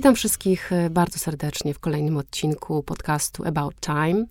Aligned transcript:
Witam 0.00 0.14
wszystkich 0.14 0.72
e, 0.72 0.90
bardzo 0.90 1.18
serdecznie 1.18 1.74
w 1.74 1.78
kolejnym 1.78 2.16
odcinku 2.16 2.82
podcastu 2.82 3.44
About 3.44 3.80
Time. 3.80 4.24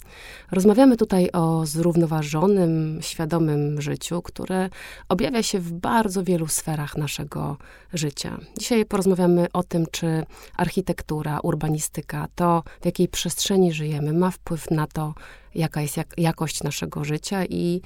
Rozmawiamy 0.51 0.97
tutaj 0.97 1.29
o 1.31 1.65
zrównoważonym, 1.65 2.99
świadomym 3.01 3.81
życiu, 3.81 4.21
które 4.21 4.69
objawia 5.09 5.43
się 5.43 5.59
w 5.59 5.71
bardzo 5.71 6.23
wielu 6.23 6.47
sferach 6.47 6.97
naszego 6.97 7.57
życia. 7.93 8.37
Dzisiaj 8.57 8.85
porozmawiamy 8.85 9.47
o 9.53 9.63
tym, 9.63 9.85
czy 9.91 10.25
architektura, 10.57 11.39
urbanistyka, 11.39 12.27
to 12.35 12.63
w 12.81 12.85
jakiej 12.85 13.07
przestrzeni 13.07 13.73
żyjemy, 13.73 14.13
ma 14.13 14.31
wpływ 14.31 14.71
na 14.71 14.87
to, 14.87 15.13
jaka 15.55 15.81
jest 15.81 15.97
jak, 15.97 16.13
jakość 16.17 16.63
naszego 16.63 17.03
życia 17.03 17.45
i 17.45 17.81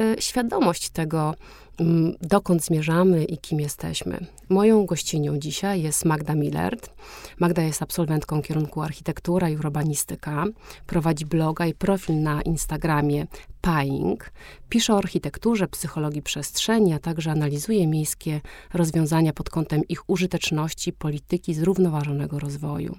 y, 0.00 0.16
świadomość 0.18 0.90
tego, 0.90 1.34
dokąd 2.20 2.64
zmierzamy 2.64 3.24
i 3.24 3.38
kim 3.38 3.60
jesteśmy. 3.60 4.26
Moją 4.48 4.86
gościnią 4.86 5.38
dzisiaj 5.38 5.82
jest 5.82 6.04
Magda 6.04 6.34
Millert. 6.34 6.90
Magda 7.38 7.62
jest 7.62 7.82
absolwentką 7.82 8.42
kierunku 8.42 8.82
architektura 8.82 9.48
i 9.48 9.56
urbanistyka. 9.56 10.44
Prowadzi 10.86 11.26
bloga 11.26 11.66
i 11.66 11.74
profil 11.74 12.22
na 12.22 12.42
Instagramie 12.42 13.26
Pying. 13.60 14.30
Pisze 14.68 14.94
o 14.94 14.98
architekturze, 14.98 15.68
psychologii 15.68 16.22
przestrzeni, 16.22 16.92
a 16.92 16.98
także 16.98 17.30
analizuje 17.30 17.86
miejskie 17.86 18.40
rozwiązania 18.74 19.32
pod 19.32 19.50
kątem 19.50 19.82
ich 19.88 20.10
użyteczności, 20.10 20.92
polityki 20.92 21.54
zrównoważonego 21.54 22.38
rozwoju. 22.38 22.98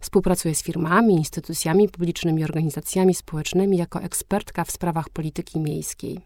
Współpracuje 0.00 0.54
z 0.54 0.62
firmami, 0.62 1.14
instytucjami 1.14 1.88
publicznymi, 1.88 2.44
organizacjami 2.44 3.14
społecznymi 3.14 3.76
jako 3.76 4.02
ekspertka 4.02 4.64
w 4.64 4.70
sprawach 4.70 5.08
polityki 5.08 5.60
miejskiej. 5.60 6.20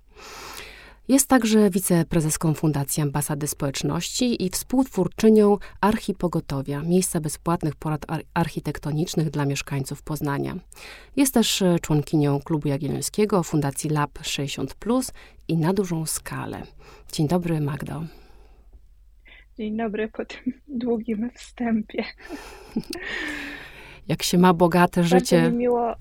Jest 1.09 1.29
także 1.29 1.71
wiceprezeską 1.71 2.55
Fundacji 2.55 3.03
Ambasady 3.03 3.47
Społeczności 3.47 4.45
i 4.45 4.51
współtwórczynią 4.51 5.59
Archipogotowia, 5.81 6.83
miejsca 6.83 7.21
bezpłatnych 7.21 7.77
porad 7.77 8.07
architektonicznych 8.35 9.31
dla 9.31 9.45
mieszkańców 9.47 10.03
Poznania. 10.03 10.57
Jest 11.17 11.35
też 11.35 11.63
e, 11.63 11.79
członkinią 11.79 12.41
Klubu 12.41 12.69
Jagiellońskiego, 12.69 13.43
Fundacji 13.43 13.91
Lab 13.91 14.19
60 14.23 14.77
i 15.49 15.57
na 15.57 15.73
dużą 15.73 16.07
skalę. 16.07 16.63
Dzień 17.13 17.29
dobry, 17.29 17.61
Magdo. 17.61 18.05
Dzień 19.59 19.77
dobry 19.77 20.09
po 20.09 20.25
tym 20.25 20.53
długim 20.69 21.31
wstępie. 21.35 22.05
Jak 24.09 24.23
się 24.23 24.39
ma 24.39 24.55
bogate 24.55 25.05
życie. 25.05 25.37
Bardzo 25.37 25.51
mi 25.53 25.59
miło, 25.59 25.95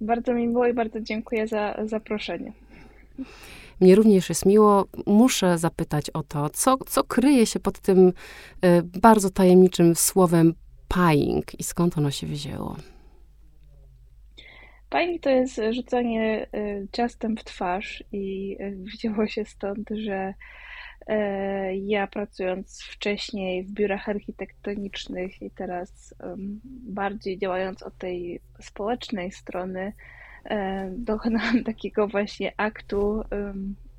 bardzo 0.00 0.34
mi 0.34 0.46
miło 0.46 0.66
i 0.66 0.74
bardzo 0.74 1.00
dziękuję 1.00 1.48
za 1.48 1.76
zaproszenie. 1.84 2.52
Mnie 3.80 3.94
również 3.94 4.28
jest 4.28 4.46
miło. 4.46 4.86
Muszę 5.06 5.58
zapytać 5.58 6.10
o 6.10 6.22
to, 6.22 6.50
co, 6.50 6.76
co 6.76 7.04
kryje 7.04 7.46
się 7.46 7.60
pod 7.60 7.78
tym 7.78 8.08
y, 8.08 8.12
bardzo 8.82 9.30
tajemniczym 9.30 9.94
słowem 9.94 10.54
paying 10.88 11.60
i 11.60 11.62
skąd 11.62 11.98
ono 11.98 12.10
się 12.10 12.26
wzięło? 12.26 12.76
Paying 14.90 15.22
to 15.22 15.30
jest 15.30 15.60
rzucanie 15.70 16.46
y, 16.54 16.88
ciastem 16.92 17.36
w 17.36 17.44
twarz 17.44 18.04
i 18.12 18.56
y, 18.60 18.76
wzięło 18.76 19.26
się 19.26 19.44
stąd, 19.44 19.88
że 19.90 20.34
ja 21.82 22.06
pracując 22.06 22.82
wcześniej 22.82 23.64
w 23.64 23.72
biurach 23.72 24.08
architektonicznych 24.08 25.42
i 25.42 25.50
teraz 25.50 26.14
bardziej 26.88 27.38
działając 27.38 27.82
od 27.82 27.98
tej 27.98 28.40
społecznej 28.60 29.32
strony, 29.32 29.92
dokonałam 30.90 31.64
takiego 31.72 32.08
właśnie 32.08 32.52
aktu 32.56 33.22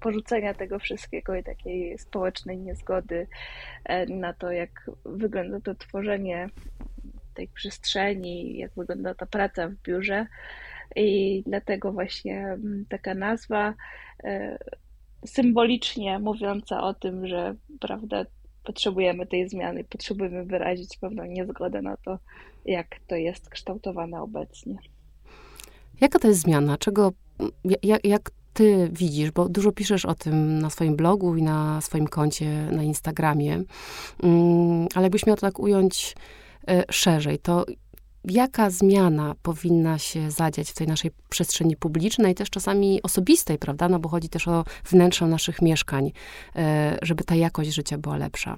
porzucenia 0.01 0.53
tego 0.53 0.79
wszystkiego 0.79 1.35
i 1.35 1.43
takiej 1.43 1.97
społecznej 1.97 2.57
niezgody 2.57 3.27
e, 3.85 4.05
na 4.05 4.33
to, 4.33 4.51
jak 4.51 4.91
wygląda 5.05 5.61
to 5.61 5.75
tworzenie 5.75 6.49
tej 7.33 7.47
przestrzeni, 7.47 8.57
jak 8.57 8.71
wygląda 8.77 9.15
ta 9.15 9.25
praca 9.25 9.67
w 9.67 9.73
biurze. 9.73 10.27
I 10.95 11.43
dlatego 11.47 11.91
właśnie 11.91 12.57
taka 12.89 13.13
nazwa 13.13 13.73
e, 14.23 14.57
symbolicznie 15.25 16.19
mówiąca 16.19 16.83
o 16.83 16.93
tym, 16.93 17.27
że 17.27 17.55
prawda, 17.79 18.25
potrzebujemy 18.63 19.27
tej 19.27 19.49
zmiany, 19.49 19.83
potrzebujemy 19.83 20.45
wyrazić 20.45 20.97
pewną 20.97 21.25
niezgodę 21.25 21.81
na 21.81 21.97
to, 21.97 22.19
jak 22.65 22.87
to 23.07 23.15
jest 23.15 23.49
kształtowane 23.49 24.21
obecnie. 24.21 24.77
Jaka 26.01 26.19
to 26.19 26.27
jest 26.27 26.41
zmiana? 26.41 26.77
Czego, 26.77 27.11
jak, 27.83 28.05
jak 28.05 28.31
ty 28.53 28.89
widzisz, 28.91 29.31
bo 29.31 29.49
dużo 29.49 29.71
piszesz 29.71 30.05
o 30.05 30.15
tym 30.15 30.59
na 30.59 30.69
swoim 30.69 30.95
blogu 30.95 31.35
i 31.35 31.41
na 31.43 31.81
swoim 31.81 32.07
koncie 32.07 32.67
na 32.71 32.83
Instagramie, 32.83 33.63
mm, 34.23 34.87
ale 34.95 35.03
jakbyś 35.03 35.25
miał 35.25 35.35
to 35.35 35.41
tak 35.41 35.59
ująć 35.59 36.15
e, 36.67 36.83
szerzej, 36.91 37.39
to 37.39 37.65
jaka 38.25 38.69
zmiana 38.69 39.35
powinna 39.43 39.97
się 39.97 40.31
zadziać 40.31 40.69
w 40.69 40.73
tej 40.75 40.87
naszej 40.87 41.11
przestrzeni 41.29 41.75
publicznej, 41.75 42.35
też 42.35 42.49
czasami 42.49 43.01
osobistej, 43.03 43.57
prawda? 43.57 43.89
No 43.89 43.99
bo 43.99 44.09
chodzi 44.09 44.29
też 44.29 44.47
o 44.47 44.63
wnętrze 44.85 45.27
naszych 45.27 45.61
mieszkań, 45.61 46.11
e, 46.55 46.97
żeby 47.01 47.23
ta 47.23 47.35
jakość 47.35 47.73
życia 47.73 47.97
była 47.97 48.17
lepsza. 48.17 48.57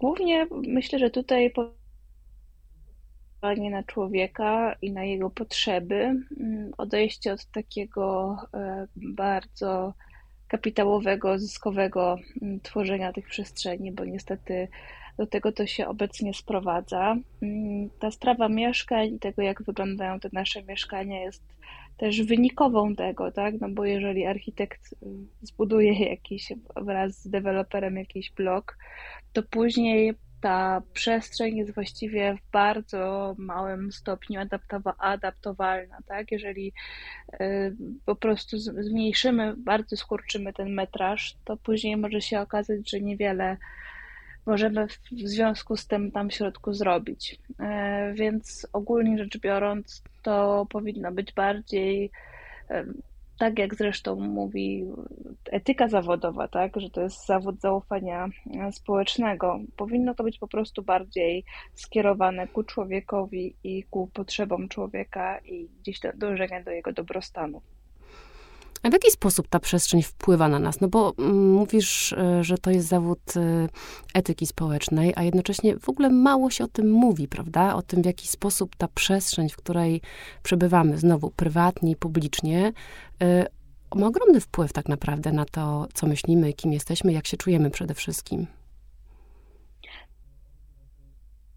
Głównie 0.00 0.46
myślę, 0.50 0.98
że 0.98 1.10
tutaj 1.10 1.52
na 3.70 3.82
człowieka 3.82 4.74
i 4.82 4.92
na 4.92 5.04
jego 5.04 5.30
potrzeby, 5.30 5.94
mm, 6.40 6.72
odejście 6.78 7.32
od 7.32 7.44
takiego 7.44 8.36
e, 8.54 8.86
bardzo 8.96 9.94
kapitałowego, 10.48 11.38
zyskowego 11.38 12.16
mm, 12.42 12.60
tworzenia 12.60 13.12
tych 13.12 13.26
przestrzeni, 13.26 13.92
bo 13.92 14.04
niestety 14.04 14.68
do 15.16 15.26
tego 15.26 15.52
to 15.52 15.66
się 15.66 15.86
obecnie 15.86 16.34
sprowadza. 16.34 17.16
Mm, 17.42 17.90
ta 17.98 18.10
sprawa 18.10 18.48
mieszkań, 18.48 19.18
tego 19.18 19.42
jak 19.42 19.62
wyglądają 19.62 20.20
te 20.20 20.28
nasze 20.32 20.62
mieszkania 20.62 21.20
jest 21.20 21.42
też 21.96 22.22
wynikową 22.22 22.94
tego, 22.94 23.32
tak? 23.32 23.54
No 23.60 23.68
bo 23.68 23.84
jeżeli 23.84 24.26
architekt 24.26 24.94
zbuduje 25.42 25.92
jakiś 26.10 26.52
wraz 26.76 27.22
z 27.22 27.28
deweloperem 27.28 27.96
jakiś 27.96 28.30
blok, 28.30 28.78
to 29.32 29.42
później 29.42 30.14
ta 30.44 30.82
przestrzeń 30.92 31.56
jest 31.56 31.74
właściwie 31.74 32.34
w 32.34 32.50
bardzo 32.50 33.34
małym 33.38 33.92
stopniu 33.92 34.40
adaptowalna, 34.98 35.98
tak? 36.06 36.32
Jeżeli 36.32 36.72
y, 37.40 37.76
po 38.04 38.16
prostu 38.16 38.58
zmniejszymy, 38.58 39.54
bardzo 39.56 39.96
skurczymy 39.96 40.52
ten 40.52 40.74
metraż, 40.74 41.36
to 41.44 41.56
później 41.56 41.96
może 41.96 42.20
się 42.20 42.40
okazać, 42.40 42.90
że 42.90 43.00
niewiele 43.00 43.56
możemy 44.46 44.86
w 44.88 45.28
związku 45.28 45.76
z 45.76 45.86
tym 45.86 46.12
tam 46.12 46.30
w 46.30 46.34
środku 46.34 46.72
zrobić. 46.72 47.40
Y, 47.50 48.14
więc 48.14 48.66
ogólnie 48.72 49.18
rzecz 49.18 49.38
biorąc, 49.38 50.02
to 50.22 50.66
powinno 50.70 51.12
być 51.12 51.32
bardziej 51.32 52.10
y, 52.70 53.13
tak 53.38 53.58
jak 53.58 53.74
zresztą 53.74 54.16
mówi 54.16 54.84
etyka 55.50 55.88
zawodowa, 55.88 56.48
tak, 56.48 56.80
że 56.80 56.90
to 56.90 57.00
jest 57.00 57.26
zawód 57.26 57.60
zaufania 57.60 58.28
społecznego, 58.72 59.60
powinno 59.76 60.14
to 60.14 60.24
być 60.24 60.38
po 60.38 60.48
prostu 60.48 60.82
bardziej 60.82 61.44
skierowane 61.74 62.48
ku 62.48 62.62
człowiekowi 62.62 63.56
i 63.64 63.82
ku 63.82 64.06
potrzebom 64.06 64.68
człowieka 64.68 65.38
i 65.38 65.68
gdzieś 65.80 66.00
do 66.00 66.12
dążenia 66.14 66.62
do 66.62 66.70
jego 66.70 66.92
dobrostanu. 66.92 67.60
A 68.84 68.90
w 68.90 68.92
jaki 68.92 69.10
sposób 69.10 69.48
ta 69.48 69.60
przestrzeń 69.60 70.02
wpływa 70.02 70.48
na 70.48 70.58
nas? 70.58 70.80
No 70.80 70.88
bo 70.88 71.14
mm, 71.18 71.52
mówisz, 71.52 72.12
e, 72.12 72.44
że 72.44 72.58
to 72.58 72.70
jest 72.70 72.88
zawód 72.88 73.36
e, 73.36 73.68
etyki 74.14 74.46
społecznej, 74.46 75.12
a 75.16 75.22
jednocześnie 75.22 75.78
w 75.78 75.88
ogóle 75.88 76.10
mało 76.10 76.50
się 76.50 76.64
o 76.64 76.68
tym 76.68 76.90
mówi, 76.90 77.28
prawda? 77.28 77.74
O 77.74 77.82
tym, 77.82 78.02
w 78.02 78.06
jaki 78.06 78.28
sposób 78.28 78.76
ta 78.76 78.88
przestrzeń, 78.88 79.48
w 79.48 79.56
której 79.56 80.00
przebywamy, 80.42 80.98
znowu 80.98 81.30
prywatnie 81.30 81.90
i 81.90 81.96
publicznie, 81.96 82.72
e, 83.22 83.46
ma 83.94 84.06
ogromny 84.06 84.40
wpływ 84.40 84.72
tak 84.72 84.88
naprawdę 84.88 85.32
na 85.32 85.44
to, 85.44 85.86
co 85.94 86.06
myślimy, 86.06 86.52
kim 86.52 86.72
jesteśmy, 86.72 87.12
jak 87.12 87.26
się 87.26 87.36
czujemy 87.36 87.70
przede 87.70 87.94
wszystkim 87.94 88.46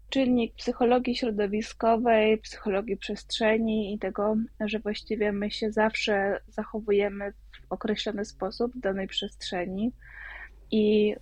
czynnik 0.08 0.54
psychologii 0.54 1.16
środowiskowej, 1.16 2.38
psychologii 2.38 2.96
przestrzeni 2.96 3.94
i 3.94 3.98
tego, 3.98 4.36
że 4.60 4.78
właściwie 4.78 5.32
my 5.32 5.50
się 5.50 5.72
zawsze 5.72 6.40
zachowujemy 6.48 7.32
w 7.32 7.72
określony 7.72 8.24
sposób 8.24 8.72
w 8.74 8.80
danej 8.80 9.08
przestrzeni. 9.08 9.92
I 10.70 11.12
y, 11.12 11.18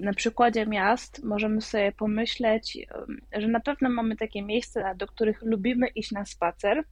na 0.00 0.12
przykładzie 0.12 0.66
miast 0.66 1.24
możemy 1.24 1.60
sobie 1.60 1.92
pomyśleć, 1.92 2.76
y, 2.76 3.40
że 3.40 3.48
na 3.48 3.60
pewno 3.60 3.88
mamy 3.88 4.16
takie 4.16 4.42
miejsca, 4.42 4.94
do 4.94 5.06
których 5.06 5.42
lubimy 5.42 5.88
iść 5.88 6.12
na 6.12 6.24
spacer, 6.24 6.84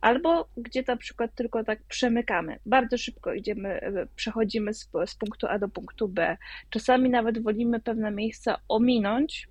albo 0.00 0.48
gdzie 0.56 0.84
na 0.88 0.96
przykład 0.96 1.34
tylko 1.34 1.64
tak 1.64 1.82
przemykamy. 1.82 2.58
Bardzo 2.66 2.98
szybko 2.98 3.34
idziemy, 3.34 3.80
y, 3.82 4.08
przechodzimy 4.16 4.74
z, 4.74 4.90
z 5.06 5.14
punktu 5.14 5.46
A 5.46 5.58
do 5.58 5.68
punktu 5.68 6.08
B. 6.08 6.36
Czasami 6.70 7.10
nawet 7.10 7.42
wolimy 7.42 7.80
pewne 7.80 8.10
miejsca 8.10 8.56
ominąć, 8.68 9.48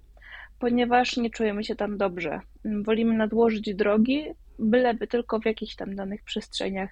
ponieważ 0.64 1.18
nie 1.18 1.30
czujemy 1.30 1.64
się 1.64 1.76
tam 1.76 1.98
dobrze. 1.98 2.40
Wolimy 2.84 3.14
nadłożyć 3.18 3.76
drogi, 3.76 4.26
byleby 4.60 5.08
tylko 5.08 5.40
w 5.40 5.46
jakichś 5.46 5.76
tam 5.76 5.96
danych 5.96 6.24
przestrzeniach 6.24 6.90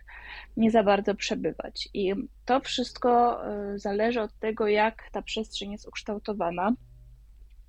nie 0.57 0.71
za 0.71 0.83
bardzo 0.83 1.15
przebywać. 1.15 1.89
I 1.93 2.13
to 2.45 2.59
wszystko 2.59 3.41
y, 3.73 3.79
zależy 3.79 4.21
od 4.21 4.39
tego, 4.39 4.67
jak 4.67 5.09
ta 5.11 5.21
przestrzeń 5.21 5.71
jest 5.71 5.87
ukształtowana. 5.87 6.73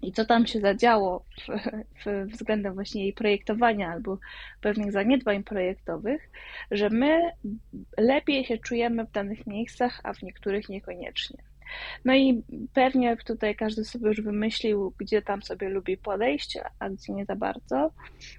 i 0.03 0.13
co 0.13 0.25
tam 0.25 0.47
się 0.47 0.61
zadziało 0.61 1.25
w, 1.41 1.47
w, 2.05 2.33
względem 2.33 2.75
właśnie 2.75 3.03
jej 3.03 3.13
projektowania 3.13 3.89
albo 3.93 4.19
pewnych 4.61 4.93
zaniedbań 4.93 5.45
projektowych, 5.45 6.31
że 6.71 6.91
my 6.91 7.21
lepiej 7.99 8.45
się 8.45 8.59
czujemy 8.59 9.07
w 9.07 9.13
danych 9.13 9.47
miejscach, 9.47 10.01
a 10.05 10.13
w 10.15 10.23
niektórych 10.23 10.69
niekoniecznie. 10.69 11.52
No 12.05 12.15
i 12.15 12.43
pewnie 12.75 13.17
tutaj 13.17 13.57
każdy 13.57 13.85
sobie 13.85 14.09
już 14.09 14.21
wymyślił, 14.21 14.93
gdzie 14.99 15.23
tam 15.23 15.43
sobie 15.43 15.69
lubi 15.69 15.97
podejść, 15.97 16.59
a 16.79 16.91
gdzie 16.91 17.13
nie 17.13 17.25
za 17.25 17.37
bardzo. 17.37 17.91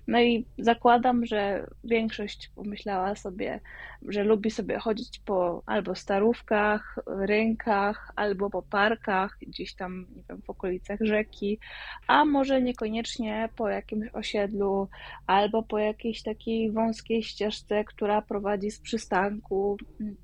No 0.08 0.22
i 0.22 0.46
zakładam, 0.58 1.26
że 1.26 1.68
większość 1.84 2.52
pomyślała 2.56 3.16
sobie, 3.16 3.60
że 4.08 4.24
lubi 4.24 4.52
sobie 4.52 4.80
chodzić 4.80 5.20
po 5.20 5.64
albo 5.66 5.96
starówkach, 5.96 7.00
rynkach, 7.08 8.12
albo 8.16 8.50
po 8.50 8.62
parkach, 8.62 9.38
gdzieś 9.42 9.76
tam, 9.76 10.06
nie 10.16 10.24
wiem, 10.30 10.42
w 10.42 10.50
okolicach 10.50 11.00
rzeki, 11.02 11.60
a 12.08 12.26
może 12.26 12.62
niekoniecznie 12.62 13.50
po 13.56 13.70
jakimś 13.70 14.10
osiedlu, 14.14 14.88
albo 15.28 15.64
po 15.64 15.78
jakiejś 15.78 16.24
takiej 16.24 16.72
wąskiej 16.72 17.24
ścieżce, 17.24 17.84
która 17.84 18.22
prowadzi 18.22 18.72
z 18.72 18.80
przystanku 18.80 19.78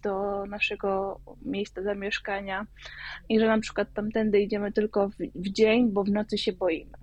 do 0.04 0.46
naszego 0.46 1.20
miejsca 1.42 1.82
zamieszkania 1.82 2.66
i 3.30 3.40
że 3.40 3.48
na 3.48 3.60
przykład 3.60 3.94
tamtędy 3.94 4.40
idziemy 4.40 4.72
tylko 4.72 5.10
w, 5.10 5.14
w 5.36 5.50
dzień, 5.50 5.92
bo 5.92 6.04
w 6.04 6.10
nocy 6.10 6.38
się 6.38 6.54
boimy. 6.54 6.98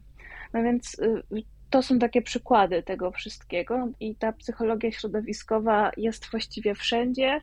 No 0.53 0.63
więc 0.63 0.99
y, 0.99 1.23
to 1.71 1.83
są 1.83 1.99
takie 1.99 2.23
przykłady 2.23 2.83
tego 2.83 3.11
wszystkiego 3.11 3.89
i 4.01 4.15
ta 4.15 4.33
psychologia 4.33 4.93
środowiskowa 4.93 5.91
jest 5.97 6.31
właściwie 6.31 6.75
wszędzie, 6.75 7.41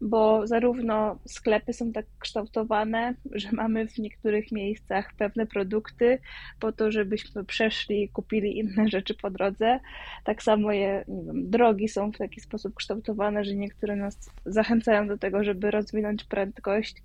bo 0.00 0.46
zarówno 0.46 1.18
sklepy 1.24 1.72
są 1.72 1.92
tak 1.92 2.06
kształtowane, 2.18 3.14
że 3.32 3.52
mamy 3.52 3.88
w 3.88 3.98
niektórych 3.98 4.52
miejscach 4.52 5.12
pewne 5.18 5.46
produkty 5.46 6.18
po 6.60 6.72
to, 6.72 6.90
żebyśmy 6.90 7.44
przeszli 7.44 8.02
i 8.02 8.08
kupili 8.08 8.58
inne 8.58 8.88
rzeczy 8.88 9.14
po 9.14 9.30
drodze. 9.30 9.80
Tak 10.24 10.42
samo 10.42 10.72
je, 10.72 11.04
nie 11.08 11.24
wiem, 11.24 11.50
drogi 11.50 11.88
są 11.88 12.12
w 12.12 12.18
taki 12.18 12.40
sposób 12.40 12.74
kształtowane, 12.74 13.44
że 13.44 13.54
niektóre 13.54 13.96
nas 13.96 14.30
zachęcają 14.46 15.08
do 15.08 15.18
tego, 15.18 15.44
żeby 15.44 15.70
rozwinąć 15.70 16.24
prędkość 16.24 17.02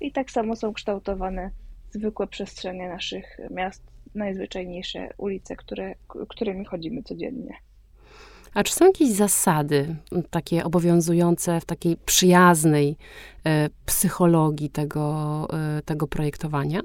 i 0.00 0.12
tak 0.12 0.30
samo 0.30 0.56
są 0.56 0.72
kształtowane 0.72 1.50
zwykłe 1.90 2.26
przestrzenie 2.26 2.88
naszych 2.88 3.38
miast, 3.50 3.82
najzwyczajniejsze 4.14 5.08
ulice, 5.18 5.56
które, 5.56 5.94
którymi 6.28 6.64
chodzimy 6.64 7.02
codziennie. 7.02 7.54
A 8.56 8.64
czy 8.64 8.72
są 8.72 8.86
jakieś 8.86 9.08
zasady 9.08 9.96
takie 10.30 10.64
obowiązujące 10.64 11.60
w 11.60 11.64
takiej 11.64 11.96
przyjaznej 11.96 12.96
e, 13.46 13.68
psychologii 13.86 14.70
tego, 14.70 15.46
e, 15.52 15.82
tego 15.82 16.06
projektowania? 16.06 16.80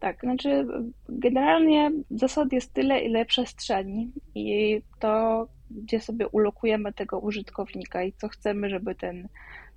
Tak, 0.00 0.20
znaczy 0.20 0.66
generalnie 1.08 1.90
zasad 2.10 2.52
jest 2.52 2.72
tyle, 2.72 3.00
ile 3.00 3.24
przestrzeni 3.24 4.12
i 4.34 4.80
to, 4.98 5.46
gdzie 5.70 6.00
sobie 6.00 6.28
ulokujemy 6.28 6.92
tego 6.92 7.18
użytkownika 7.18 8.02
i 8.02 8.12
co 8.12 8.28
chcemy, 8.28 8.70
żeby 8.70 8.94
ten 8.94 9.28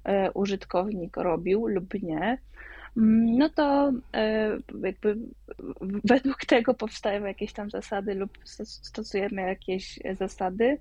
e, 0.03 0.31
użytkownik 0.31 1.17
robił 1.17 1.67
lub 1.67 1.93
nie, 1.93 2.37
no 2.95 3.49
to 3.49 3.91
e, 4.13 4.49
jakby 4.83 5.17
według 6.03 6.45
tego 6.45 6.73
powstają 6.73 7.25
jakieś 7.25 7.53
tam 7.53 7.69
zasady 7.69 8.13
lub 8.13 8.37
stosujemy 8.65 9.41
jakieś 9.41 9.99
zasady. 10.19 10.77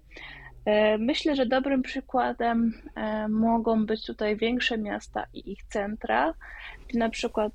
E, 0.64 0.98
myślę, 0.98 1.36
że 1.36 1.46
dobrym 1.46 1.82
przykładem 1.82 2.72
e, 2.94 3.28
mogą 3.28 3.86
być 3.86 4.06
tutaj 4.06 4.36
większe 4.36 4.78
miasta 4.78 5.26
i 5.34 5.52
ich 5.52 5.64
centra, 5.64 6.34
gdzie 6.88 6.98
na 6.98 7.08
przykład 7.08 7.52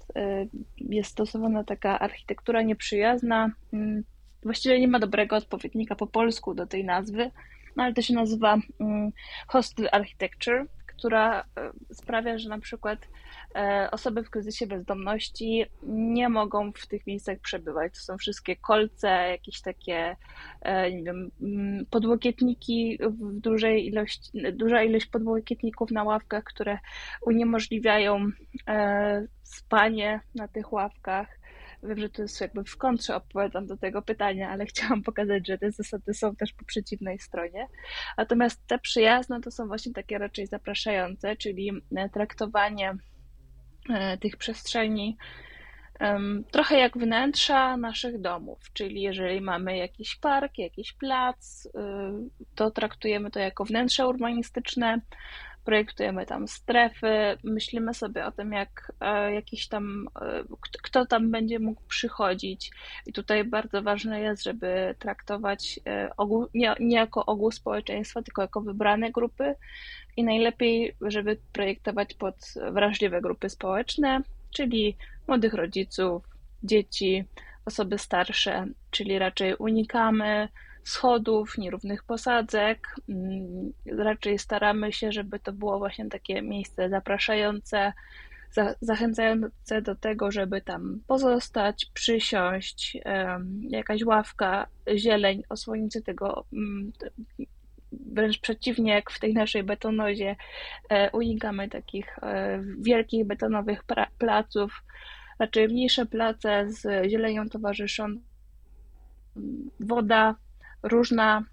jest 0.77 1.11
stosowana 1.11 1.63
taka 1.63 1.99
architektura 1.99 2.61
nieprzyjazna. 2.61 3.51
Mm, 3.73 4.03
właściwie 4.43 4.79
nie 4.79 4.87
ma 4.87 4.99
dobrego 4.99 5.35
odpowiednika 5.35 5.95
po 5.95 6.07
polsku 6.07 6.53
do 6.53 6.67
tej 6.67 6.85
nazwy, 6.85 7.31
no 7.75 7.83
ale 7.83 7.93
to 7.93 8.01
się 8.01 8.13
nazywa 8.13 8.57
mm, 8.79 9.11
hostile 9.47 9.91
architecture, 9.91 10.65
która 10.85 11.45
sprawia, 11.91 12.37
że 12.37 12.49
na 12.49 12.59
przykład 12.59 12.99
osoby 13.91 14.23
w 14.23 14.29
kryzysie 14.29 14.67
bezdomności 14.67 15.65
nie 15.83 16.29
mogą 16.29 16.71
w 16.71 16.87
tych 16.87 17.07
miejscach 17.07 17.39
przebywać. 17.39 17.93
To 17.93 17.99
są 17.99 18.17
wszystkie 18.17 18.55
kolce, 18.55 19.07
jakieś 19.07 19.61
takie, 19.61 20.15
e, 20.61 20.91
nie 20.91 21.03
wiem, 21.03 21.31
mm, 21.41 21.85
podłokietniki 21.85 22.99
w 23.01 23.39
dużej 23.39 23.87
ilości, 23.87 24.31
duża 24.53 24.83
ilość 24.83 25.05
podłokietników 25.05 25.91
na 25.91 26.03
ławkach, 26.03 26.43
które 26.43 26.77
uniemożliwiają 27.21 28.31
e, 28.67 29.27
spanie 29.43 30.19
na 30.35 30.47
tych 30.47 30.73
ławkach. 30.73 31.27
Wiem, 31.83 31.99
że 31.99 32.09
to 32.09 32.21
jest 32.21 32.41
jakby 32.41 32.63
w 32.63 32.77
kontrze 32.77 33.15
odpowiadam 33.15 33.67
do 33.67 33.77
tego 33.77 34.01
pytania, 34.01 34.49
ale 34.49 34.65
chciałam 34.71 35.03
pokazać, 35.03 35.47
że 35.47 35.57
te 35.57 35.71
zasady 35.71 36.13
są 36.13 36.35
też 36.35 36.53
po 36.53 36.65
przeciwnej 36.65 37.19
stronie. 37.19 37.67
Natomiast 38.17 38.67
te 38.67 38.79
przyjazne 38.79 39.41
to 39.41 39.51
są 39.51 39.67
właśnie 39.67 39.93
takie 39.93 40.17
raczej 40.17 40.47
zapraszające, 40.47 41.35
czyli 41.35 41.71
traktowanie 42.13 42.95
E, 42.95 43.12
tych 44.19 44.37
przestrzeni 44.37 45.17
trochę 46.51 46.77
jak 46.77 46.97
wnętrza 46.97 47.77
naszych 47.77 48.21
domów, 48.21 48.59
czyli 48.73 49.01
jeżeli 49.01 49.41
mamy 49.41 49.77
jakiś 49.77 50.15
park, 50.15 50.57
jakiś 50.57 50.93
plac, 50.93 51.65
y, 51.65 51.69
to 52.55 52.71
traktujemy 52.71 53.31
to 53.31 53.39
jako 53.39 53.65
wnętrze 53.65 54.07
urbanistyczne, 54.07 55.01
projektujemy 55.65 56.25
tam 56.25 56.47
strefy, 56.47 57.37
myślimy 57.43 57.93
sobie 57.93 58.25
o 58.25 58.31
tym, 58.31 58.51
jak 58.51 58.91
e, 59.01 59.33
jakiś 59.33 59.67
tam, 59.67 60.07
e, 60.21 60.43
kto 60.83 61.05
tam 61.05 61.31
będzie 61.31 61.59
mógł 61.59 61.81
przychodzić. 61.87 62.71
I 63.05 63.13
tutaj 63.13 63.43
bardzo 63.43 63.81
ważne 63.81 64.19
jest, 64.19 64.43
żeby 64.43 64.95
traktować 64.99 65.79
ogół, 66.17 66.47
nie, 66.53 66.75
nie 66.79 66.95
jako 66.95 67.25
ogół 67.25 67.51
społeczeństwa, 67.51 68.21
tylko 68.21 68.41
jako 68.41 68.61
wybrane 68.61 69.11
grupy, 69.11 69.55
i 70.17 70.23
najlepiej, 70.23 70.95
żeby 71.01 71.37
projektować 71.53 72.13
pod 72.13 72.35
wrażliwe 72.71 73.21
grupy 73.21 73.49
społeczne, 73.49 74.21
czyli 74.51 74.97
młodych 75.27 75.53
rodziców, 75.53 76.23
dzieci, 76.63 77.23
osoby 77.65 77.97
starsze, 77.97 78.65
czyli 78.91 79.19
raczej 79.19 79.55
unikamy 79.55 80.47
schodów, 80.83 81.57
nierównych 81.57 82.03
posadzek. 82.03 82.87
Mm, 83.09 83.73
raczej 83.85 84.39
staramy 84.39 84.93
się, 84.93 85.11
żeby 85.11 85.39
to 85.39 85.53
było 85.53 85.79
właśnie 85.79 86.09
takie 86.09 86.41
miejsce 86.41 86.89
zapraszające, 86.89 87.93
zachęcające 88.81 89.81
do 89.81 89.95
tego, 89.95 90.31
żeby 90.31 90.61
tam 90.61 90.99
pozostać, 91.07 91.85
przysiąść, 91.93 92.97
jakaś 93.69 94.03
ławka, 94.03 94.67
zieleń, 94.95 95.43
osłonicy 95.49 96.01
tego 96.01 96.45
mm, 96.53 96.91
wręcz 97.91 98.39
przeciwnie, 98.39 98.93
jak 98.93 99.11
w 99.11 99.19
tej 99.19 99.33
naszej 99.33 99.63
betonozie, 99.63 100.35
e, 100.89 101.11
unikamy 101.11 101.69
takich 101.69 102.19
e, 102.21 102.61
wielkich 102.79 103.27
betonowych 103.27 103.83
placów, 104.17 104.83
raczej 105.39 105.67
mniejsze 105.67 106.05
place 106.05 106.65
z 106.69 107.09
zielenią 107.09 107.49
towarzyszą 107.49 108.15
woda, 109.79 110.35
różna, 110.83 111.45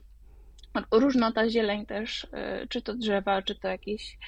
ta 1.32 1.48
zieleń 1.48 1.86
też, 1.86 2.26
e, 2.32 2.66
czy 2.66 2.82
to 2.82 2.94
drzewa, 2.94 3.42
czy 3.42 3.54
to 3.54 3.68
jakieś 3.68 4.18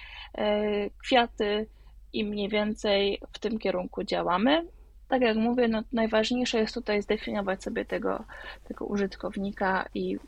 kwiaty 1.02 1.66
i 2.12 2.25
mniej 2.25 2.49
więcej 2.49 3.21
w 3.32 3.38
tym 3.38 3.59
kierunku 3.59 4.04
działamy. 4.04 4.66
Tak 5.09 5.23
jak 5.23 5.37
mówię, 5.37 5.68
no 5.68 5.82
najważniejsze 5.92 6.59
jest 6.59 6.75
tutaj 6.75 7.02
zdefiniować 7.02 7.62
sobie 7.62 7.85
tego, 7.85 8.25
tego 8.68 8.85
użytkownika 8.85 9.88
i 9.94 10.18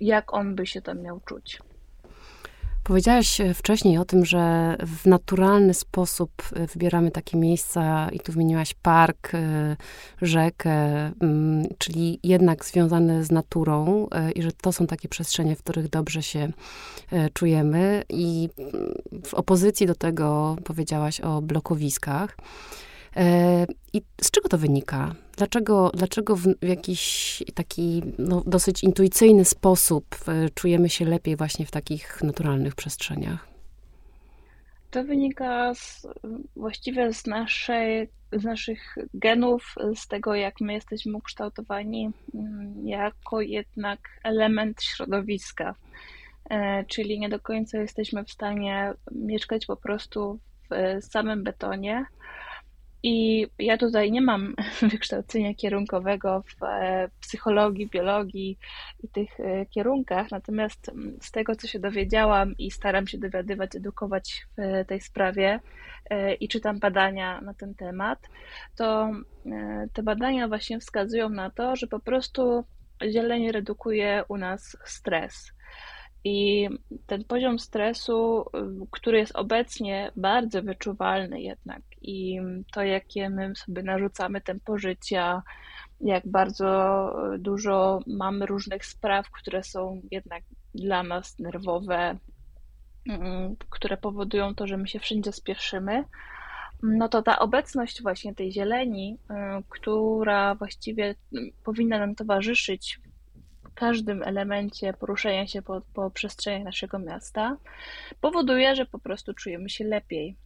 jak 0.00 0.34
on 0.34 0.54
by 0.54 0.66
się 0.66 0.82
tam 0.82 1.02
miał 1.02 1.20
czuć. 1.20 1.58
Powiedziałaś 2.88 3.40
e, 3.40 3.54
wcześniej 3.54 3.98
o 3.98 4.04
tym, 4.04 4.24
że 4.24 4.76
w 4.86 5.06
naturalny 5.06 5.74
sposób 5.74 6.30
e, 6.52 6.66
wybieramy 6.66 7.10
takie 7.10 7.36
miejsca 7.36 8.08
i 8.12 8.20
tu 8.20 8.32
wymieniłaś 8.32 8.74
park, 8.74 9.34
e, 9.34 9.76
rzekę, 10.22 10.72
mm, 11.20 11.66
czyli 11.78 12.20
jednak 12.22 12.64
związane 12.64 13.24
z 13.24 13.30
naturą 13.30 14.08
i 14.34 14.42
że 14.42 14.52
to 14.52 14.72
są 14.72 14.86
takie 14.86 15.08
przestrzenie, 15.08 15.56
w 15.56 15.62
których 15.62 15.88
dobrze 15.88 16.22
się 16.22 16.52
czujemy. 17.32 18.02
I 18.08 18.48
mm, 18.58 18.94
w 19.24 19.34
opozycji 19.34 19.86
do 19.86 19.94
tego 19.94 20.56
powiedziałaś 20.64 21.20
o 21.20 21.42
blokowiskach. 21.42 22.36
E, 23.16 23.66
I 23.92 24.02
z 24.20 24.30
czego 24.30 24.48
to 24.48 24.58
wynika? 24.58 25.14
Dlaczego, 25.36 25.90
dlaczego 25.94 26.36
w 26.36 26.46
jakiś 26.62 27.42
taki 27.54 28.02
no, 28.18 28.42
dosyć 28.46 28.84
intuicyjny 28.84 29.44
sposób 29.44 30.04
e, 30.28 30.50
czujemy 30.50 30.88
się 30.88 31.04
lepiej 31.04 31.36
właśnie 31.36 31.66
w 31.66 31.70
takich 31.70 32.22
naturalnych 32.22 32.74
przestrzeniach? 32.74 33.48
To 34.90 35.04
wynika 35.04 35.74
z, 35.74 36.06
właściwie 36.56 37.12
z, 37.12 37.26
naszej, 37.26 38.08
z 38.32 38.44
naszych 38.44 38.96
genów, 39.14 39.74
z 39.94 40.08
tego, 40.08 40.34
jak 40.34 40.60
my 40.60 40.72
jesteśmy 40.72 41.16
ukształtowani 41.16 42.10
mm, 42.34 42.88
jako 42.88 43.40
jednak 43.40 44.00
element 44.24 44.82
środowiska. 44.82 45.74
E, 46.50 46.84
czyli 46.84 47.20
nie 47.20 47.28
do 47.28 47.40
końca 47.40 47.78
jesteśmy 47.78 48.24
w 48.24 48.30
stanie 48.30 48.92
mieszkać 49.12 49.66
po 49.66 49.76
prostu 49.76 50.38
w 50.70 51.04
samym 51.04 51.44
betonie, 51.44 52.06
I 53.02 53.46
ja 53.58 53.78
tutaj 53.78 54.12
nie 54.12 54.20
mam 54.20 54.54
wykształcenia 54.92 55.54
kierunkowego 55.54 56.42
w 56.42 56.62
e, 56.62 57.08
psychologii, 57.20 57.88
biologii 57.88 58.58
i 59.02 59.08
tych 59.08 59.40
e, 59.40 59.66
kierunkach, 59.66 60.30
natomiast 60.30 60.88
mm, 60.88 61.18
z 61.20 61.30
tego, 61.30 61.56
co 61.56 61.66
się 61.66 61.78
dowiedziałam 61.78 62.54
i 62.58 62.70
staram 62.70 63.06
się 63.06 63.18
dowiadywać, 63.18 63.76
edukować 63.76 64.46
w 64.56 64.86
tej 64.86 65.00
sprawie 65.00 65.60
e, 66.10 66.34
i 66.34 66.48
czytam 66.48 66.78
badania 66.78 67.40
na 67.40 67.54
ten 67.54 67.74
temat, 67.74 68.18
to 68.76 69.10
te 69.92 70.02
badania 70.02 70.48
właśnie 70.48 70.80
wskazują 70.80 71.28
na 71.28 71.50
to, 71.50 71.76
że 71.76 71.86
po 71.86 72.00
prostu 72.00 72.64
zieleń 73.10 73.52
redukuje 73.52 74.24
u 74.28 74.36
nas 74.36 74.76
stres. 74.84 75.52
I 76.24 76.68
ten 77.06 77.24
poziom 77.24 77.58
stresu, 77.58 78.44
który 78.90 79.18
jest 79.18 79.36
obecnie 79.36 80.12
bardzo 80.16 80.62
wyczuwalny 80.62 81.40
jednak, 81.40 81.82
i 82.02 82.40
to, 82.72 82.82
jakie 82.82 83.30
my 83.30 83.56
sobie 83.56 83.82
narzucamy 83.82 84.40
tempo 84.40 84.78
życia, 84.78 85.42
jak 86.00 86.28
bardzo 86.28 87.12
dużo 87.38 88.00
mamy 88.06 88.46
różnych 88.46 88.86
spraw, 88.86 89.30
które 89.30 89.62
są 89.62 90.00
jednak 90.10 90.42
dla 90.74 91.02
nas 91.02 91.38
nerwowe, 91.38 92.18
mm, 93.08 93.56
które 93.70 93.96
powodują 93.96 94.54
to, 94.54 94.66
że 94.66 94.76
my 94.76 94.88
się 94.88 94.98
wszędzie 94.98 95.32
spieszymy, 95.32 96.04
no 96.82 97.08
to 97.08 97.22
ta 97.22 97.38
obecność 97.38 98.02
właśnie 98.02 98.34
tej 98.34 98.52
zieleni, 98.52 99.18
y, 99.30 99.34
która 99.68 100.54
właściwie 100.54 101.14
powinna 101.64 101.98
nam 101.98 102.14
towarzyszyć 102.14 103.00
każdym 103.78 104.22
elemencie 104.22 104.92
poruszania 104.92 105.46
się 105.46 105.62
po, 105.62 105.80
po 105.94 106.10
przestrzeniach 106.10 106.64
naszego 106.64 106.98
miasta, 106.98 107.56
powoduje, 108.20 108.76
że 108.76 108.86
po 108.86 108.98
prostu 108.98 109.34
czujemy 109.34 109.70
się 109.70 109.84
lepiej. 109.84 110.36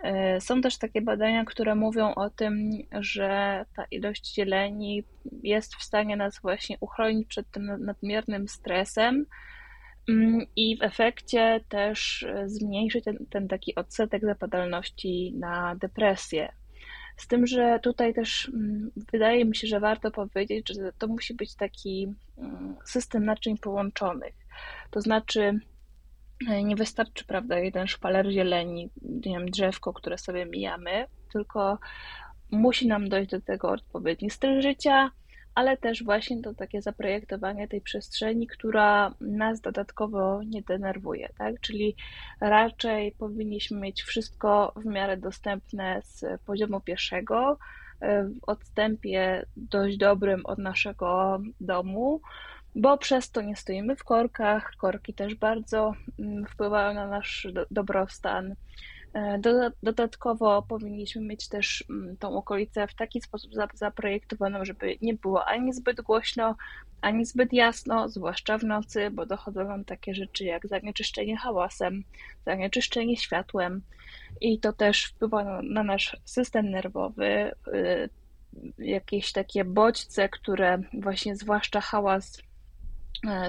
E, 0.00 0.40
są 0.40 0.60
też 0.60 0.78
takie 0.78 1.02
badania, 1.02 1.44
które 1.44 1.74
mówią 1.74 2.14
o 2.14 2.30
tym, 2.30 2.70
że 2.92 3.64
ta 3.76 3.84
ilość 3.90 4.34
zieleni 4.34 5.04
jest 5.42 5.74
w 5.74 5.82
stanie 5.82 6.16
nas 6.16 6.40
właśnie 6.40 6.76
uchronić 6.80 7.28
przed 7.28 7.50
tym 7.50 7.84
nadmiernym 7.84 8.48
stresem 8.48 9.26
mm, 10.08 10.40
i 10.56 10.76
w 10.76 10.82
efekcie 10.82 11.60
też 11.68 12.26
zmniejszyć 12.46 13.04
ten, 13.04 13.26
ten 13.30 13.48
taki 13.48 13.74
odsetek 13.74 14.22
zapadalności 14.22 15.34
na 15.38 15.76
depresję. 15.76 16.52
Z 17.18 17.26
tym, 17.26 17.46
że 17.46 17.80
tutaj 17.82 18.14
też 18.14 18.48
mm, 18.54 18.90
wydaje 19.12 19.44
mi 19.44 19.56
się, 19.56 19.66
że 19.66 19.80
warto 19.80 20.10
powiedzieć, 20.10 20.68
że 20.68 20.92
to 20.98 21.08
musi 21.08 21.34
być 21.34 21.54
taki 21.54 22.14
mm, 22.38 22.76
system 22.84 23.24
naczyń 23.24 23.58
połączonych. 23.58 24.34
To 24.90 25.00
znaczy, 25.00 25.60
e, 26.48 26.62
nie 26.62 26.76
wystarczy, 26.76 27.24
prawda, 27.24 27.58
jeden 27.58 27.86
szpaler 27.86 28.30
zieleni, 28.30 28.90
nie 29.02 29.32
wiem, 29.32 29.50
drzewko, 29.50 29.92
które 29.92 30.18
sobie 30.18 30.46
mijamy, 30.46 31.06
tylko 31.32 31.78
musi 32.50 32.88
nam 32.88 33.08
dojść 33.08 33.30
do 33.30 33.40
tego 33.40 33.70
odpowiedni 33.70 34.30
styl 34.30 34.62
życia, 34.62 35.10
ale 35.58 35.76
też 35.76 36.04
właśnie 36.04 36.42
to 36.42 36.54
takie 36.54 36.82
zaprojektowanie 36.82 37.68
tej 37.68 37.80
przestrzeni, 37.80 38.46
która 38.46 39.14
nas 39.20 39.60
dodatkowo 39.60 40.42
nie 40.42 40.62
denerwuje, 40.62 41.28
tak? 41.38 41.60
Czyli 41.60 41.96
raczej 42.40 43.12
powinniśmy 43.12 43.80
mieć 43.80 44.02
wszystko 44.02 44.72
w 44.76 44.84
miarę 44.84 45.16
dostępne 45.16 46.00
z 46.04 46.24
poziomu 46.46 46.80
pierwszego, 46.80 47.58
w 48.00 48.44
odstępie 48.46 49.46
dość 49.56 49.96
dobrym 49.96 50.46
od 50.46 50.58
naszego 50.58 51.40
domu, 51.60 52.20
bo 52.74 52.98
przez 52.98 53.30
to 53.30 53.42
nie 53.42 53.56
stoimy 53.56 53.96
w 53.96 54.04
korkach. 54.04 54.72
Korki 54.76 55.14
też 55.14 55.34
bardzo 55.34 55.92
mm, 56.18 56.46
wpływają 56.46 56.94
na 56.94 57.06
nasz 57.06 57.48
dobrostan. 57.70 58.54
E, 59.14 59.38
dodatkowo 59.82 60.62
powinniśmy 60.62 61.22
mieć 61.22 61.48
też 61.48 61.84
mm, 61.90 62.16
tą 62.16 62.36
okolicę 62.36 62.86
w 62.86 62.94
taki 62.94 63.20
sposób 63.20 63.52
zaprojektowaną, 63.74 64.64
żeby 64.64 64.96
nie 65.02 65.14
było 65.14 65.44
ani 65.44 65.72
zbyt 65.72 66.00
głośno, 66.00 66.56
ani 67.00 67.24
zbyt 67.24 67.52
jasno, 67.52 68.08
zwłaszcza 68.08 68.58
w 68.58 68.64
nocy, 68.64 69.10
bo 69.10 69.26
dochodzą 69.26 69.64
nam 69.64 69.84
takie 69.84 70.14
rzeczy 70.14 70.44
jak 70.44 70.66
zanieczyszczenie 70.66 71.36
hałasem, 71.36 72.04
zanieczyszczenie 72.46 73.16
światłem 73.16 73.82
i 74.40 74.60
to 74.60 74.72
też 74.72 75.04
wpływa 75.04 75.44
na, 75.44 75.62
na 75.62 75.82
nasz 75.82 76.16
system 76.24 76.70
nerwowy. 76.70 77.52
Y, 77.74 78.08
jakieś 78.78 79.32
takie 79.32 79.64
bodźce, 79.64 80.28
które 80.28 80.78
właśnie 80.92 81.36
zwłaszcza 81.36 81.80
hałas 81.80 82.42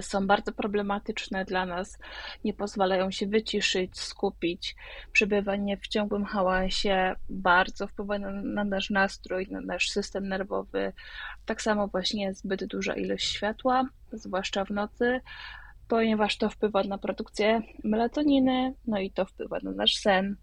są 0.01 0.27
bardzo 0.27 0.51
problematyczne 0.51 1.45
dla 1.45 1.65
nas, 1.65 1.99
nie 2.43 2.53
pozwalają 2.53 3.11
się 3.11 3.27
wyciszyć, 3.27 3.99
skupić. 3.99 4.75
Przebywanie 5.11 5.77
w 5.77 5.87
ciągłym 5.87 6.25
hałasie 6.25 7.15
bardzo 7.29 7.87
wpływa 7.87 8.19
na, 8.19 8.31
na, 8.31 8.63
nasz 8.63 8.89
nastrój, 8.89 9.47
na 9.51 9.61
nasz 9.61 9.89
system 9.89 10.27
nerwowy. 10.27 10.93
Tak 11.45 11.61
samo 11.61 11.87
właśnie 11.87 12.33
zbyt 12.33 12.65
duża 12.65 12.93
ilość 12.93 13.31
światła, 13.31 13.83
zwłaszcza 14.13 14.65
w 14.65 14.69
nocy, 14.69 15.21
ponieważ 15.89 16.37
to 16.37 16.49
wpływa 16.49 16.83
na 16.83 16.97
produkcję 16.97 17.61
melatoniny, 17.83 18.73
no 18.87 18.99
i 18.99 19.11
to 19.11 19.25
wpływa 19.25 19.57
na 19.63 19.71
nasz 19.71 19.95
sen. 19.95 20.35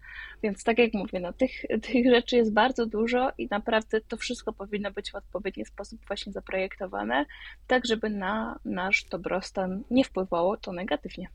Więc 0.43 0.63
tak 0.63 0.77
jak 0.77 0.93
mówię, 0.93 1.19
no 1.19 1.33
tych, 1.33 1.51
tych 1.91 2.11
rzeczy 2.11 2.35
jest 2.35 2.53
bardzo 2.53 2.85
dużo 2.85 3.31
i 3.37 3.47
naprawdę 3.51 4.01
to 4.01 4.17
wszystko 4.17 4.53
powinno 4.53 4.91
być 4.91 5.11
w 5.11 5.15
odpowiedni 5.15 5.65
sposób 5.65 5.99
właśnie 6.07 6.33
zaprojektowane, 6.33 7.25
tak 7.67 7.85
żeby 7.85 8.09
na 8.09 8.59
nasz 8.65 9.03
dobrostan 9.03 9.83
nie 9.91 10.03
wpływało 10.03 10.57
to 10.57 10.71
negatywnie. 10.71 11.27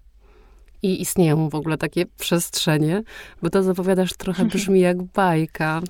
I 0.83 1.00
istnieją 1.00 1.49
w 1.49 1.54
ogóle 1.54 1.78
takie 1.78 2.07
przestrzenie, 2.07 3.02
bo 3.42 3.50
to 3.50 3.62
zapowiadasz 3.62 4.12
trochę 4.12 4.45
brzmi 4.54 4.81
jak 4.81 5.02
bajka. 5.02 5.83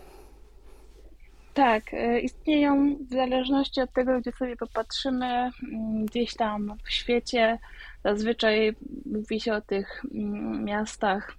Tak, 1.55 1.95
e, 1.95 2.21
istnieją 2.21 2.97
w 3.11 3.15
zależności 3.15 3.81
od 3.81 3.93
tego, 3.93 4.21
gdzie 4.21 4.33
sobie 4.33 4.57
popatrzymy, 4.57 5.27
mm, 5.27 6.07
gdzieś 6.07 6.35
tam 6.35 6.77
w 6.85 6.91
świecie. 6.91 7.59
Zazwyczaj 8.05 8.77
mówi 9.07 9.41
się 9.41 9.55
o 9.55 9.61
tych 9.61 10.03
mm, 10.15 10.65
miastach 10.65 11.37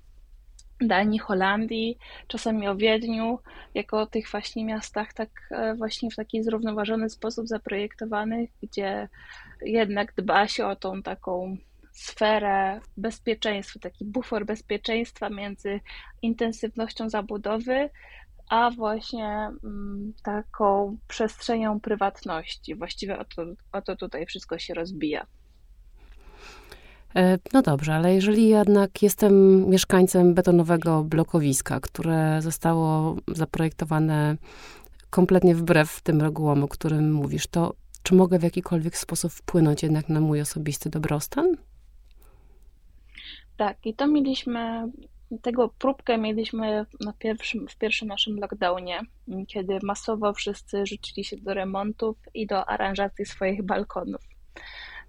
Danii, 0.82 1.20
Holandii, 1.20 1.98
czasami 2.28 2.68
o 2.68 2.76
Wiedniu, 2.76 3.40
jako 3.74 4.02
o 4.02 4.06
tych 4.06 4.32
właśnie 4.32 4.66
miastach 4.66 5.14
tak 5.14 5.30
e, 5.52 5.76
właśnie 5.76 6.12
w 6.12 6.16
taki 6.16 6.44
zrównoważony 6.44 7.10
sposób 7.10 7.48
zaprojektowanych, 7.48 8.50
gdzie 8.64 9.10
jednak 9.62 10.14
dba 10.16 10.48
się 10.48 10.68
o 10.68 10.76
tą 10.76 11.02
taką 11.04 11.58
sferę 11.92 12.80
bezpieczeństwa, 12.98 13.80
taki 13.80 14.06
bufor 14.06 14.46
bezpieczeństwa 14.46 15.30
między 15.30 15.80
intensywnością 16.22 17.10
zabudowy, 17.10 17.90
a 18.54 18.72
właśnie 18.72 19.52
mm, 19.64 20.14
taką 20.24 20.98
przestrzenią 21.08 21.80
prywatności. 21.80 22.76
Właściwie 22.76 23.20
o 23.20 23.26
to, 23.26 23.46
o 23.72 23.82
to 23.82 23.96
tutaj 23.96 24.26
wszystko 24.26 24.58
się 24.58 24.74
rozbija. 24.74 25.26
E, 27.16 27.38
no 27.54 27.62
dobrze, 27.62 27.94
ale 27.94 28.14
jeżeli 28.16 28.48
jednak 28.48 29.04
jestem 29.04 29.66
mieszkańcem 29.70 30.34
betonowego 30.34 31.04
blokowiska, 31.04 31.80
które 31.80 32.42
zostało 32.42 33.16
zaprojektowane 33.28 34.38
kompletnie 35.10 35.56
wbrew 35.56 36.02
tym 36.02 36.22
regułom, 36.22 36.64
o 36.64 36.68
którym 36.68 37.14
mówisz, 37.14 37.48
to 37.48 37.74
czy 38.04 38.16
mogę 38.16 38.40
w 38.40 38.44
jakikolwiek 38.44 38.98
sposób 38.98 39.32
wpłynąć 39.32 39.84
jednak 39.84 40.10
na 40.10 40.22
mój 40.22 40.42
osobisty 40.42 40.90
dobrostan? 40.90 41.58
Tak, 43.58 43.86
i 43.86 43.94
to 43.94 44.08
mieliśmy 44.08 44.92
tego 45.42 45.70
próbkę 45.70 46.18
mieliśmy 46.18 46.86
na 47.00 47.14
pierwszym, 47.14 47.68
w 47.68 47.78
pierwszym 47.78 48.08
naszym 48.08 48.40
lockdownie, 48.40 49.02
kiedy 49.48 49.80
masowo 49.84 50.34
wszyscy 50.34 50.86
rzucili 50.86 51.24
się 51.24 51.38
do 51.38 51.54
remontów 51.54 52.18
i 52.34 52.48
do 52.48 52.70
aranżacji 52.70 53.26
swoich 53.26 53.64
balkonów. 53.64 54.22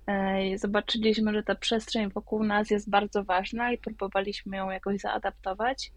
E, 0.07 0.59
zobaczyliśmy, 0.59 1.33
że 1.33 1.43
ta 1.43 1.55
przestrzeń 1.55 2.11
wokół 2.11 2.45
nas 2.45 2.71
jest 2.71 2.91
bardzo 2.91 3.25
ważna 3.25 3.73
i 3.73 3.79
próbowaliśmy 3.79 4.57
ją 4.57 4.71
jakoś 4.71 5.01
zaadaptować. 5.01 5.93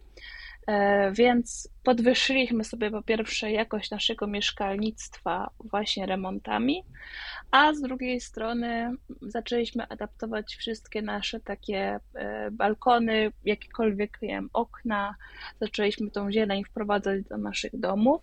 E, 0.67 1.11
więc 1.11 1.69
podwyższyliśmy 1.83 2.63
sobie 2.63 2.91
po 2.91 3.01
pierwsze 3.01 3.51
jakość 3.51 3.91
naszego 3.91 4.27
mieszkalnictwa 4.27 5.49
właśnie 5.59 6.05
remontami, 6.05 6.83
a 7.51 7.73
z 7.73 7.81
drugiej 7.81 8.21
strony 8.21 8.91
zaczęliśmy 9.21 9.87
adaptować 9.87 10.55
wszystkie 10.55 11.01
nasze 11.01 11.39
takie 11.39 11.99
e, 12.13 12.51
balkony, 12.51 13.31
jakiekolwiek 13.45 14.17
wiem, 14.21 14.49
okna, 14.53 15.15
zaczęliśmy 15.61 16.11
tą 16.11 16.31
zieleń 16.31 16.63
wprowadzać 16.63 17.23
do 17.23 17.37
naszych 17.37 17.79
domów, 17.79 18.21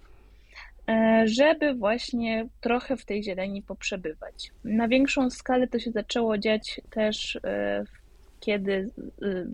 e, 0.89 1.23
żeby 1.27 1.75
właśnie 1.75 2.49
trochę 2.61 2.97
w 2.97 3.05
tej 3.05 3.23
zieleni 3.23 3.63
poprzebywać. 3.63 4.51
Na 4.65 4.89
większą 4.89 5.31
skalę 5.31 5.69
to 5.69 5.79
się 5.79 5.91
zaczęło 5.91 6.39
dziać 6.39 6.81
też 6.91 7.39
w 7.87 8.04
kiedy 8.45 8.91
y, 9.23 9.47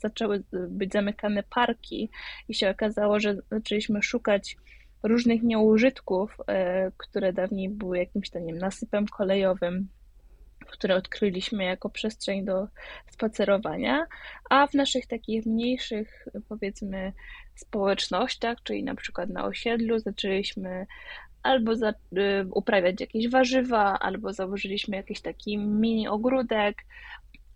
zaczęły 0.00 0.42
być 0.68 0.92
zamykane 0.92 1.42
parki 1.42 2.10
i 2.48 2.54
się 2.54 2.70
okazało, 2.70 3.20
że 3.20 3.36
zaczęliśmy 3.50 4.02
szukać 4.02 4.56
różnych 5.02 5.42
nieużytków, 5.42 6.36
y, 6.40 6.44
które 6.96 7.32
dawniej 7.32 7.68
były 7.68 7.98
jakimś 7.98 8.30
tam 8.30 8.46
nasypem 8.46 9.06
kolejowym 9.06 9.88
które 10.66 10.96
odkryliśmy 10.96 11.64
jako 11.64 11.90
przestrzeń 11.90 12.44
do 12.44 12.68
spacerowania, 13.10 14.06
a 14.50 14.66
w 14.66 14.74
naszych 14.74 15.06
takich 15.06 15.46
mniejszych, 15.46 16.28
powiedzmy, 16.48 17.12
społecznościach, 17.54 18.62
czyli 18.62 18.84
na 18.84 18.94
przykład 18.94 19.30
na 19.30 19.44
osiedlu, 19.44 19.98
zaczęliśmy 19.98 20.86
albo 21.42 21.76
za, 21.76 21.90
y, 21.90 21.94
uprawiać 22.50 23.00
jakieś 23.00 23.28
warzywa, 23.28 23.98
albo 23.98 24.32
założyliśmy 24.32 24.96
jakiś 24.96 25.20
taki 25.20 25.58
mini 25.58 26.08
ogródek, 26.08 26.76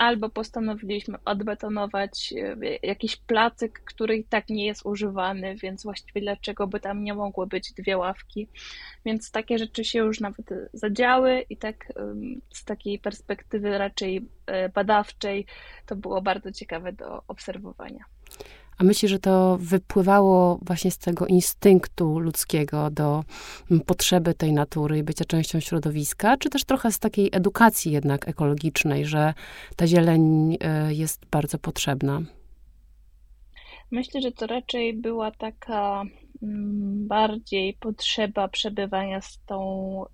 albo 0.03 0.29
postanowiliśmy 0.29 1.19
odbetonować 1.25 2.35
e, 2.37 2.57
jakiś 2.83 3.17
placyk, 3.17 3.83
który 3.85 4.17
i 4.17 4.25
tak 4.25 4.49
nie 4.49 4.67
jest 4.67 4.87
używany, 4.87 5.57
więc 5.57 5.83
właściwie 5.83 6.21
dlaczego 6.21 6.67
by 6.67 6.81
tam 6.81 7.05
nie 7.05 7.15
mogły 7.15 7.47
być 7.47 7.73
dwie 7.73 7.99
ławki. 7.99 8.49
Więc 9.05 9.31
takie 9.31 9.59
rzeczy 9.59 9.85
się 9.85 9.99
już 9.99 10.21
nawet 10.21 10.47
zadziały 10.73 11.45
i 11.51 11.57
tak 11.57 11.93
z 12.55 12.65
takiej 12.65 12.99
perspektywy 12.99 13.79
raczej 13.79 14.29
e, 14.47 14.69
badawczej 14.69 15.47
to 15.87 15.97
było 15.97 16.23
bardzo 16.23 16.53
ciekawe 16.53 16.93
do 16.93 17.23
obserwowania. 17.29 18.05
A 18.79 18.85
myśli, 18.85 19.09
że 19.09 19.19
to 19.19 19.59
wypływało 19.61 20.59
właśnie 20.63 20.91
z 20.91 20.99
tego 20.99 21.27
instynktu 21.27 22.19
ludzkiego 22.19 22.91
do 22.91 23.25
mm, 23.71 23.85
potrzeby 23.85 24.35
tej 24.35 24.53
natury 24.53 24.99
i 24.99 25.03
bycia 25.03 25.25
częścią 25.25 25.61
środowiska, 25.61 26.37
czy 26.37 26.51
też 26.51 26.65
trochę 26.65 26.93
z 26.93 26.99
takiej 26.99 27.29
edukacji 27.33 27.93
jednak 27.93 28.29
ekologicznej, 28.29 29.07
że 29.07 29.35
ta 29.77 29.87
zieleń 29.87 30.57
e, 30.61 30.95
jest 30.95 31.27
bardzo 31.27 31.59
potrzebna? 31.59 32.23
Myślę, 33.91 34.21
że 34.23 34.33
to 34.33 34.47
raczej 34.47 34.95
była 34.95 35.31
taka 35.31 36.03
mm, 36.43 37.09
bardziej 37.09 37.75
potrzeba 37.75 38.49
przebywania 38.49 39.21
z 39.21 39.41
tą 39.47 40.05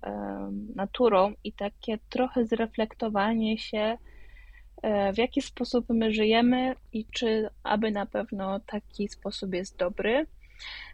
naturą 0.75 1.33
i 1.43 1.53
takie 1.53 1.97
trochę 2.09 2.45
zreflektowanie 2.45 3.57
się 3.57 3.97
w 5.13 5.17
jaki 5.17 5.41
sposób 5.41 5.85
my 5.89 6.13
żyjemy 6.13 6.75
i 6.93 7.05
czy 7.05 7.49
aby 7.63 7.91
na 7.91 8.05
pewno 8.05 8.59
taki 8.59 9.07
sposób 9.07 9.53
jest 9.53 9.77
dobry. 9.77 10.25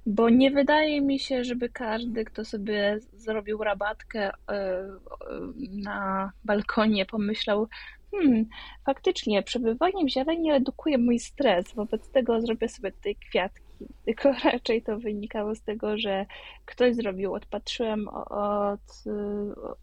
Bo 0.06 0.30
nie 0.30 0.52
wydaje 0.52 1.02
mi 1.02 1.20
się, 1.20 1.44
żeby 1.44 1.70
każdy, 1.70 2.26
kto 2.26 2.46
sobie 2.46 3.00
zrobił 3.14 3.64
rabatkę 3.64 4.32
e, 4.50 4.88
na 5.72 6.32
balkonie, 6.44 7.06
pomyślał, 7.06 7.68
hmm, 8.12 8.46
faktycznie 8.86 9.44
przebywanie 9.44 10.06
w 10.06 10.10
zieleni 10.10 10.52
redukuje 10.52 10.98
mój 10.98 11.20
stres, 11.20 11.74
wobec 11.74 12.10
tego 12.10 12.42
zrobię 12.42 12.70
sobie 12.70 12.92
tutaj 12.92 13.16
kwiatki 13.16 13.65
tylko 14.06 14.32
raczej 14.52 14.82
to 14.82 15.00
wynikało 15.00 15.56
z 15.56 15.62
tego, 15.62 15.98
że 15.98 16.26
ktoś 16.66 16.96
zrobił, 16.96 17.34
odpatrzyłem 17.34 18.08
od, 18.08 19.04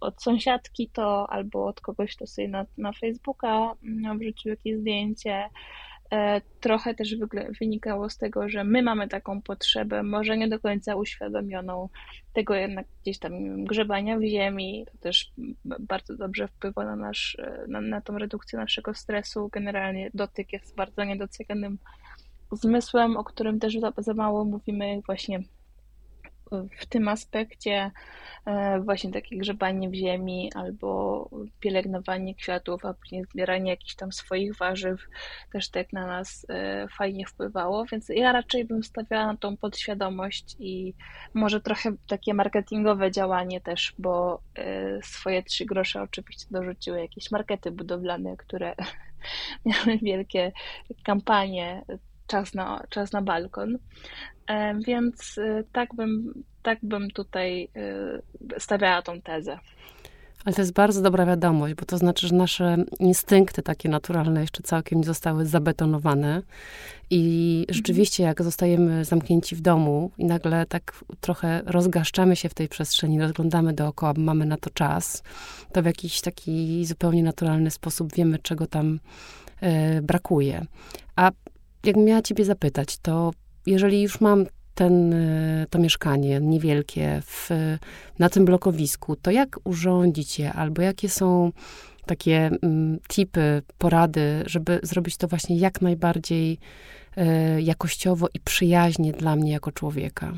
od 0.00 0.22
sąsiadki 0.22 0.88
to, 0.88 1.30
albo 1.30 1.66
od 1.66 1.80
kogoś, 1.80 2.16
kto 2.16 2.26
sobie 2.26 2.48
na, 2.48 2.66
na 2.78 2.92
Facebooka 2.92 3.74
wrzucił 4.18 4.50
jakieś 4.50 4.76
zdjęcie. 4.76 5.48
E, 6.12 6.40
trochę 6.60 6.94
też 6.94 7.16
wynikało 7.60 8.10
z 8.10 8.18
tego, 8.18 8.48
że 8.48 8.64
my 8.64 8.82
mamy 8.82 9.08
taką 9.08 9.42
potrzebę, 9.42 10.02
może 10.02 10.36
nie 10.36 10.48
do 10.48 10.60
końca 10.60 10.96
uświadomioną, 10.96 11.88
tego 12.32 12.54
jednak 12.54 12.86
gdzieś 13.02 13.18
tam 13.18 13.64
grzebania 13.64 14.18
w 14.18 14.22
ziemi. 14.22 14.86
To 14.92 14.98
też 14.98 15.32
bardzo 15.64 16.16
dobrze 16.16 16.48
wpływa 16.48 16.84
na, 16.84 16.96
nasz, 16.96 17.36
na, 17.68 17.80
na 17.80 18.00
tą 18.00 18.18
redukcję 18.18 18.58
naszego 18.58 18.94
stresu. 18.94 19.48
Generalnie 19.52 20.10
dotyk 20.14 20.52
jest 20.52 20.76
bardzo 20.76 21.04
niedocenianym 21.04 21.78
zmysłem, 22.56 23.16
o 23.16 23.24
którym 23.24 23.60
też 23.60 23.78
za, 23.78 23.92
za 23.98 24.14
mało 24.14 24.44
mówimy 24.44 25.00
właśnie 25.06 25.42
w 26.78 26.86
tym 26.86 27.08
aspekcie 27.08 27.90
e, 28.46 28.80
właśnie 28.80 29.12
takie 29.12 29.38
grzebanie 29.38 29.90
w 29.90 29.94
ziemi 29.94 30.52
albo 30.54 31.28
pielęgnowanie 31.60 32.34
kwiatów, 32.34 32.84
a 32.84 32.94
później 32.94 33.24
zbieranie 33.24 33.70
jakichś 33.70 33.94
tam 33.94 34.12
swoich 34.12 34.56
warzyw 34.56 35.08
też 35.52 35.68
tak 35.68 35.92
na 35.92 36.06
nas 36.06 36.46
e, 36.48 36.88
fajnie 36.88 37.26
wpływało, 37.26 37.84
więc 37.84 38.08
ja 38.08 38.32
raczej 38.32 38.64
bym 38.64 38.82
stawiała 38.82 39.26
na 39.26 39.36
tą 39.36 39.56
podświadomość 39.56 40.56
i 40.58 40.94
może 41.34 41.60
trochę 41.60 41.92
takie 42.08 42.34
marketingowe 42.34 43.10
działanie 43.10 43.60
też, 43.60 43.94
bo 43.98 44.42
e, 44.54 45.02
swoje 45.02 45.42
trzy 45.42 45.64
grosze 45.64 46.02
oczywiście 46.02 46.46
dorzuciły 46.50 47.00
jakieś 47.00 47.30
markety 47.30 47.70
budowlane, 47.70 48.36
które 48.36 48.74
miały 49.66 49.98
wielkie 50.02 50.52
kampanie 51.04 51.82
czas 52.32 52.54
na, 52.54 52.84
czas 52.88 53.12
na 53.12 53.22
balkon. 53.22 53.78
E, 54.46 54.74
więc 54.86 55.38
e, 55.38 55.64
tak 55.72 55.94
bym, 55.94 56.42
tak 56.62 56.78
bym 56.82 57.10
tutaj 57.10 57.68
e, 57.76 58.60
stawiała 58.60 59.02
tą 59.02 59.20
tezę. 59.20 59.58
Ale 60.44 60.54
to 60.54 60.62
jest 60.62 60.72
bardzo 60.72 61.02
dobra 61.02 61.26
wiadomość, 61.26 61.74
bo 61.74 61.84
to 61.84 61.98
znaczy, 61.98 62.28
że 62.28 62.34
nasze 62.34 62.76
instynkty 63.00 63.62
takie 63.62 63.88
naturalne 63.88 64.40
jeszcze 64.40 64.62
całkiem 64.62 64.98
nie 64.98 65.04
zostały 65.04 65.46
zabetonowane. 65.46 66.42
I 67.10 67.58
mhm. 67.60 67.76
rzeczywiście, 67.76 68.22
jak 68.22 68.42
zostajemy 68.42 69.04
zamknięci 69.04 69.56
w 69.56 69.60
domu 69.60 70.10
i 70.18 70.24
nagle 70.24 70.66
tak 70.66 71.04
trochę 71.20 71.62
rozgaszczamy 71.66 72.36
się 72.36 72.48
w 72.48 72.54
tej 72.54 72.68
przestrzeni, 72.68 73.20
rozglądamy 73.20 73.72
dookoła, 73.72 74.14
bo 74.14 74.20
mamy 74.20 74.46
na 74.46 74.56
to 74.56 74.70
czas, 74.70 75.22
to 75.72 75.82
w 75.82 75.86
jakiś 75.86 76.20
taki 76.20 76.84
zupełnie 76.84 77.22
naturalny 77.22 77.70
sposób 77.70 78.14
wiemy, 78.14 78.38
czego 78.38 78.66
tam 78.66 79.00
y, 79.62 80.02
brakuje. 80.02 80.66
A 81.16 81.30
jakbym 81.84 82.04
miała 82.04 82.22
ciebie 82.22 82.44
zapytać, 82.44 82.98
to 82.98 83.30
jeżeli 83.66 84.02
już 84.02 84.20
mam 84.20 84.46
ten, 84.74 85.12
e, 85.12 85.66
to 85.70 85.78
mieszkanie 85.78 86.40
niewielkie 86.40 87.22
w, 87.24 87.50
na 88.18 88.28
tym 88.28 88.44
blokowisku, 88.44 89.16
to 89.16 89.30
jak 89.30 89.58
urządzić 89.64 90.38
je, 90.38 90.52
albo 90.52 90.82
jakie 90.82 91.08
są 91.08 91.52
takie 92.06 92.50
mm, 92.62 92.98
tipy, 93.08 93.62
porady, 93.78 94.42
żeby 94.46 94.80
zrobić 94.82 95.16
to 95.16 95.28
właśnie 95.28 95.58
jak 95.58 95.80
najbardziej 95.80 96.58
y, 97.58 97.62
jakościowo 97.62 98.28
i 98.34 98.40
przyjaźnie 98.40 99.12
dla 99.12 99.36
mnie 99.36 99.52
jako 99.52 99.72
człowieka? 99.72 100.32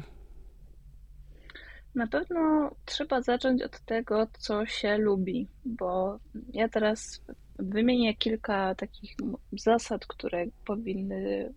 Na 1.94 2.06
pewno 2.06 2.70
trzeba 2.84 3.22
zacząć 3.22 3.62
od 3.62 3.80
tego, 3.80 4.26
co 4.38 4.66
się 4.66 4.98
lubi, 4.98 5.48
bo 5.64 6.18
ja 6.52 6.68
teraz 6.68 7.20
Wymienię 7.58 8.14
kilka 8.14 8.74
takich 8.74 9.16
zasad, 9.52 10.06
które 10.06 10.44
powinny 10.64 11.52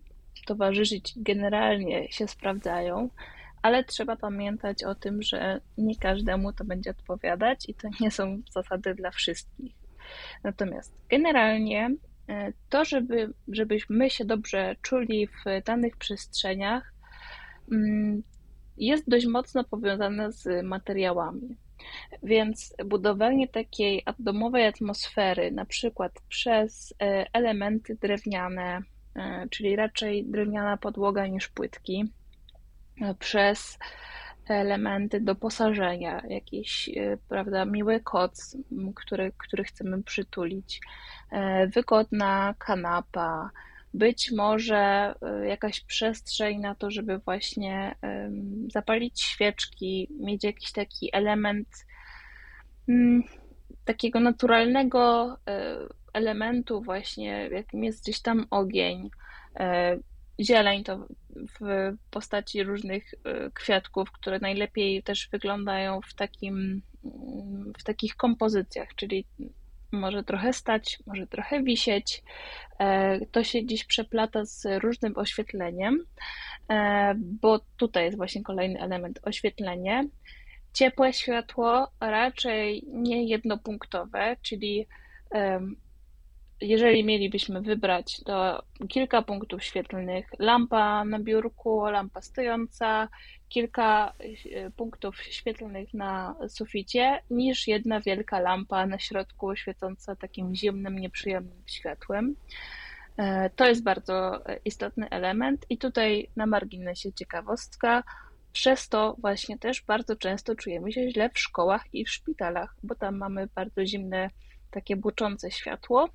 towarzyszyć, 0.46 1.14
generalnie 1.16 2.12
się 2.12 2.28
sprawdzają, 2.28 3.10
ale 3.62 3.84
trzeba 3.84 4.16
pamiętać 4.16 4.84
o 4.84 4.94
tym, 4.94 5.22
że 5.22 5.60
nie 5.78 5.96
każdemu 5.96 6.52
to 6.52 6.64
będzie 6.64 6.90
odpowiadać 6.90 7.68
i 7.68 7.74
to 7.74 7.88
nie 8.00 8.10
są 8.10 8.42
zasady 8.50 8.94
dla 8.94 9.10
wszystkich. 9.10 9.74
Natomiast 10.44 10.94
generalnie 11.08 11.90
e, 12.28 12.52
to, 12.68 12.84
żeby, 12.84 13.32
żebyśmy 13.48 14.10
się 14.10 14.24
dobrze 14.24 14.76
czuli 14.82 15.26
w 15.26 15.64
danych 15.64 15.96
przestrzeniach, 15.96 16.94
mm, 17.72 18.22
jest 18.76 19.10
dość 19.10 19.26
mocno 19.26 19.64
powiązane 19.64 20.32
z 20.32 20.64
materiałami. 20.64 21.56
Więc 22.22 22.74
budowanie 22.84 23.48
takiej 23.48 24.04
domowej 24.18 24.66
atmosfery, 24.66 25.50
na 25.52 25.64
przykład 25.64 26.12
przez 26.28 26.94
e, 27.02 27.26
elementy 27.32 27.96
drewniane, 28.00 28.82
e, 29.16 29.46
czyli 29.50 29.76
raczej 29.76 30.24
drewniana 30.24 30.76
podłoga 30.76 31.26
niż 31.26 31.48
płytki, 31.48 32.12
e, 33.00 33.14
przez 33.14 33.78
elementy 34.48 35.20
doposażenia, 35.20 36.22
jakiś, 36.28 36.90
prawda, 37.28 37.64
miły 37.64 38.00
koc, 38.00 38.56
który, 38.94 39.32
który 39.38 39.64
chcemy 39.64 40.02
przytulić, 40.02 40.80
wygodna 41.74 42.54
kanapa, 42.58 43.50
być 43.94 44.32
może 44.32 45.14
jakaś 45.46 45.80
przestrzeń 45.80 46.60
na 46.60 46.74
to, 46.74 46.90
żeby 46.90 47.18
właśnie 47.18 47.94
zapalić 48.72 49.22
świeczki, 49.22 50.08
mieć 50.20 50.44
jakiś 50.44 50.72
taki 50.72 51.10
element 51.12 51.68
mm, 52.88 53.22
takiego 53.84 54.20
naturalnego 54.20 55.36
e, 55.48 55.78
elementu 56.12 56.82
właśnie, 56.82 57.48
jakim 57.52 57.84
jest 57.84 58.02
gdzieś 58.02 58.20
tam 58.20 58.46
ogień, 58.50 59.10
e, 59.56 59.98
zieleń 60.40 60.84
to 60.84 61.06
w 61.60 61.92
postaci 62.10 62.62
różnych 62.64 63.14
kwiatków, 63.54 64.12
które 64.12 64.38
najlepiej 64.38 65.02
też 65.02 65.28
wyglądają 65.32 66.00
w 66.00 66.14
takim 66.14 66.82
w 67.78 67.84
takich 67.84 68.16
kompozycjach, 68.16 68.88
czyli 68.96 69.24
może 69.92 70.24
trochę 70.24 70.52
stać, 70.52 70.98
może 71.06 71.26
trochę 71.26 71.62
wisieć. 71.62 72.22
E, 72.78 73.26
to 73.26 73.44
się 73.44 73.66
dziś 73.66 73.84
przeplata 73.84 74.44
z 74.44 74.66
różnym 74.82 75.16
oświetleniem, 75.16 76.04
e, 76.70 77.14
bo 77.16 77.60
tutaj 77.76 78.04
jest 78.04 78.16
właśnie 78.16 78.42
kolejny 78.42 78.80
element 78.80 79.20
oświetlenie. 79.22 80.08
Ciepłe 80.72 81.12
światło, 81.12 81.88
raczej 82.00 82.84
nie 82.86 83.24
jednopunktowe, 83.24 84.36
czyli 84.42 84.86
jeżeli 86.60 87.04
mielibyśmy 87.04 87.60
wybrać, 87.60 88.20
to 88.24 88.62
kilka 88.88 89.22
punktów 89.22 89.64
świetlnych, 89.64 90.26
lampa 90.38 91.04
na 91.04 91.18
biurku, 91.18 91.86
lampa 91.86 92.22
stojąca, 92.22 93.08
kilka 93.48 94.12
e, 94.54 94.70
punktów 94.70 95.22
świetlnych 95.22 95.94
na 95.94 96.34
suficie, 96.48 97.22
niż 97.30 97.68
jedna 97.68 98.00
wielka 98.00 98.40
lampa 98.40 98.86
na 98.86 98.98
środku 98.98 99.56
świecąca 99.56 100.16
takim 100.16 100.54
zimnym, 100.54 100.98
nieprzyjemnym 100.98 101.62
światłem. 101.66 102.34
E, 103.16 103.50
to 103.50 103.66
jest 103.68 103.82
bardzo 103.82 104.44
istotny 104.64 105.10
element 105.10 105.66
i 105.70 105.78
tutaj 105.78 106.28
na 106.36 106.46
marginesie 106.46 107.12
ciekawostka. 107.12 108.02
Przez 108.52 108.88
to 108.88 109.16
właśnie 109.18 109.58
też 109.58 109.82
bardzo 109.82 110.16
często 110.16 110.54
czujemy 110.54 110.92
się 110.92 111.10
źle 111.10 111.30
w 111.30 111.38
szkołach 111.38 111.84
i 111.92 112.04
w 112.04 112.10
szpitalach, 112.10 112.76
bo 112.82 112.94
tam 112.94 113.16
mamy 113.16 113.48
bardzo 113.54 113.86
zimne, 113.86 114.30
takie 114.70 114.96
buczące 114.96 115.50
światło. 115.50 116.08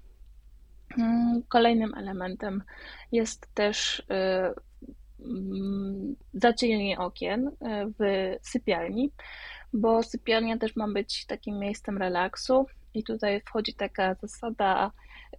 Mm, 0.97 1.43
kolejnym 1.47 1.93
elementem 1.93 2.63
jest 3.12 3.53
też 3.53 3.99
y, 3.99 4.03
mm, 5.19 6.15
zacienienie 6.34 6.99
okien 6.99 7.47
y, 7.47 7.51
w 7.99 8.36
sypialni, 8.41 9.12
bo 9.73 10.03
sypialnia 10.03 10.58
też 10.58 10.75
ma 10.75 10.88
być 10.88 11.25
takim 11.25 11.60
miejscem 11.60 11.97
relaksu 11.97 12.65
i 12.93 13.03
tutaj 13.03 13.41
wchodzi 13.41 13.73
taka 13.73 14.15
zasada 14.21 14.91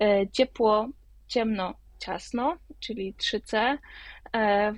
y, 0.02 0.28
ciepło, 0.32 0.88
ciemno, 1.26 1.74
ciasno, 1.98 2.56
czyli 2.80 3.14
3C. 3.14 3.78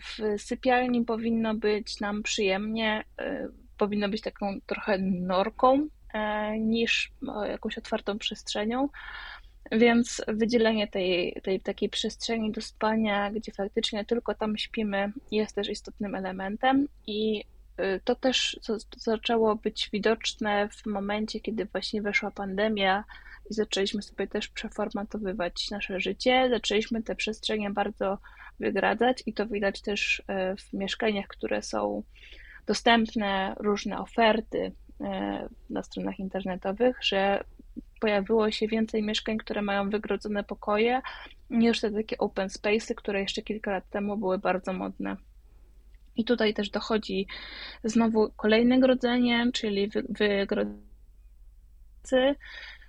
W 0.00 0.40
sypialni 0.42 1.04
powinno 1.04 1.54
być 1.54 2.00
nam 2.00 2.22
przyjemnie, 2.22 3.04
powinno 3.76 4.08
być 4.08 4.22
taką 4.22 4.60
trochę 4.66 4.98
norką 4.98 5.88
niż 6.58 7.12
jakąś 7.48 7.78
otwartą 7.78 8.18
przestrzenią. 8.18 8.88
Więc 9.72 10.22
wydzielenie 10.28 10.88
tej, 10.88 11.40
tej 11.42 11.60
takiej 11.60 11.88
przestrzeni 11.88 12.52
do 12.52 12.60
spania, 12.60 13.30
gdzie 13.30 13.52
faktycznie 13.52 14.04
tylko 14.04 14.34
tam 14.34 14.58
śpimy, 14.58 15.12
jest 15.30 15.54
też 15.54 15.68
istotnym 15.68 16.14
elementem. 16.14 16.88
I 17.06 17.44
y, 17.80 18.00
to 18.04 18.14
też 18.14 18.60
zaczęło 18.96 19.56
być 19.56 19.90
widoczne 19.92 20.68
w 20.68 20.86
momencie, 20.86 21.40
kiedy 21.40 21.64
właśnie 21.64 22.02
weszła 22.02 22.30
pandemia 22.30 23.04
i 23.50 23.54
zaczęliśmy 23.54 24.02
sobie 24.02 24.26
też 24.26 24.48
przeformatowywać 24.48 25.70
nasze 25.70 26.00
życie, 26.00 26.48
zaczęliśmy 26.50 27.02
te 27.02 27.14
przestrzenie 27.14 27.70
bardzo 27.70 28.18
wygradzać 28.60 29.22
i 29.26 29.32
to 29.32 29.46
widać 29.46 29.82
też 29.82 30.18
y, 30.18 30.22
w 30.56 30.72
mieszkaniach, 30.72 31.26
które 31.26 31.62
są 31.62 32.02
dostępne, 32.66 33.54
różne 33.58 33.98
oferty 33.98 34.58
y, 34.58 34.72
na 35.70 35.82
stronach 35.82 36.18
internetowych, 36.18 36.98
że 37.02 37.44
pojawiło 38.00 38.50
się 38.50 38.68
więcej 38.68 39.02
mieszkań, 39.02 39.38
które 39.38 39.62
mają 39.62 39.90
wygrodzone 39.90 40.44
pokoje, 40.44 41.00
niż 41.50 41.80
te 41.80 41.90
takie 41.90 42.18
open 42.18 42.48
space'y, 42.48 42.94
które 42.94 43.20
jeszcze 43.20 43.42
kilka 43.42 43.70
lat 43.70 43.90
temu 43.90 44.16
były 44.16 44.38
bardzo 44.38 44.72
modne. 44.72 45.16
I 46.16 46.24
tutaj 46.24 46.54
też 46.54 46.70
dochodzi 46.70 47.26
znowu 47.84 48.30
kolejne 48.36 48.80
grodzenie, 48.80 49.50
czyli 49.52 49.90
wygrodzenie, 50.08 50.76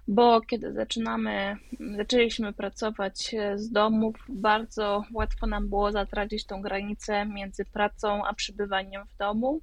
bo 0.08 0.42
kiedy 0.42 0.74
zaczynamy, 0.74 1.56
zaczęliśmy 1.98 2.54
pracować 2.54 3.36
z 3.56 3.72
domów, 3.72 4.16
bardzo 4.30 5.04
łatwo 5.14 5.48
nam 5.48 5.70
było 5.70 5.92
zatracić 5.92 6.46
tą 6.46 6.62
granicę 6.62 7.26
między 7.26 7.66
pracą 7.66 8.26
a 8.26 8.34
przebywaniem 8.34 9.06
w 9.06 9.18
domu. 9.18 9.62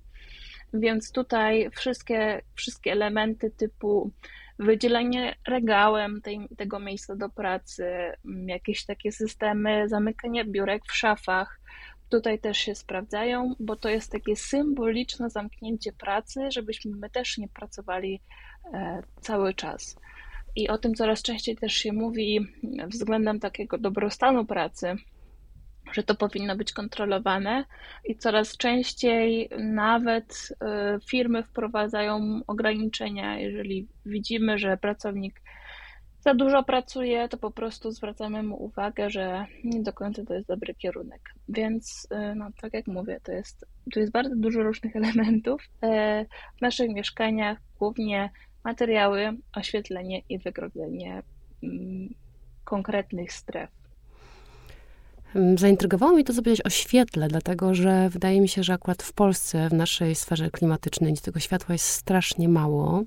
Więc 0.74 1.12
tutaj 1.12 1.70
wszystkie, 1.70 2.42
wszystkie 2.54 2.92
elementy 2.92 3.50
typu 3.50 4.10
wydzielenie 4.58 5.34
regałem 5.48 6.20
tej, 6.20 6.48
tego 6.56 6.78
miejsca 6.80 7.16
do 7.16 7.28
pracy, 7.28 7.84
mm, 8.24 8.48
jakieś 8.48 8.84
takie 8.84 9.12
systemy 9.12 9.88
zamykania 9.88 10.44
biurek 10.44 10.82
w 10.86 10.96
szafach. 10.96 11.60
Tutaj 12.08 12.38
też 12.38 12.58
się 12.58 12.74
sprawdzają, 12.74 13.54
bo 13.60 13.76
to 13.76 13.88
jest 13.88 14.12
takie 14.12 14.36
symboliczne 14.36 15.30
zamknięcie 15.30 15.92
pracy, 15.92 16.40
żebyśmy 16.50 16.96
my 16.96 17.10
też 17.10 17.38
nie 17.38 17.48
pracowali 17.48 18.20
e, 18.74 19.02
cały 19.20 19.54
czas. 19.54 19.96
I 20.56 20.68
o 20.68 20.78
tym 20.78 20.94
coraz 20.94 21.22
częściej 21.22 21.56
też 21.56 21.72
się 21.72 21.92
mówi 21.92 22.46
względem 22.86 23.40
takiego 23.40 23.78
dobrostanu 23.78 24.44
pracy, 24.44 24.96
że 25.94 26.02
to 26.02 26.14
powinno 26.14 26.56
być 26.56 26.72
kontrolowane 26.72 27.64
i 28.04 28.16
coraz 28.16 28.56
częściej 28.56 29.48
nawet 29.58 30.48
y, 30.52 31.06
firmy 31.06 31.42
wprowadzają 31.42 32.40
ograniczenia. 32.46 33.38
Jeżeli 33.38 33.88
widzimy, 34.06 34.58
że 34.58 34.76
pracownik 34.76 35.40
za 36.20 36.34
dużo 36.34 36.62
pracuje, 36.62 37.28
to 37.28 37.36
po 37.36 37.50
prostu 37.50 37.90
zwracamy 37.90 38.42
mu 38.42 38.64
uwagę, 38.64 39.10
że 39.10 39.46
nie 39.64 39.82
do 39.82 39.92
końca 39.92 40.24
to 40.24 40.34
jest 40.34 40.48
dobry 40.48 40.74
kierunek. 40.74 41.20
Więc, 41.48 42.08
y, 42.12 42.34
no, 42.34 42.50
tak 42.60 42.74
jak 42.74 42.86
mówię, 42.86 43.20
to 43.22 43.32
jest, 43.32 43.66
tu 43.92 44.00
jest 44.00 44.12
bardzo 44.12 44.36
dużo 44.36 44.62
różnych 44.62 44.96
elementów. 45.02 45.62
Y, 45.62 46.26
w 46.58 46.60
naszych 46.60 46.90
mieszkaniach 46.90 47.58
głównie 47.78 48.30
materiały, 48.64 49.36
oświetlenie 49.56 50.22
i 50.28 50.38
wygrodzenie 50.38 51.22
mm, 51.62 52.14
konkretnych 52.64 53.32
stref. 53.32 53.83
Zaintrygowało 55.58 56.12
mnie 56.12 56.24
to, 56.24 56.32
co 56.32 56.42
powiedziałeś 56.42 56.60
o 56.66 56.70
świetle, 56.70 57.28
dlatego 57.28 57.74
że 57.74 58.08
wydaje 58.08 58.40
mi 58.40 58.48
się, 58.48 58.62
że 58.62 58.72
akurat 58.72 59.02
w 59.02 59.12
Polsce, 59.12 59.68
w 59.68 59.72
naszej 59.72 60.14
sferze 60.14 60.50
klimatycznej, 60.50 61.14
tego 61.16 61.40
światła 61.40 61.72
jest 61.72 61.84
strasznie 61.84 62.48
mało, 62.48 63.02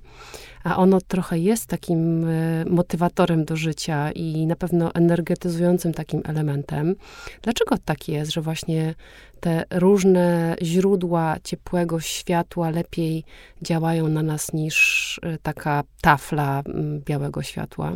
a 0.64 0.78
ono 0.78 1.02
trochę 1.02 1.40
jest 1.40 1.68
takim 1.68 2.30
e, 2.30 2.66
motywatorem 2.66 3.46
do 3.46 3.56
życia 3.56 4.12
i 4.12 4.48
na 4.48 4.56
pewno 4.56 4.94
energetyzującym 4.94 5.94
takim 5.94 6.22
elementem. 6.26 6.96
Dlaczego 7.42 7.76
tak 7.86 8.08
jest, 8.08 8.32
że 8.32 8.42
właśnie 8.42 8.96
te 9.40 9.64
różne 9.72 10.56
źródła 10.62 11.36
ciepłego 11.44 12.00
światła 12.00 12.70
lepiej 12.70 13.24
działają 13.62 14.08
na 14.08 14.24
nas 14.24 14.54
niż 14.54 15.20
e, 15.24 15.38
taka 15.38 15.84
tafla 16.02 16.64
białego 17.06 17.44
światła? 17.44 17.94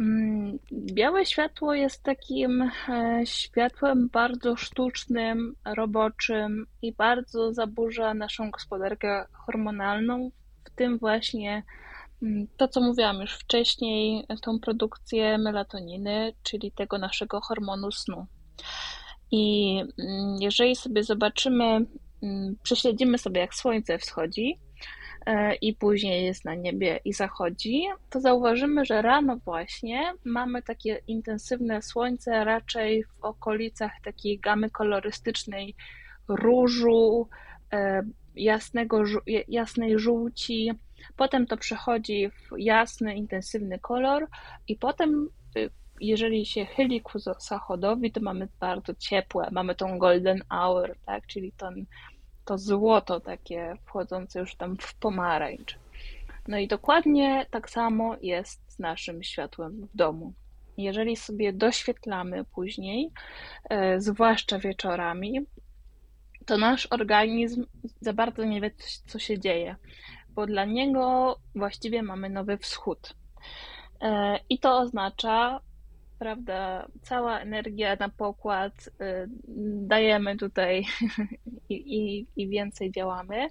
Mm, 0.00 0.58
białe 0.72 1.26
światło 1.26 1.74
jest 1.74 2.02
takim 2.02 2.70
e, 2.88 3.22
światłem 3.24 4.08
bardzo 4.08 4.56
sztucznym, 4.56 5.54
roboczym 5.64 6.66
i 6.82 6.92
bardzo 6.92 7.52
zaburza 7.52 8.14
naszą 8.14 8.50
gospodarkę 8.50 9.24
hormonalną, 9.32 10.30
w 10.64 10.70
tym 10.70 10.98
właśnie 10.98 11.62
mm, 12.22 12.46
to, 12.56 12.68
co 12.68 12.80
mówiłam 12.80 13.20
już 13.20 13.34
wcześniej, 13.34 14.26
tą 14.42 14.60
produkcję 14.60 15.38
melatoniny, 15.38 16.32
czyli 16.42 16.72
tego 16.72 16.98
naszego 16.98 17.40
hormonu 17.40 17.92
snu. 17.92 18.26
I 19.30 19.76
mm, 19.98 20.36
jeżeli 20.40 20.76
sobie 20.76 21.02
zobaczymy, 21.02 21.86
prześledzimy 22.62 23.18
sobie, 23.18 23.40
jak 23.40 23.54
słońce 23.54 23.98
wschodzi, 23.98 24.58
i 25.60 25.74
później 25.74 26.24
jest 26.24 26.44
na 26.44 26.54
niebie 26.54 27.00
i 27.04 27.12
zachodzi, 27.12 27.84
to 28.10 28.20
zauważymy, 28.20 28.84
że 28.84 29.02
rano 29.02 29.36
właśnie 29.36 30.12
mamy 30.24 30.62
takie 30.62 31.00
intensywne 31.06 31.82
słońce 31.82 32.44
raczej 32.44 33.04
w 33.04 33.24
okolicach 33.24 33.92
takiej 34.04 34.38
gamy 34.38 34.70
kolorystycznej 34.70 35.74
różu, 36.28 37.28
e, 37.72 38.02
jasnego, 38.36 39.02
jasnej 39.48 39.98
żółci, 39.98 40.70
potem 41.16 41.46
to 41.46 41.56
przechodzi 41.56 42.30
w 42.30 42.58
jasny, 42.58 43.16
intensywny 43.16 43.78
kolor 43.78 44.28
i 44.68 44.76
potem 44.76 45.28
y, 45.56 45.70
jeżeli 46.00 46.46
się 46.46 46.64
chyli 46.64 47.00
ku 47.00 47.18
zachodowi, 47.18 48.12
to 48.12 48.20
mamy 48.20 48.48
bardzo 48.60 48.94
ciepłe, 48.94 49.48
mamy 49.52 49.74
tą 49.74 49.98
golden 49.98 50.42
hour, 50.50 50.96
tak, 51.06 51.26
czyli 51.26 51.52
ten 51.52 51.86
to 52.44 52.58
złoto 52.58 53.20
takie 53.20 53.76
wchodzące 53.84 54.40
już 54.40 54.54
tam 54.54 54.76
w 54.76 54.94
pomarańcz. 54.94 55.78
No 56.48 56.58
i 56.58 56.68
dokładnie 56.68 57.46
tak 57.50 57.70
samo 57.70 58.16
jest 58.22 58.72
z 58.72 58.78
naszym 58.78 59.22
światłem 59.22 59.86
w 59.86 59.96
domu. 59.96 60.32
Jeżeli 60.76 61.16
sobie 61.16 61.52
doświetlamy 61.52 62.44
później, 62.44 63.10
e, 63.70 64.00
zwłaszcza 64.00 64.58
wieczorami, 64.58 65.46
to 66.46 66.58
nasz 66.58 66.86
organizm 66.90 67.66
za 68.00 68.12
bardzo 68.12 68.44
nie 68.44 68.60
wie, 68.60 68.70
co 69.06 69.18
się 69.18 69.38
dzieje, 69.38 69.76
bo 70.28 70.46
dla 70.46 70.64
niego 70.64 71.36
właściwie 71.54 72.02
mamy 72.02 72.30
nowy 72.30 72.58
wschód. 72.58 73.14
E, 74.00 74.38
I 74.48 74.58
to 74.58 74.78
oznacza 74.78 75.60
prawda, 76.18 76.88
cała 77.02 77.40
energia 77.40 77.96
na 78.00 78.08
pokład, 78.08 78.90
y, 79.00 79.28
dajemy 79.86 80.36
tutaj 80.36 80.84
i, 81.68 81.74
i, 81.74 82.26
i 82.36 82.48
więcej 82.48 82.92
działamy. 82.92 83.48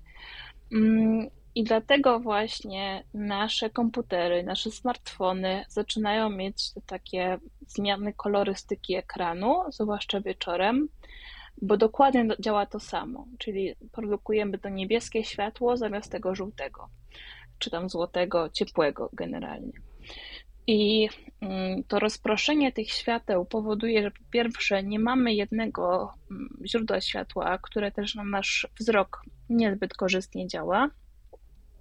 Mm, 0.73 1.27
I 1.55 1.63
dlatego 1.63 2.19
właśnie 2.19 3.03
nasze 3.13 3.69
komputery, 3.69 4.43
nasze 4.43 4.71
smartfony 4.71 5.65
zaczynają 5.69 6.29
mieć 6.29 6.71
takie 6.85 7.37
zmiany 7.67 8.13
kolorystyki 8.13 8.95
ekranu, 8.95 9.63
zwłaszcza 9.69 10.21
wieczorem, 10.21 10.87
bo 11.61 11.77
dokładnie 11.77 12.27
działa 12.39 12.65
to 12.65 12.79
samo, 12.79 13.25
czyli 13.37 13.75
produkujemy 13.91 14.59
to 14.59 14.69
niebieskie 14.69 15.23
światło 15.23 15.77
zamiast 15.77 16.11
tego 16.11 16.35
żółtego, 16.35 16.89
czy 17.59 17.69
tam 17.69 17.89
złotego, 17.89 18.49
ciepłego 18.49 19.09
generalnie. 19.13 19.73
I 20.67 21.09
mm, 21.41 21.83
to 21.83 21.99
rozproszenie 21.99 22.71
tych 22.71 22.91
świateł 22.91 23.45
powoduje, 23.45 24.03
że 24.03 24.11
po 24.11 24.23
pierwsze 24.31 24.83
nie 24.83 24.99
mamy 24.99 25.33
jednego 25.33 26.13
mm, 26.31 26.57
źródła 26.65 27.01
światła, 27.01 27.57
które 27.61 27.91
też 27.91 28.15
na 28.15 28.23
nasz 28.23 28.67
wzrok 28.79 29.25
niezbyt 29.49 29.93
korzystnie 29.93 30.47
działa. 30.47 30.89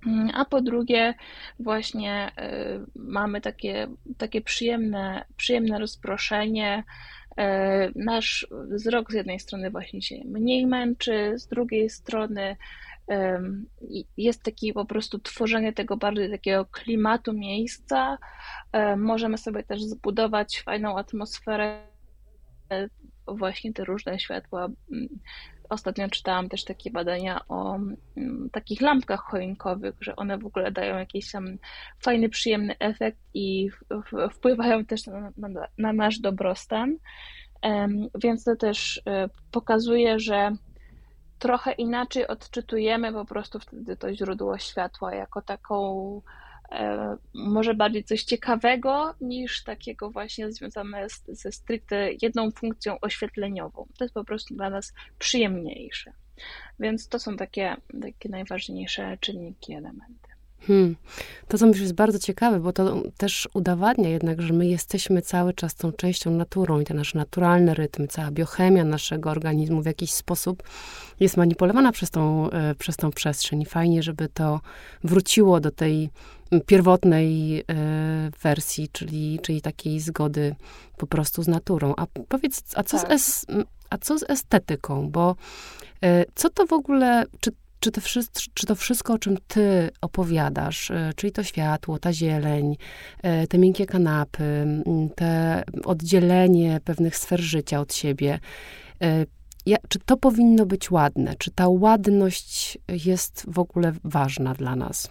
Mm, 0.07 0.31
a 0.35 0.45
po 0.45 0.61
drugie, 0.61 1.15
właśnie 1.61 2.29
y, 2.29 2.87
mamy 2.95 3.41
takie, 3.41 3.89
takie 4.19 4.41
przyjemne, 4.41 5.25
przyjemne 5.37 5.79
rozproszenie. 5.79 6.85
Y, 7.31 7.43
nasz 7.95 8.47
wzrok 8.51 9.11
z 9.11 9.15
jednej 9.15 9.41
strony 9.41 9.71
właśnie 9.71 10.03
się 10.03 10.17
mniej 10.25 10.67
męczy, 10.67 11.33
z 11.37 11.47
drugiej 11.47 11.91
strony 11.91 12.57
jest 14.17 14.43
taki 14.43 14.73
po 14.73 14.85
prostu 14.85 15.19
tworzenie 15.19 15.73
tego 15.73 15.97
bardziej 15.97 16.31
takiego 16.31 16.65
klimatu 16.65 17.33
miejsca. 17.33 18.19
Możemy 18.97 19.39
sobie 19.39 19.63
też 19.63 19.83
zbudować 19.83 20.61
fajną 20.61 20.99
atmosferę, 20.99 21.87
właśnie 23.27 23.73
te 23.73 23.85
różne 23.85 24.19
światła. 24.19 24.69
Ostatnio 25.69 26.09
czytałam 26.09 26.49
też 26.49 26.65
takie 26.65 26.91
badania 26.91 27.41
o 27.49 27.79
takich 28.53 28.81
lampkach 28.81 29.21
choinkowych, 29.21 29.95
że 30.01 30.17
one 30.17 30.39
w 30.39 30.47
ogóle 30.47 30.73
dają 30.73 30.99
jakiś 30.99 31.33
tam 31.33 31.59
fajny, 32.01 32.29
przyjemny 32.29 32.79
efekt 32.79 33.19
i 33.35 33.71
wpływają 34.33 34.85
też 34.85 35.07
na, 35.07 35.33
na, 35.37 35.69
na 35.79 35.93
nasz 35.93 36.19
dobrostan. 36.19 36.97
Więc 38.23 38.45
to 38.45 38.57
też 38.57 39.03
e, 39.07 39.29
pokazuje, 39.51 40.19
że 40.19 40.57
trochę 41.43 41.73
inaczej 41.73 42.27
odczytujemy 42.27 43.13
po 43.13 43.25
prostu 43.25 43.59
wtedy 43.61 43.97
to 43.97 44.15
źródło 44.15 44.59
światła 44.59 45.15
jako 45.15 45.43
taką 45.43 46.23
e, 46.73 47.17
może 47.35 47.75
bardziej 47.75 48.05
coś 48.05 48.23
ciekawego 48.25 49.15
niż 49.21 49.65
takiego 49.65 50.11
właśnie 50.11 50.53
związane 50.53 51.09
z, 51.09 51.25
ze 51.27 51.53
stricte 51.53 52.11
jedną 52.23 52.51
funkcją 52.51 53.01
oświetleniową. 53.01 53.87
To 53.99 54.05
jest 54.05 54.15
po 54.15 54.25
prostu 54.25 54.55
dla 54.55 54.71
nas 54.71 54.93
przyjemniejsze. 55.19 56.13
Więc 56.81 57.09
to 57.09 57.19
są 57.19 57.37
takie, 57.37 57.77
takie 58.03 58.29
najważniejsze 58.29 59.19
czynniki, 59.21 59.73
elementy. 59.75 60.32
Hmm. 60.67 60.97
To, 61.49 61.59
co 61.59 61.67
myślę, 61.67 61.83
jest 61.83 61.95
bardzo 61.95 62.19
ciekawe, 62.19 62.61
bo 62.61 62.73
to 62.73 63.03
też 63.17 63.49
udowadnia 63.55 64.09
jednak, 64.09 64.43
że 64.43 64.53
my 64.53 64.67
jesteśmy 64.67 65.23
cały 65.23 65.53
czas 65.53 65.75
tą 65.75 65.93
częścią 65.93 66.31
naturą 66.31 66.81
i 66.81 66.85
ten 66.85 66.97
nasz 66.97 67.15
naturalny 67.15 67.75
rytm, 67.75 68.09
cała 68.09 68.31
biochemia 68.31 68.85
naszego 68.85 69.31
organizmu 69.31 69.83
w 69.83 69.87
jakiś 69.87 70.13
sposób 70.13 70.63
jest 71.21 71.37
manipulowana 71.37 71.93
przez 71.93 72.11
tą, 72.11 72.51
e, 72.51 72.75
przez 72.75 72.97
tą 72.97 73.11
przestrzeń. 73.11 73.63
I 73.63 73.67
fajnie, 73.67 74.03
żeby 74.03 74.29
to 74.29 74.61
wróciło 75.05 75.61
do 75.61 75.71
tej 75.71 76.11
pierwotnej 76.67 77.61
e, 77.61 77.65
wersji, 78.43 78.89
czyli, 78.93 79.39
czyli 79.43 79.63
takiej 79.63 80.01
zgody 80.01 80.55
po 80.97 81.07
prostu 81.07 81.43
z 81.43 81.49
naturą. 81.49 81.95
A 81.97 82.07
powiedz, 82.29 82.63
a 82.75 82.83
co, 82.83 82.99
tak. 82.99 83.09
z, 83.09 83.11
es, 83.11 83.47
a 83.91 83.99
co 83.99 84.19
z 84.19 84.31
estetyką? 84.31 85.11
Bo 85.11 85.37
e, 86.03 86.25
co 86.35 86.51
to 86.51 86.67
w 86.67 86.73
ogóle, 86.73 87.25
czy 87.41 87.51
czy 87.83 87.93
to, 87.93 88.01
wszystko, 88.01 88.41
czy 88.55 88.67
to 88.67 88.75
wszystko, 88.75 89.13
o 89.13 89.19
czym 89.19 89.37
ty 89.49 89.91
opowiadasz, 90.01 90.91
e, 90.91 91.13
czyli 91.17 91.33
to 91.33 91.43
światło, 91.43 91.99
ta 91.99 92.13
zieleń, 92.13 92.77
e, 93.23 93.47
te 93.47 93.59
miękkie 93.59 93.87
kanapy, 93.87 94.67
te 95.15 95.63
oddzielenie 95.85 96.81
pewnych 96.85 97.17
sfer 97.17 97.41
życia 97.41 97.81
od 97.81 97.95
siebie, 97.95 98.39
e, 99.03 99.27
ja, 99.67 99.77
czy 99.89 99.99
to 99.99 100.17
powinno 100.17 100.67
być 100.67 100.91
ładne? 100.91 101.35
Czy 101.39 101.51
ta 101.51 101.69
ładność 101.69 102.79
jest 102.89 103.45
w 103.49 103.59
ogóle 103.59 103.93
ważna 104.05 104.55
dla 104.55 104.77
nas? 104.77 105.11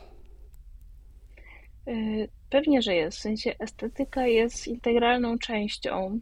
Pewnie, 2.50 2.82
że 2.82 2.96
jest. 2.96 3.18
W 3.18 3.22
sensie 3.22 3.56
estetyka 3.60 4.28
jest 4.28 4.68
integralną 4.68 5.38
częścią. 5.38 6.20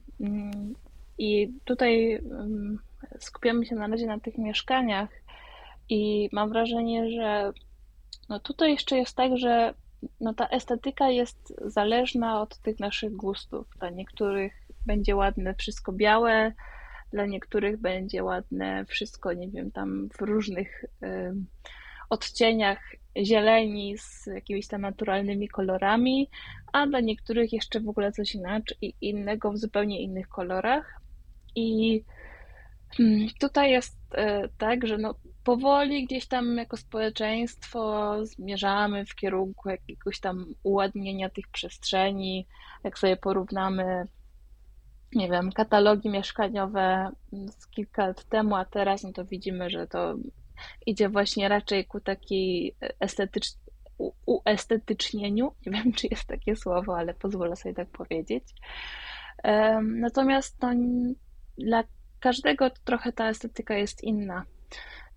I 1.17 1.49
tutaj 1.65 2.21
skupiamy 3.19 3.65
się 3.65 3.75
na 3.75 3.87
razie 3.87 4.05
na 4.05 4.19
tych 4.19 4.37
mieszkaniach, 4.37 5.09
i 5.89 6.29
mam 6.31 6.49
wrażenie, 6.49 7.09
że 7.09 7.53
no 8.29 8.39
tutaj 8.39 8.71
jeszcze 8.71 8.97
jest 8.97 9.15
tak, 9.15 9.37
że 9.37 9.73
no 10.19 10.33
ta 10.33 10.47
estetyka 10.47 11.09
jest 11.09 11.53
zależna 11.65 12.41
od 12.41 12.57
tych 12.57 12.79
naszych 12.79 13.15
gustów. 13.15 13.67
Dla 13.79 13.89
niektórych 13.89 14.53
będzie 14.85 15.15
ładne 15.15 15.55
wszystko 15.55 15.91
białe, 15.91 16.53
dla 17.11 17.25
niektórych 17.25 17.77
będzie 17.77 18.23
ładne 18.23 18.85
wszystko, 18.85 19.33
nie 19.33 19.49
wiem, 19.49 19.71
tam 19.71 20.09
w 20.09 20.21
różnych 20.21 20.83
y, 20.83 21.33
odcieniach 22.09 22.79
zieleni 23.17 23.97
z 23.97 24.25
jakimiś 24.25 24.67
tam 24.67 24.81
naturalnymi 24.81 25.47
kolorami, 25.47 26.29
a 26.73 26.87
dla 26.87 26.99
niektórych 26.99 27.53
jeszcze 27.53 27.79
w 27.79 27.89
ogóle 27.89 28.11
coś 28.11 28.35
inaczej, 28.35 28.95
innego 29.01 29.51
w 29.51 29.57
zupełnie 29.57 30.01
innych 30.01 30.27
kolorach. 30.27 31.01
I 31.55 32.03
tutaj 33.39 33.71
jest 33.71 33.97
y, 34.13 34.49
tak, 34.57 34.87
że 34.87 34.97
no, 34.97 35.15
powoli 35.43 36.05
gdzieś 36.05 36.27
tam 36.27 36.57
jako 36.57 36.77
społeczeństwo 36.77 38.15
zmierzamy 38.25 39.05
w 39.05 39.15
kierunku 39.15 39.69
jakiegoś 39.69 40.19
tam 40.19 40.45
uładnienia 40.63 41.29
tych 41.29 41.47
przestrzeni. 41.47 42.47
Jak 42.83 42.99
sobie 42.99 43.17
porównamy, 43.17 44.07
nie 45.13 45.29
wiem, 45.29 45.51
katalogi 45.51 46.09
mieszkaniowe 46.09 47.11
z 47.59 47.67
kilka 47.67 48.07
lat 48.07 48.23
temu, 48.23 48.55
a 48.55 48.65
teraz, 48.65 49.03
no 49.03 49.13
to 49.13 49.25
widzimy, 49.25 49.69
że 49.69 49.87
to 49.87 50.15
idzie 50.85 51.09
właśnie 51.09 51.47
raczej 51.47 51.85
ku 51.85 51.99
takiej 51.99 52.75
estetycz... 52.99 53.47
uestetycznieniu. 54.25 55.51
Nie 55.65 55.71
wiem, 55.71 55.93
czy 55.93 56.07
jest 56.11 56.25
takie 56.25 56.55
słowo, 56.55 56.97
ale 56.97 57.13
pozwolę 57.13 57.55
sobie 57.55 57.75
tak 57.75 57.89
powiedzieć. 57.89 58.43
Natomiast 59.81 60.61
no, 60.61 60.69
dla 61.57 61.83
każdego 62.19 62.69
trochę 62.69 63.13
ta 63.13 63.29
estetyka 63.29 63.77
jest 63.77 64.03
inna. 64.03 64.45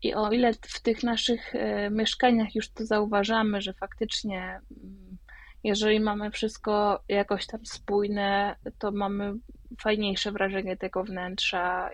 I 0.03 0.15
o 0.15 0.33
ile 0.33 0.53
w 0.53 0.81
tych 0.81 1.03
naszych 1.03 1.55
e, 1.55 1.91
mieszkaniach 1.91 2.55
już 2.55 2.71
to 2.71 2.87
zauważamy, 2.87 3.63
że 3.63 3.73
faktycznie, 3.73 4.61
mm, 4.83 5.19
jeżeli 5.65 6.01
mamy 6.01 6.31
wszystko 6.31 7.03
jakoś 7.09 7.47
tam 7.47 7.67
spójne, 7.67 8.57
to 8.79 8.93
mamy 8.93 9.35
fajniejsze 9.81 10.33
wrażenie 10.33 10.77
tego 10.77 11.05
wnętrza. 11.05 11.91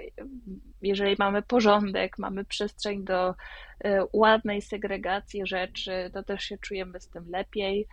Jeżeli 0.83 1.17
mamy 1.19 1.43
porządek, 1.43 2.19
mamy 2.19 2.45
przestrzeń 2.45 3.05
do 3.05 3.35
e, 3.85 4.01
ładnej 4.13 4.63
segregacji 4.63 5.47
rzeczy, 5.47 6.11
to 6.13 6.23
też 6.23 6.45
się 6.45 6.59
czujemy 6.59 7.01
z 7.01 7.09
tym 7.09 7.31
lepiej. 7.31 7.87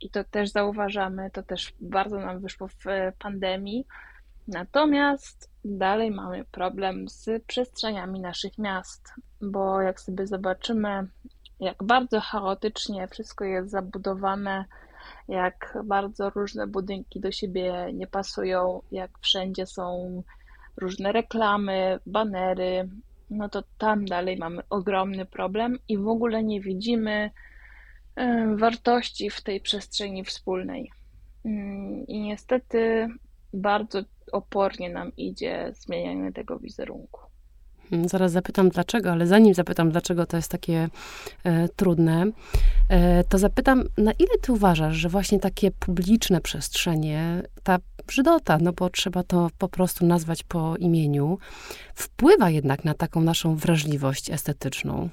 I 0.00 0.10
to 0.10 0.24
też 0.24 0.50
zauważamy, 0.50 1.30
to 1.30 1.42
też 1.42 1.72
bardzo 1.80 2.18
nam 2.20 2.40
wyszło 2.40 2.68
w 2.68 2.86
e, 2.86 3.12
pandemii. 3.18 3.86
Natomiast 4.50 5.50
dalej 5.64 6.10
mamy 6.10 6.44
problem 6.44 7.08
z 7.08 7.44
przestrzeniami 7.46 8.20
naszych 8.20 8.58
miast, 8.58 9.14
bo 9.40 9.80
jak 9.80 10.00
sobie 10.00 10.26
zobaczymy, 10.26 11.06
jak 11.60 11.84
bardzo 11.84 12.20
chaotycznie 12.20 13.08
wszystko 13.08 13.44
jest 13.44 13.70
zabudowane, 13.70 14.64
jak 15.28 15.78
bardzo 15.84 16.30
różne 16.30 16.66
budynki 16.66 17.20
do 17.20 17.32
siebie 17.32 17.90
nie 17.92 18.06
pasują, 18.06 18.82
jak 18.92 19.10
wszędzie 19.18 19.66
są 19.66 20.22
różne 20.76 21.12
reklamy, 21.12 21.98
banery, 22.06 22.88
no 23.30 23.48
to 23.48 23.62
tam 23.78 24.04
dalej 24.04 24.36
mamy 24.36 24.62
ogromny 24.70 25.26
problem 25.26 25.78
i 25.88 25.98
w 25.98 26.08
ogóle 26.08 26.44
nie 26.44 26.60
widzimy 26.60 27.30
wartości 28.56 29.30
w 29.30 29.40
tej 29.40 29.60
przestrzeni 29.60 30.24
wspólnej. 30.24 30.90
Mm, 31.44 32.06
I 32.06 32.20
niestety 32.20 33.08
bardzo 33.52 34.02
opornie 34.32 34.90
nam 34.90 35.12
idzie 35.16 35.72
zmienianie 35.74 36.32
tego 36.32 36.58
wizerunku. 36.58 37.20
Hmm, 37.90 38.08
zaraz 38.08 38.32
zapytam 38.32 38.68
dlaczego, 38.68 39.12
ale 39.12 39.26
zanim 39.26 39.54
zapytam, 39.54 39.90
dlaczego 39.90 40.26
to 40.26 40.36
jest 40.36 40.50
takie 40.50 40.88
e, 41.44 41.68
trudne, 41.68 42.26
e, 42.88 43.24
to 43.24 43.38
zapytam, 43.38 43.84
na 43.98 44.12
ile 44.12 44.38
ty 44.42 44.52
uważasz, 44.52 44.96
że 44.96 45.08
właśnie 45.08 45.40
takie 45.40 45.70
publiczne 45.70 46.40
przestrzenie, 46.40 47.42
ta 47.62 47.78
brzydota, 48.06 48.58
no 48.60 48.72
bo 48.72 48.90
trzeba 48.90 49.22
to 49.22 49.50
po 49.58 49.68
prostu 49.68 50.06
nazwać 50.06 50.42
po 50.42 50.76
imieniu, 50.76 51.38
wpływa 51.94 52.50
jednak 52.50 52.84
na 52.84 52.94
taką 52.94 53.20
naszą 53.20 53.56
wrażliwość 53.56 54.30
estetyczną? 54.30 55.08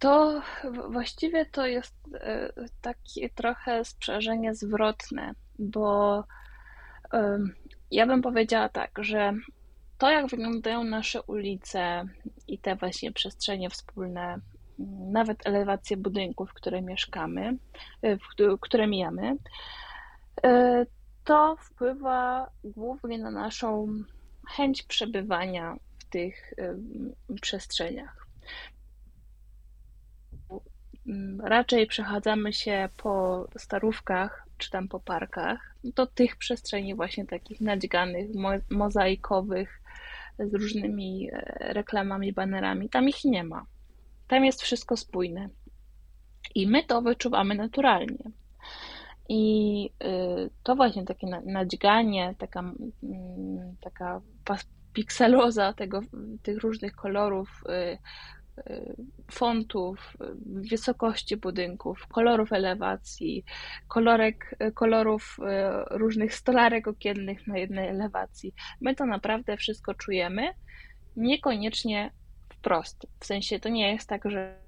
To 0.00 0.42
właściwie 0.88 1.46
to 1.46 1.66
jest 1.66 1.94
e, 2.14 2.52
takie 2.80 3.30
trochę 3.30 3.84
sprzężenie 3.84 4.54
zwrotne, 4.54 5.34
bo 5.58 6.24
ja 7.90 8.06
bym 8.06 8.22
powiedziała 8.22 8.68
tak, 8.68 8.90
że 8.98 9.32
to, 9.98 10.10
jak 10.10 10.26
wyglądają 10.26 10.84
nasze 10.84 11.22
ulice 11.22 12.04
i 12.48 12.58
te 12.58 12.76
właśnie 12.76 13.12
przestrzenie 13.12 13.70
wspólne, 13.70 14.38
nawet 15.12 15.46
elewacje 15.46 15.96
budynków, 15.96 16.50
w 16.50 16.54
które 16.54 16.82
mieszkamy, 16.82 17.56
e, 18.02 18.16
w 18.16 18.60
które 18.60 18.86
mijamy, 18.86 19.36
e, 20.44 20.86
to 21.24 21.56
wpływa 21.60 22.50
głównie 22.64 23.18
na 23.18 23.30
naszą 23.30 23.88
chęć 24.48 24.82
przebywania 24.82 25.76
w 25.98 26.04
tych 26.04 26.54
przestrzeniach 27.40 28.19
raczej 31.42 31.86
przechadzamy 31.86 32.52
się 32.52 32.88
po 32.96 33.46
starówkach 33.56 34.46
czy 34.58 34.70
tam 34.70 34.88
po 34.88 35.00
parkach, 35.00 35.76
to 35.94 36.06
tych 36.06 36.36
przestrzeni 36.36 36.94
właśnie 36.94 37.26
takich 37.26 37.60
nadźganych, 37.60 38.26
mozaikowych, 38.70 39.80
z 40.38 40.54
różnymi 40.54 41.28
e, 41.32 41.38
reklamami, 41.72 42.32
banerami, 42.32 42.88
tam 42.88 43.08
ich 43.08 43.24
nie 43.24 43.44
ma. 43.44 43.66
Tam 44.28 44.44
jest 44.44 44.62
wszystko 44.62 44.96
spójne. 44.96 45.48
I 46.54 46.66
my 46.66 46.84
to 46.84 47.02
wyczuwamy 47.02 47.54
naturalnie. 47.54 48.30
I 49.28 49.84
y, 50.04 50.50
to 50.62 50.76
właśnie 50.76 51.04
takie 51.04 51.26
nadźganie, 51.44 52.34
taka, 52.38 52.60
mm, 52.60 53.76
taka 53.80 54.20
pikseloza 54.92 55.72
tego, 55.72 56.00
tych 56.42 56.58
różnych 56.58 56.92
kolorów, 56.92 57.64
y, 57.68 57.98
fontów, 59.30 60.16
wysokości 60.46 61.36
budynków, 61.36 62.06
kolorów 62.06 62.52
elewacji, 62.52 63.44
kolorek, 63.88 64.56
kolorów 64.74 65.38
różnych 65.90 66.34
stolarek 66.34 66.88
okiennych 66.88 67.46
na 67.46 67.58
jednej 67.58 67.88
elewacji. 67.88 68.54
My 68.80 68.94
to 68.94 69.06
naprawdę 69.06 69.56
wszystko 69.56 69.94
czujemy, 69.94 70.54
niekoniecznie 71.16 72.10
wprost. 72.48 73.06
W 73.20 73.26
sensie 73.26 73.60
to 73.60 73.68
nie 73.68 73.92
jest 73.92 74.08
tak, 74.08 74.30
że 74.30 74.60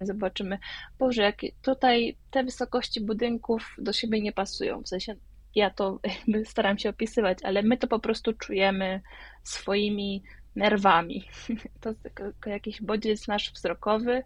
zobaczymy, 0.00 0.58
Boże, 0.98 1.22
jak 1.22 1.40
tutaj 1.62 2.16
te 2.30 2.44
wysokości 2.44 3.00
budynków 3.00 3.74
do 3.78 3.92
siebie 3.92 4.20
nie 4.20 4.32
pasują. 4.32 4.82
W 4.82 4.88
sensie 4.88 5.14
ja 5.54 5.70
to 5.70 6.00
staram 6.44 6.78
się 6.78 6.90
opisywać, 6.90 7.38
ale 7.42 7.62
my 7.62 7.76
to 7.76 7.86
po 7.86 7.98
prostu 7.98 8.32
czujemy 8.32 9.00
swoimi 9.44 10.22
nerwami. 10.56 11.28
To 11.80 11.94
tylko 11.94 12.50
jakiś 12.50 12.82
bodziec 12.82 13.28
nasz 13.28 13.52
wzrokowy 13.52 14.22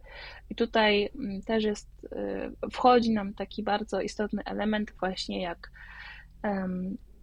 i 0.51 0.55
tutaj 0.55 1.11
mm, 1.15 1.43
też 1.43 1.65
jest, 1.65 1.89
y, 2.65 2.71
wchodzi 2.71 3.11
nam 3.11 3.35
taki 3.35 3.63
bardzo 3.63 4.01
istotny 4.01 4.43
element 4.45 4.93
właśnie 5.01 5.43
jak 5.43 5.71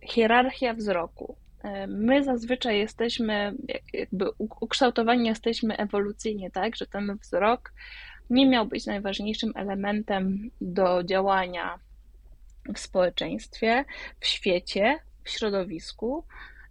hierarchia 0.01 0.73
wzroku. 0.73 1.35
Y, 1.65 1.87
my 1.87 2.23
zazwyczaj 2.23 2.79
jesteśmy, 2.79 3.53
jakby 3.93 4.25
ukształtowani 4.37 5.27
jesteśmy 5.27 5.77
ewolucyjnie, 5.77 6.51
tak, 6.51 6.75
że 6.75 6.85
ten 6.85 7.17
wzrok 7.21 7.73
nie 8.29 8.49
miał 8.49 8.65
być 8.65 8.85
najważniejszym 8.85 9.51
elementem 9.55 10.51
do 10.61 11.03
działania 11.03 11.79
w 12.73 12.79
społeczeństwie, 12.79 13.85
w 14.19 14.25
świecie, 14.25 14.99
w 15.23 15.29
środowisku, 15.29 16.25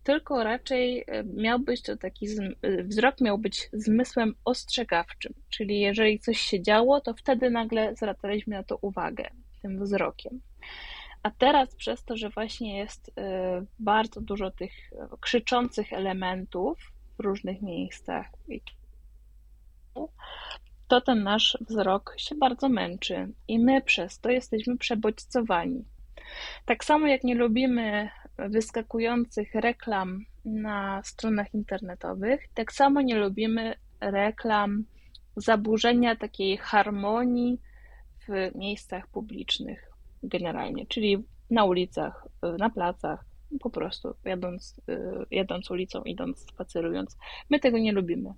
tylko 0.09 0.45
raczej 0.45 1.05
e, 1.07 1.25
miał 1.25 1.59
być 1.59 1.83
to 1.83 1.97
taki 1.97 2.27
e, 2.63 2.83
wzrok 2.83 3.21
miał 3.21 3.39
być 3.39 3.69
zmysłem 3.73 4.35
ostrzegawczym, 4.45 5.35
czyli 5.49 5.81
jeżeli 5.81 6.19
coś 6.19 6.41
się 6.41 6.63
działo, 6.63 7.01
to 7.01 7.15
wtedy 7.15 7.51
nagle 7.51 7.97
zwracaliśmy 7.97 8.57
na 8.57 8.63
to 8.63 8.79
uwagę 8.81 9.31
tym 9.63 9.85
wzrokiem. 9.85 10.41
A 11.23 11.31
teraz 11.31 11.75
przez 11.75 12.05
to, 12.05 12.17
że 12.17 12.31
właśnie 12.31 12.79
jest 12.79 13.11
e, 13.19 13.65
bardzo 13.79 14.21
dużo 14.21 14.51
tych 14.51 14.73
krzyczących 15.21 15.93
elementów 15.93 16.93
w 17.19 17.23
różnych 17.23 17.63
miejscach, 17.63 18.27
to 20.89 21.01
ten 21.01 21.23
nasz 21.23 21.59
wzrok 21.61 22.15
się 22.17 22.35
bardzo 22.35 22.69
męczy 22.69 23.33
i 23.49 23.59
my 23.59 23.83
przez 23.83 24.21
to 24.21 24.31
jesteśmy 24.31 24.79
przebodźcowani. 24.79 25.85
Tak 26.65 26.85
samo 26.85 27.07
jak 27.07 27.25
nie 27.25 27.35
lubimy 27.35 28.11
wyskakujących 28.39 29.55
reklam 29.55 30.25
na 30.45 31.03
stronach 31.05 31.55
internetowych, 31.55 32.41
tak 32.55 32.73
samo 32.73 33.03
nie 33.03 33.17
lubimy 33.17 33.75
reklam 34.01 34.85
zaburzenia 35.37 36.17
takiej 36.17 36.57
harmonii 36.57 37.61
w 38.29 38.55
miejscach 38.55 39.07
publicznych 39.07 39.91
generalnie, 40.23 40.87
czyli 40.87 41.25
na 41.51 41.65
ulicach, 41.65 42.29
na 42.59 42.71
placach, 42.71 43.25
po 43.61 43.71
prostu 43.71 44.15
jadąc, 44.25 44.81
jadąc 45.31 45.71
ulicą, 45.71 46.03
idąc, 46.03 46.39
spacerując. 46.39 47.17
My 47.51 47.61
tego 47.61 47.79
nie 47.79 47.93
lubimy. 47.93 48.35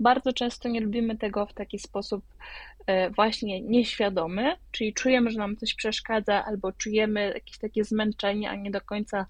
Bardzo 0.00 0.32
często 0.32 0.68
nie 0.68 0.80
lubimy 0.80 1.18
tego 1.18 1.46
w 1.46 1.54
taki 1.54 1.78
sposób 1.78 2.24
e, 2.86 3.10
właśnie 3.10 3.60
nieświadomy, 3.60 4.56
czyli 4.70 4.94
czujemy, 4.94 5.30
że 5.30 5.38
nam 5.38 5.56
coś 5.56 5.74
przeszkadza, 5.74 6.44
albo 6.44 6.72
czujemy 6.72 7.32
jakieś 7.34 7.58
takie 7.58 7.84
zmęczenie, 7.84 8.50
a 8.50 8.56
nie 8.56 8.70
do 8.70 8.80
końca 8.80 9.26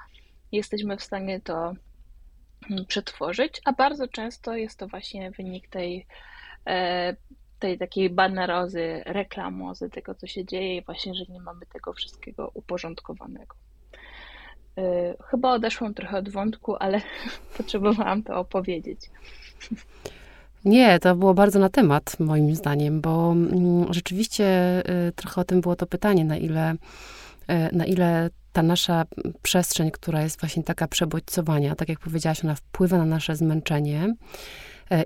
jesteśmy 0.53 0.97
w 0.97 1.03
stanie 1.03 1.41
to 1.41 1.73
mm, 2.71 2.85
przetworzyć, 2.87 3.61
a 3.65 3.73
bardzo 3.73 4.09
często 4.09 4.57
jest 4.57 4.79
to 4.79 4.89
właśnie 4.89 5.31
wynik 5.31 5.69
tej, 5.69 6.07
e, 6.67 7.17
tej 7.59 7.79
takiej 7.79 8.11
banerozy, 8.11 9.03
reklamozy, 9.07 9.91
tego 9.91 10.15
co 10.15 10.27
się 10.27 10.45
dzieje 10.45 10.77
i 10.77 10.85
właśnie, 10.85 11.15
że 11.15 11.25
nie 11.29 11.41
mamy 11.41 11.67
tego 11.67 11.93
wszystkiego 11.93 12.51
uporządkowanego. 12.55 13.57
E, 14.79 15.15
chyba 15.31 15.53
odeszłam 15.53 15.95
trochę 15.95 16.19
od 16.19 16.29
wątku, 16.29 16.77
ale 16.81 17.01
potrzebowałam 17.57 18.23
to 18.23 18.37
opowiedzieć. 18.37 19.01
Nie, 20.65 20.99
to 20.99 21.17
było 21.17 21.35
bardzo 21.35 21.59
na 21.59 21.69
temat, 21.69 22.21
moim 22.21 22.57
zdaniem, 22.57 23.01
bo 23.01 23.33
mm, 23.33 23.93
rzeczywiście 23.95 24.45
y, 25.09 25.13
trochę 25.13 25.41
o 25.41 25.45
tym 25.45 25.61
było 25.61 25.77
to 25.77 25.87
pytanie, 25.87 26.25
na 26.25 26.37
ile, 26.37 26.73
y, 26.73 27.77
na 27.77 27.85
ile 27.85 28.31
ta 28.53 28.63
nasza 28.63 29.05
przestrzeń, 29.43 29.91
która 29.91 30.23
jest 30.23 30.41
właśnie 30.41 30.63
taka 30.63 30.89
przebodźcowania, 30.89 31.75
tak 31.75 31.89
jak 31.89 31.99
powiedziałaś, 31.99 32.45
ona 32.45 32.55
wpływa 32.55 32.99
na 32.99 33.05
nasze 33.05 33.37
zmęczenie 33.37 34.05
y, 34.05 34.15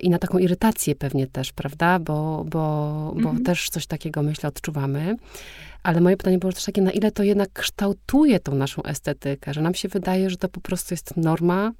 i 0.01 0.11
na 0.11 0.19
taką 0.19 0.39
irytację 0.39 0.95
pewnie 0.95 1.27
też, 1.27 1.53
prawda? 1.53 1.99
Bo, 1.99 2.45
bo, 2.45 3.13
bo 3.15 3.29
mhm. 3.29 3.45
też 3.45 3.71
coś 3.71 3.87
takiego, 3.87 4.23
myślę, 4.23 4.49
odczuwamy. 4.49 5.17
Ale 5.83 6.01
moje 6.01 6.17
pytanie 6.17 6.39
było 6.39 6.53
też 6.53 6.65
takie, 6.65 6.83
na 6.83 6.91
ile 6.91 7.13
to 7.13 7.23
jednak 7.23 7.53
kształtuje 7.53 8.41
tą 8.41 8.55
naszą 8.55 8.83
estetykę, 8.83 9.55
że 9.55 9.63
nam 9.63 9.75
się 9.75 9.89
wydaje, 9.89 10.31
że 10.31 10.37
to 10.37 10.49
po 10.49 10.61
prostu 10.61 10.95
jest 10.95 11.17
norma, 11.17 11.73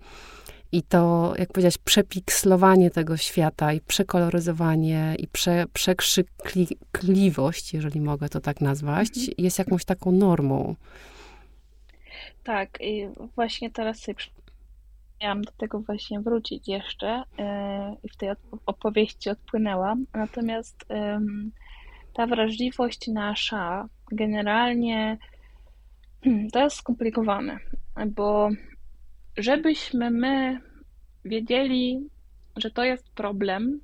i 0.73 0.83
to, 0.83 1.35
jak 1.39 1.53
powiedziałeś, 1.53 1.79
przepikslowanie 1.79 2.91
tego 2.91 3.17
świata 3.17 3.73
i 3.73 3.81
przekoloryzowanie 3.81 5.15
i 5.19 5.29
prze, 5.29 5.65
przekrzykliwość, 5.73 7.75
jeżeli 7.75 8.01
mogę 8.01 8.29
to 8.29 8.41
tak 8.41 8.61
nazwać, 8.61 9.09
mhm. 9.09 9.35
jest 9.39 9.59
jakąś 9.59 9.85
taką 9.85 10.13
normą. 10.13 10.75
Tak, 12.45 12.79
i 12.81 13.09
właśnie 13.35 13.71
teraz 13.71 13.99
sobie 13.99 14.15
miałam 15.23 15.43
do 15.43 15.53
tego 15.53 15.81
właśnie 15.81 16.21
wrócić 16.21 16.69
jeszcze 16.69 17.23
yy, 17.39 17.45
i 18.03 18.09
w 18.09 18.17
tej 18.17 18.29
opowieści 18.67 19.31
odpłynęłam. 19.31 20.07
Natomiast 20.15 20.85
ta 22.13 22.27
wrażliwość 22.27 23.09
nasza 23.09 23.89
generalnie 24.13 25.19
hmm, 26.25 26.51
to 26.51 26.61
jest 26.65 26.77
skomplikowane, 26.77 27.59
bo 28.07 28.51
żebyśmy 29.37 30.11
my 30.11 30.61
wiedzieli, 31.25 32.09
że 32.57 32.71
to 32.71 32.85
jest 32.85 33.11
problem, 33.15 33.81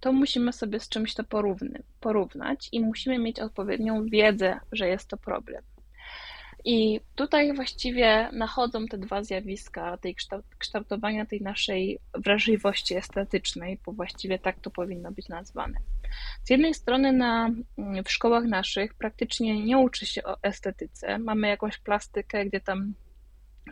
to 0.00 0.12
musimy 0.12 0.52
sobie 0.52 0.80
z 0.80 0.88
czymś 0.88 1.14
to 1.14 1.24
porówny, 1.24 1.82
porównać 2.00 2.68
i 2.72 2.80
musimy 2.80 3.18
mieć 3.18 3.40
odpowiednią 3.40 4.06
wiedzę, 4.06 4.60
że 4.72 4.88
jest 4.88 5.08
to 5.08 5.16
problem. 5.16 5.62
I 6.68 7.00
tutaj 7.14 7.54
właściwie 7.54 8.28
nachodzą 8.32 8.86
te 8.86 8.98
dwa 8.98 9.22
zjawiska 9.22 9.96
tej 9.96 10.16
kształtowania 10.58 11.26
tej 11.26 11.40
naszej 11.40 11.98
wrażliwości 12.14 12.96
estetycznej, 12.96 13.78
bo 13.86 13.92
właściwie 13.92 14.38
tak 14.38 14.60
to 14.60 14.70
powinno 14.70 15.12
być 15.12 15.28
nazwane. 15.28 15.78
Z 16.44 16.50
jednej 16.50 16.74
strony 16.74 17.12
na, 17.12 17.50
w 18.04 18.10
szkołach 18.10 18.44
naszych 18.44 18.94
praktycznie 18.94 19.64
nie 19.64 19.78
uczy 19.78 20.06
się 20.06 20.22
o 20.24 20.42
estetyce. 20.42 21.18
Mamy 21.18 21.48
jakąś 21.48 21.78
plastykę, 21.78 22.46
gdzie 22.46 22.60
tam 22.60 22.94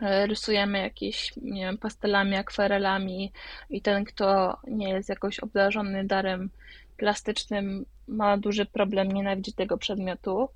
E, 0.01 0.27
rysujemy 0.27 0.79
jakieś, 0.79 1.33
nie 1.37 1.65
wiem, 1.65 1.77
pastelami, 1.77 2.35
akwarelami 2.35 3.31
i 3.69 3.81
ten, 3.81 4.05
kto 4.05 4.57
nie 4.67 4.89
jest 4.89 5.09
jakoś 5.09 5.39
obdarzony 5.39 6.03
darem 6.03 6.49
plastycznym, 6.97 7.85
ma 8.07 8.37
duży 8.37 8.65
problem, 8.65 9.11
nienawidzi 9.11 9.53
tego 9.53 9.77
przedmiotu. 9.77 10.49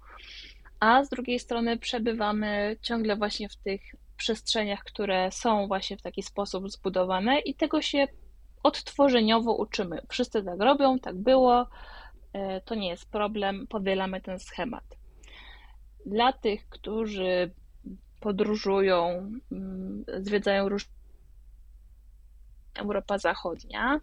A 0.79 1.03
z 1.03 1.09
drugiej 1.09 1.39
strony 1.39 1.77
przebywamy 1.77 2.77
ciągle 2.81 3.15
właśnie 3.15 3.49
w 3.49 3.55
tych 3.55 3.81
przestrzeniach, 4.17 4.83
które 4.83 5.31
są 5.31 5.67
właśnie 5.67 5.97
w 5.97 6.01
taki 6.01 6.23
sposób 6.23 6.69
zbudowane 6.69 7.39
i 7.39 7.55
tego 7.55 7.81
się 7.81 8.07
odtworzeniowo 8.63 9.55
uczymy. 9.55 10.01
Wszyscy 10.09 10.43
tak 10.43 10.59
robią, 10.59 10.99
tak 10.99 11.15
było, 11.15 11.67
e, 12.33 12.61
to 12.61 12.75
nie 12.75 12.89
jest 12.89 13.11
problem, 13.11 13.67
powielamy 13.67 14.21
ten 14.21 14.39
schemat. 14.39 14.83
Dla 16.05 16.33
tych, 16.33 16.69
którzy 16.69 17.51
podróżują, 18.19 19.31
mm, 19.51 20.05
zwiedzają 20.17 20.69
różne 20.69 20.93
Europa 22.75 23.17
Zachodnia, 23.17 23.99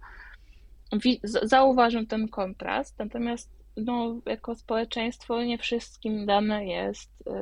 zauważą 1.42 2.06
ten 2.06 2.28
kontrast, 2.28 2.98
natomiast 2.98 3.50
no, 3.76 4.20
jako 4.26 4.54
społeczeństwo 4.54 5.42
nie 5.42 5.58
wszystkim 5.58 6.26
dane 6.26 6.66
jest 6.66 7.20
y, 7.20 7.32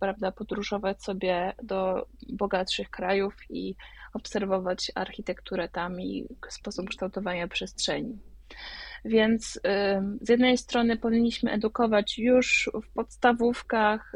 prawda, 0.00 0.32
podróżować 0.32 1.02
sobie 1.02 1.52
do 1.62 2.06
bogatszych 2.28 2.90
krajów 2.90 3.34
i 3.50 3.74
obserwować 4.14 4.92
architekturę 4.94 5.68
tam 5.68 6.00
i 6.00 6.28
sposób 6.48 6.88
kształtowania 6.88 7.48
przestrzeni. 7.48 8.18
Więc 9.04 9.60
z 10.20 10.28
jednej 10.28 10.58
strony 10.58 10.96
powinniśmy 10.96 11.50
edukować 11.52 12.18
już 12.18 12.70
w 12.84 12.92
podstawówkach, 12.94 14.12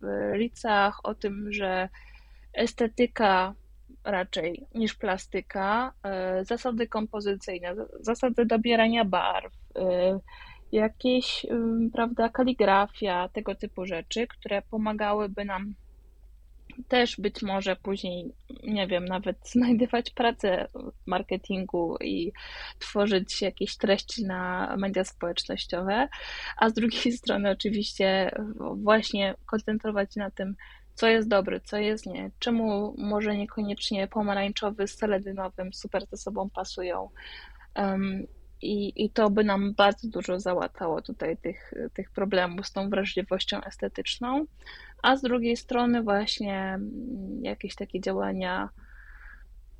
w 0.00 0.32
liceach 0.34 1.00
o 1.04 1.14
tym, 1.14 1.52
że 1.52 1.88
estetyka 2.54 3.54
raczej 4.04 4.66
niż 4.74 4.94
plastyka, 4.94 5.92
zasady 6.42 6.86
kompozycyjne, 6.86 7.74
zasady 8.00 8.46
dobierania 8.46 9.04
barw, 9.04 9.52
jakieś, 10.72 11.46
prawda, 11.92 12.28
kaligrafia, 12.28 13.28
tego 13.28 13.54
typu 13.54 13.86
rzeczy, 13.86 14.26
które 14.26 14.62
pomagałyby 14.62 15.44
nam 15.44 15.74
też 16.88 17.16
być 17.20 17.42
może 17.42 17.76
później, 17.76 18.32
nie 18.62 18.86
wiem, 18.86 19.04
nawet 19.04 19.36
znajdywać 19.52 20.10
pracę 20.10 20.68
w 20.74 21.06
marketingu 21.06 21.96
i 22.00 22.32
tworzyć 22.78 23.42
jakieś 23.42 23.76
treści 23.76 24.24
na 24.24 24.74
media 24.78 25.04
społecznościowe, 25.04 26.08
a 26.56 26.68
z 26.68 26.72
drugiej 26.72 27.12
strony 27.18 27.50
oczywiście 27.50 28.30
właśnie 28.76 29.34
koncentrować 29.46 30.14
się 30.14 30.20
na 30.20 30.30
tym, 30.30 30.54
co 30.94 31.08
jest 31.08 31.28
dobre, 31.28 31.60
co 31.60 31.76
jest 31.76 32.06
nie, 32.06 32.30
czemu 32.38 32.94
może 32.98 33.36
niekoniecznie 33.36 34.08
pomarańczowy 34.08 34.88
z 34.88 34.98
seledynowym 34.98 35.72
super 35.72 36.06
ze 36.10 36.16
sobą 36.16 36.50
pasują. 36.50 37.08
I, 38.62 39.04
I 39.04 39.10
to 39.10 39.30
by 39.30 39.44
nam 39.44 39.74
bardzo 39.74 40.08
dużo 40.08 40.40
załatało 40.40 41.02
tutaj 41.02 41.36
tych, 41.36 41.74
tych 41.94 42.10
problemów 42.10 42.66
z 42.66 42.72
tą 42.72 42.90
wrażliwością 42.90 43.60
estetyczną. 43.62 44.46
A 45.02 45.16
z 45.16 45.22
drugiej 45.22 45.56
strony, 45.56 46.02
właśnie 46.02 46.58
mm, 46.58 47.44
jakieś 47.44 47.74
takie 47.74 48.00
działania 48.00 48.68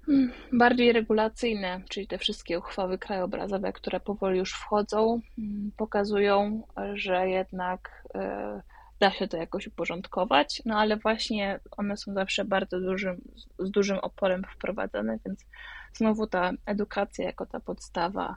mm, 0.09 0.33
bardziej 0.53 0.93
regulacyjne, 0.93 1.81
czyli 1.89 2.07
te 2.07 2.19
wszystkie 2.19 2.59
uchwały 2.59 2.99
krajobrazowe, 2.99 3.73
które 3.73 4.01
powoli 4.01 4.39
już 4.39 4.53
wchodzą, 4.53 5.21
mm, 5.39 5.71
pokazują, 5.77 6.63
że 6.95 7.29
jednak 7.29 8.05
e, 8.15 8.63
da 9.01 9.11
się 9.11 9.29
to 9.29 9.37
jakoś 9.37 9.67
uporządkować, 9.67 10.63
no 10.65 10.79
ale 10.79 10.97
właśnie 10.97 11.61
one 11.71 11.97
są 11.97 12.15
zawsze 12.15 12.45
bardzo 12.45 12.81
dużym, 12.81 13.21
z 13.59 13.71
dużym 13.71 13.99
oporem 13.99 14.43
wprowadzane, 14.55 15.19
więc 15.27 15.47
znowu 15.93 16.27
ta 16.27 16.51
edukacja 16.67 17.25
jako 17.25 17.47
ta 17.47 17.61
podstawa 17.61 18.37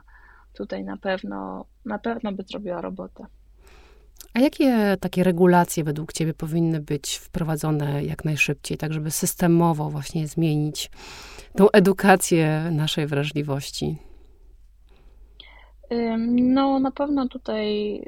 tutaj 0.52 0.84
na 0.84 0.96
pewno, 0.96 1.64
na 1.84 1.98
pewno 1.98 2.32
by 2.32 2.42
zrobiła 2.42 2.80
robotę. 2.80 3.26
A 4.34 4.40
jakie 4.40 4.96
takie 5.00 5.24
regulacje 5.24 5.84
według 5.84 6.12
Ciebie 6.12 6.34
powinny 6.34 6.80
być 6.80 7.16
wprowadzone 7.16 8.04
jak 8.04 8.24
najszybciej, 8.24 8.78
tak 8.78 8.92
żeby 8.92 9.10
systemowo 9.10 9.90
właśnie 9.90 10.28
zmienić 10.28 10.90
tą 11.56 11.70
edukację 11.70 12.68
naszej 12.70 13.06
wrażliwości? 13.06 13.96
No, 16.28 16.78
na 16.78 16.90
pewno 16.90 17.28
tutaj 17.28 18.00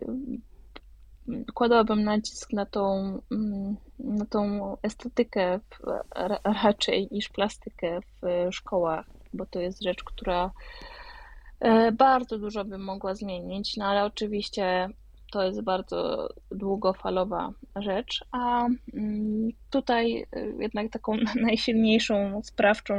kładłabym 1.55 2.05
nacisk 2.05 2.53
na 2.53 2.67
tą, 2.67 3.19
na 3.99 4.27
tą 4.27 4.77
estetykę 4.83 5.61
raczej 6.65 7.09
niż 7.11 7.29
plastykę 7.29 8.01
w 8.01 8.49
szkołach, 8.51 9.07
bo 9.35 9.47
to 9.47 9.61
jest 9.61 9.83
rzecz, 9.83 10.05
która 10.05 10.51
bardzo 11.93 12.39
dużo 12.39 12.65
bym 12.65 12.85
mogła 12.85 13.15
zmienić, 13.15 13.77
no 13.77 13.85
ale 13.85 14.05
oczywiście 14.05 14.89
to 15.33 15.43
jest 15.43 15.63
bardzo 15.63 16.29
długofalowa 16.51 17.53
rzecz, 17.77 18.25
a 18.33 18.67
mm, 18.95 19.49
tutaj 19.71 20.27
e, 20.33 20.47
jednak 20.59 20.93
taką 20.93 21.17
najsilniejszą 21.49 22.43
sprawczą 22.43 22.95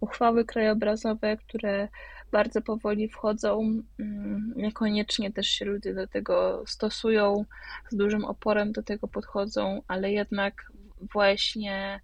uchwały 0.00 0.44
krajobrazowe, 0.44 1.36
które 1.36 1.88
bardzo 2.32 2.62
powoli 2.62 3.08
wchodzą, 3.08 3.82
mm, 3.98 4.52
niekoniecznie 4.56 5.32
też 5.32 5.48
się 5.48 5.64
ludzie 5.64 5.94
do 5.94 6.06
tego 6.06 6.64
stosują, 6.66 7.44
z 7.90 7.96
dużym 7.96 8.24
oporem 8.24 8.72
do 8.72 8.82
tego 8.82 9.08
podchodzą, 9.08 9.82
ale 9.88 10.12
jednak 10.12 10.72
właśnie 11.12 12.00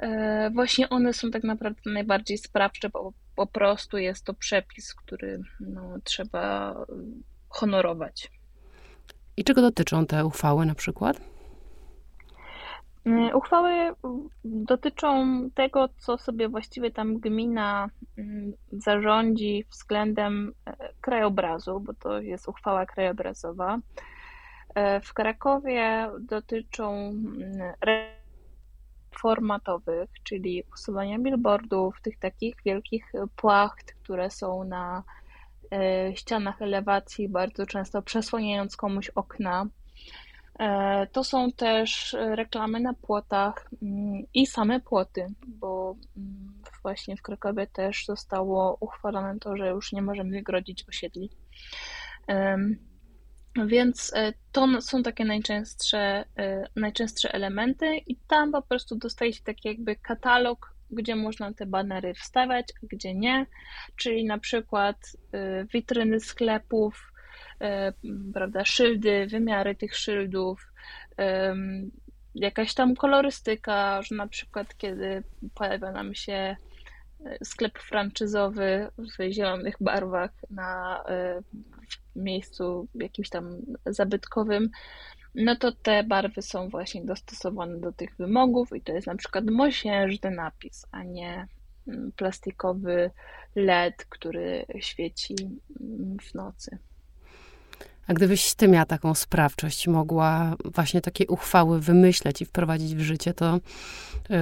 E, 0.00 0.50
właśnie 0.50 0.88
one 0.88 1.12
są 1.12 1.30
tak 1.30 1.44
naprawdę 1.44 1.80
najbardziej 1.86 2.38
sprawcze, 2.38 2.88
bo 2.88 3.12
po 3.36 3.46
prostu 3.46 3.98
jest 3.98 4.24
to 4.24 4.34
przepis, 4.34 4.94
który 4.94 5.40
no, 5.60 5.98
trzeba 6.04 6.74
honorować. 7.48 8.30
I 9.36 9.44
czego 9.44 9.62
dotyczą 9.62 10.06
te 10.06 10.24
uchwały 10.24 10.66
na 10.66 10.74
przykład? 10.74 11.20
E, 13.06 13.36
uchwały 13.36 13.94
dotyczą 14.44 15.40
tego, 15.54 15.88
co 15.98 16.18
sobie 16.18 16.48
właściwie 16.48 16.90
tam 16.90 17.18
gmina 17.18 17.90
zarządzi 18.72 19.64
względem 19.70 20.52
krajobrazu, 21.00 21.80
bo 21.80 21.94
to 21.94 22.20
jest 22.20 22.48
uchwała 22.48 22.86
krajobrazowa. 22.86 23.78
W 25.02 25.14
Krakowie 25.14 26.10
dotyczą 26.20 27.12
formatowych, 29.18 30.10
czyli 30.24 30.64
usuwania 30.74 31.18
billboardów, 31.18 32.00
tych 32.02 32.18
takich 32.18 32.56
wielkich 32.64 33.12
płacht, 33.36 33.94
które 34.02 34.30
są 34.30 34.64
na 34.64 35.02
e, 35.72 36.16
ścianach 36.16 36.62
elewacji, 36.62 37.28
bardzo 37.28 37.66
często 37.66 38.02
przesłaniając 38.02 38.76
komuś 38.76 39.10
okna. 39.10 39.66
E, 40.58 41.06
to 41.06 41.24
są 41.24 41.52
też 41.52 42.16
reklamy 42.18 42.80
na 42.80 42.94
płotach 42.94 43.70
mm, 43.82 44.22
i 44.34 44.46
same 44.46 44.80
płoty, 44.80 45.26
bo 45.46 45.96
mm, 46.16 46.52
właśnie 46.82 47.16
w 47.16 47.22
Krakowie 47.22 47.66
też 47.66 48.06
zostało 48.06 48.76
uchwalone 48.80 49.38
to, 49.38 49.56
że 49.56 49.68
już 49.68 49.92
nie 49.92 50.02
możemy 50.02 50.30
wygrodzić 50.30 50.88
osiedli. 50.88 51.30
Więc 53.56 54.12
e, 54.16 54.32
to 54.52 54.82
są 54.82 55.02
takie 55.02 55.24
najczęstsze, 55.24 56.24
e, 56.38 56.68
najczęstsze 56.76 57.32
elementy 57.32 57.96
i 57.96 58.16
tam 58.16 58.52
po 58.52 58.62
prostu 58.62 58.96
dostaje 58.96 59.32
się 59.32 59.42
taki 59.42 59.68
jakby 59.68 59.96
katalog, 59.96 60.74
gdzie 60.90 61.16
można 61.16 61.54
te 61.54 61.66
banery 61.66 62.14
wstawiać, 62.14 62.66
a 62.82 62.86
gdzie 62.86 63.14
nie, 63.14 63.46
czyli 63.96 64.24
na 64.24 64.38
przykład 64.38 64.96
e, 65.32 65.64
witryny 65.64 66.20
sklepów, 66.20 67.06
prawda, 68.34 68.64
szyldy, 68.64 69.26
wymiary 69.26 69.74
tych 69.74 69.96
szyldów, 69.96 70.72
jakaś 72.34 72.74
tam 72.74 72.96
kolorystyka, 72.96 74.02
że 74.02 74.14
na 74.14 74.28
przykład 74.28 74.76
kiedy 74.76 75.22
pojawia 75.54 75.92
nam 75.92 76.14
się 76.14 76.56
sklep 77.44 77.78
franczyzowy 77.78 78.88
w 78.98 79.32
zielonych 79.32 79.76
barwach 79.80 80.30
na 80.50 81.04
miejscu 82.16 82.88
jakimś 82.94 83.28
tam 83.28 83.56
zabytkowym, 83.86 84.70
no 85.34 85.56
to 85.56 85.72
te 85.72 86.04
barwy 86.04 86.42
są 86.42 86.68
właśnie 86.68 87.04
dostosowane 87.04 87.80
do 87.80 87.92
tych 87.92 88.16
wymogów 88.16 88.76
i 88.76 88.80
to 88.80 88.92
jest 88.92 89.06
na 89.06 89.16
przykład 89.16 89.44
mosiężny 89.50 90.30
napis, 90.30 90.86
a 90.90 91.02
nie 91.02 91.46
mm, 91.88 92.12
plastikowy 92.12 93.10
LED, 93.54 94.04
który 94.08 94.66
świeci 94.80 95.34
mm, 95.80 96.16
w 96.18 96.34
nocy. 96.34 96.78
A 98.06 98.14
gdybyś 98.14 98.54
ty 98.54 98.68
miała 98.68 98.86
taką 98.86 99.14
sprawczość, 99.14 99.88
mogła 99.88 100.56
właśnie 100.64 101.00
takie 101.00 101.26
uchwały 101.26 101.80
wymyśleć 101.80 102.42
i 102.42 102.44
wprowadzić 102.44 102.94
w 102.94 103.00
życie, 103.00 103.34
to 103.34 103.60
yy, 104.28 104.38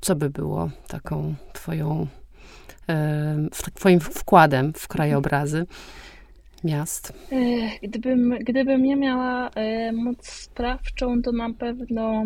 co 0.00 0.16
by 0.16 0.30
było 0.30 0.70
taką 0.88 1.34
twoją, 1.52 2.06
yy, 2.88 3.70
twoim 3.74 4.00
wkładem 4.00 4.72
w 4.72 4.88
krajobrazy? 4.88 5.66
Miast? 6.64 7.12
Gdybym, 7.82 8.38
gdybym 8.40 8.82
nie 8.82 8.96
miała 8.96 9.50
e, 9.50 9.92
moc 9.92 10.28
sprawczą, 10.28 11.22
to 11.22 11.32
na 11.32 11.52
pewno 11.52 12.24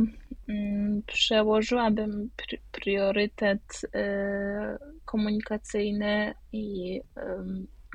mm, 0.48 1.02
przełożyłabym 1.06 2.30
priorytet 2.72 3.80
e, 3.94 4.78
komunikacyjny 5.04 6.34
i 6.52 7.00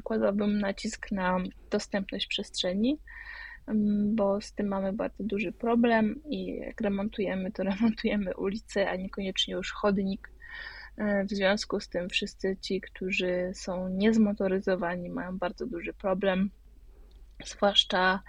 kładłabym 0.03 0.59
nacisk 0.59 1.11
na 1.11 1.37
dostępność 1.71 2.27
przestrzeni, 2.27 2.99
bo 4.05 4.41
z 4.41 4.53
tym 4.53 4.67
mamy 4.67 4.93
bardzo 4.93 5.23
duży 5.23 5.51
problem 5.51 6.21
i 6.29 6.55
jak 6.55 6.81
remontujemy, 6.81 7.51
to 7.51 7.63
remontujemy 7.71 8.35
ulicę, 8.35 8.89
a 8.89 8.95
niekoniecznie 8.95 9.53
już 9.53 9.71
chodnik 9.71 10.29
E, 10.29 10.36
w 10.97 11.29
związku 11.29 11.79
z 11.79 11.89
tym 11.89 12.09
wszyscy 12.09 12.57
ci, 12.61 12.81
którzy 12.81 13.51
są 13.53 13.89
niezmotoryzowani, 13.89 15.09
mają 15.09 15.37
bardzo 15.37 15.65
duży 15.65 15.93
problem, 15.93 16.49
zwłaszcza 17.45 18.23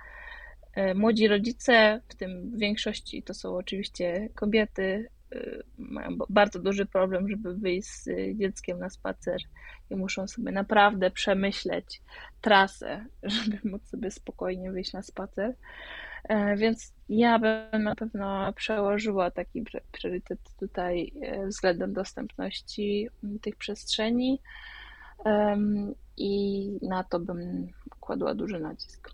e, 0.74 0.94
młodzi 0.94 1.28
rodzice, 1.28 2.00
w 2.08 2.14
tym 2.14 2.50
w 2.50 2.58
większości 2.58 3.22
to 3.22 3.34
są 3.34 3.56
oczywiście 3.56 4.28
kobiety, 4.34 5.08
e, 5.32 5.62
mają 5.78 6.16
bardzo 6.28 6.58
duży 6.58 6.86
problem, 6.86 7.28
żeby 7.28 7.54
wyjść 7.54 7.88
z 7.88 8.08
dzieckiem 8.38 8.78
na 8.78 8.90
spacer 8.90 9.40
i 9.90 9.96
muszą 9.96 10.28
sobie 10.28 10.52
naprawdę 10.52 11.10
przemyśleć 11.10 12.02
trasę, 12.40 13.06
żeby 13.44 13.58
móc 13.64 13.88
sobie 13.88 14.10
spokojnie 14.10 14.72
wyjść 14.72 14.92
na 14.92 15.02
spacer. 15.02 15.54
E, 16.24 16.56
więc 16.56 16.92
ja 17.08 17.38
bym 17.38 17.82
na 17.82 17.94
pewno 17.94 18.52
przełożyła 18.52 19.30
taki 19.30 19.64
priorytet 19.92 20.38
tutaj 20.60 21.12
e, 21.22 21.46
względem 21.46 21.92
dostępności 21.92 23.08
tych 23.42 23.56
przestrzeni. 23.56 24.40
i 26.16 26.70
na 26.82 27.04
to 27.04 27.20
bym 27.20 27.68
kładła 28.00 28.34
duży 28.34 28.60
nacisk. 28.60 29.10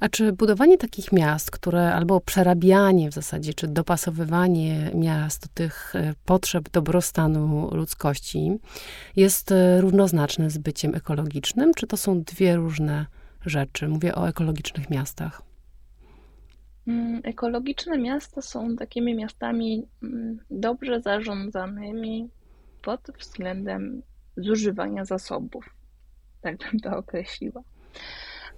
A 0.00 0.08
czy 0.08 0.32
budowanie 0.32 0.78
takich 0.78 1.12
miast, 1.12 1.50
które 1.50 1.94
albo 1.94 2.20
przerabianie 2.20 3.10
w 3.10 3.14
zasadzie, 3.14 3.54
czy 3.54 3.68
dopasowywanie 3.68 4.90
miast 4.94 5.42
do 5.42 5.48
tych 5.54 5.94
e, 5.96 6.14
potrzeb 6.24 6.70
dobrostanu 6.70 7.70
ludzkości 7.74 8.58
jest 9.16 9.54
równoznaczne 9.80 10.50
z 10.50 10.58
byciem 10.58 10.94
ekologicznym, 10.94 11.74
czy 11.74 11.86
to 11.86 11.96
są 11.96 12.22
dwie 12.22 12.56
różne 12.56 13.06
rzeczy? 13.46 13.88
Mówię 13.88 14.14
o 14.14 14.28
ekologicznych 14.28 14.90
miastach. 14.90 15.42
Mm, 16.88 17.20
ekologiczne 17.24 17.98
miasta 17.98 18.42
są 18.42 18.76
takimi 18.76 19.14
miastami 19.14 19.86
mm, 20.02 20.38
dobrze 20.50 21.00
zarządzanymi 21.00 22.28
pod 22.82 23.00
względem 23.18 24.02
zużywania 24.36 25.04
zasobów. 25.04 25.70
Tak 26.40 26.56
bym 26.58 26.80
to 26.80 26.96
określiła. 26.96 27.62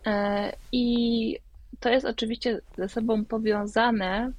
E, 0.06 0.52
I 0.72 1.38
to 1.80 1.88
jest 1.88 2.06
oczywiście 2.06 2.60
ze 2.76 2.88
sobą 2.88 3.24
powiązane, 3.24 4.32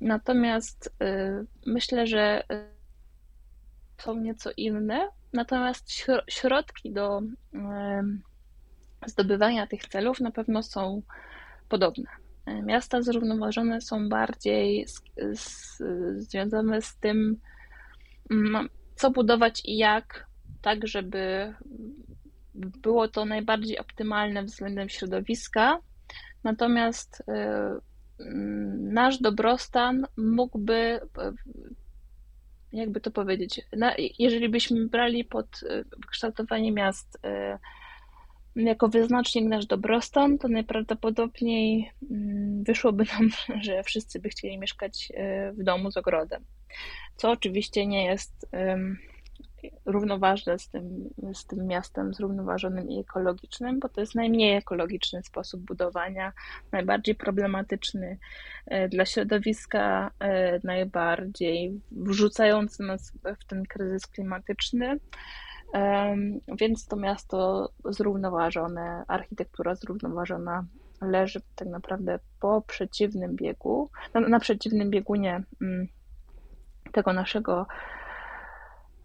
natomiast 0.00 0.94
e, 1.00 1.44
myślę, 1.66 2.06
że 2.06 2.44
e, 2.50 2.68
są 3.98 4.16
nieco 4.16 4.50
inne. 4.56 5.08
Natomiast 5.32 5.90
środki 6.28 6.92
do 6.92 7.22
zdobywania 9.06 9.66
tych 9.66 9.88
celów 9.88 10.20
na 10.20 10.30
pewno 10.30 10.62
są 10.62 11.02
podobne. 11.68 12.25
Miasta 12.46 13.02
zrównoważone 13.02 13.80
są 13.80 14.08
bardziej 14.08 14.86
z, 14.88 15.02
z, 15.34 15.78
związane 16.28 16.82
z 16.82 16.96
tym, 16.96 17.40
mm, 18.30 18.68
co 18.94 19.10
budować 19.10 19.62
i 19.64 19.76
jak, 19.76 20.26
tak 20.62 20.86
żeby 20.86 21.54
było 22.54 23.08
to 23.08 23.24
najbardziej 23.24 23.78
optymalne 23.78 24.42
względem 24.42 24.88
środowiska, 24.88 25.78
natomiast 26.44 27.20
y, 27.20 27.32
mm, 28.24 28.92
nasz 28.92 29.18
dobrostan 29.18 30.06
mógłby, 30.16 30.74
y, 30.74 31.00
jakby 32.72 33.00
to 33.00 33.10
powiedzieć, 33.10 33.60
jeżeli 34.18 34.48
byśmy 34.48 34.86
brali 34.86 35.24
pod 35.24 35.60
kształtowanie 36.10 36.72
miast 36.72 37.18
jako 38.56 38.88
wyznacznik 38.88 39.48
nasz 39.48 39.66
dobrostan, 39.66 40.38
to 40.38 40.48
najprawdopodobniej 40.48 41.90
mm, 42.10 42.64
wyszłoby 42.64 43.04
nam, 43.04 43.30
że 43.64 43.82
wszyscy 43.82 44.20
by 44.20 44.28
chcieli 44.28 44.58
mieszkać 44.58 45.12
w 45.52 45.62
domu 45.62 45.90
z 45.90 45.96
ogrodem, 45.96 46.44
co 47.16 47.30
oczywiście 47.30 47.86
nie 47.86 48.04
jest 48.04 48.46
równoważne 49.84 50.58
z 50.58 50.68
tym, 50.68 51.10
z 51.34 51.46
tym 51.46 51.66
miastem 51.66 52.14
zrównoważonym 52.14 52.90
i 52.90 53.00
ekologicznym, 53.00 53.80
bo 53.80 53.88
to 53.88 54.00
jest 54.00 54.14
najmniej 54.14 54.56
ekologiczny 54.56 55.22
sposób 55.22 55.60
budowania, 55.60 56.32
najbardziej 56.72 57.14
problematyczny 57.14 58.18
e, 58.66 58.88
dla 58.88 59.04
środowiska, 59.04 60.10
e, 60.20 60.60
najbardziej 60.64 61.80
wrzucający 61.90 62.82
nas 62.82 63.12
w 63.40 63.44
ten 63.44 63.62
kryzys 63.62 64.06
klimatyczny. 64.06 64.98
Więc 66.58 66.86
to 66.86 66.96
miasto 66.96 67.70
zrównoważone, 67.84 69.04
architektura 69.08 69.74
zrównoważona 69.74 70.64
leży 71.00 71.40
tak 71.56 71.68
naprawdę 71.68 72.18
po 72.40 72.62
przeciwnym 72.66 73.36
biegu, 73.36 73.90
na, 74.14 74.20
na 74.20 74.40
przeciwnym 74.40 74.90
biegunie 74.90 75.42
mm, 75.62 75.88
tego 76.92 77.12
naszego 77.12 77.66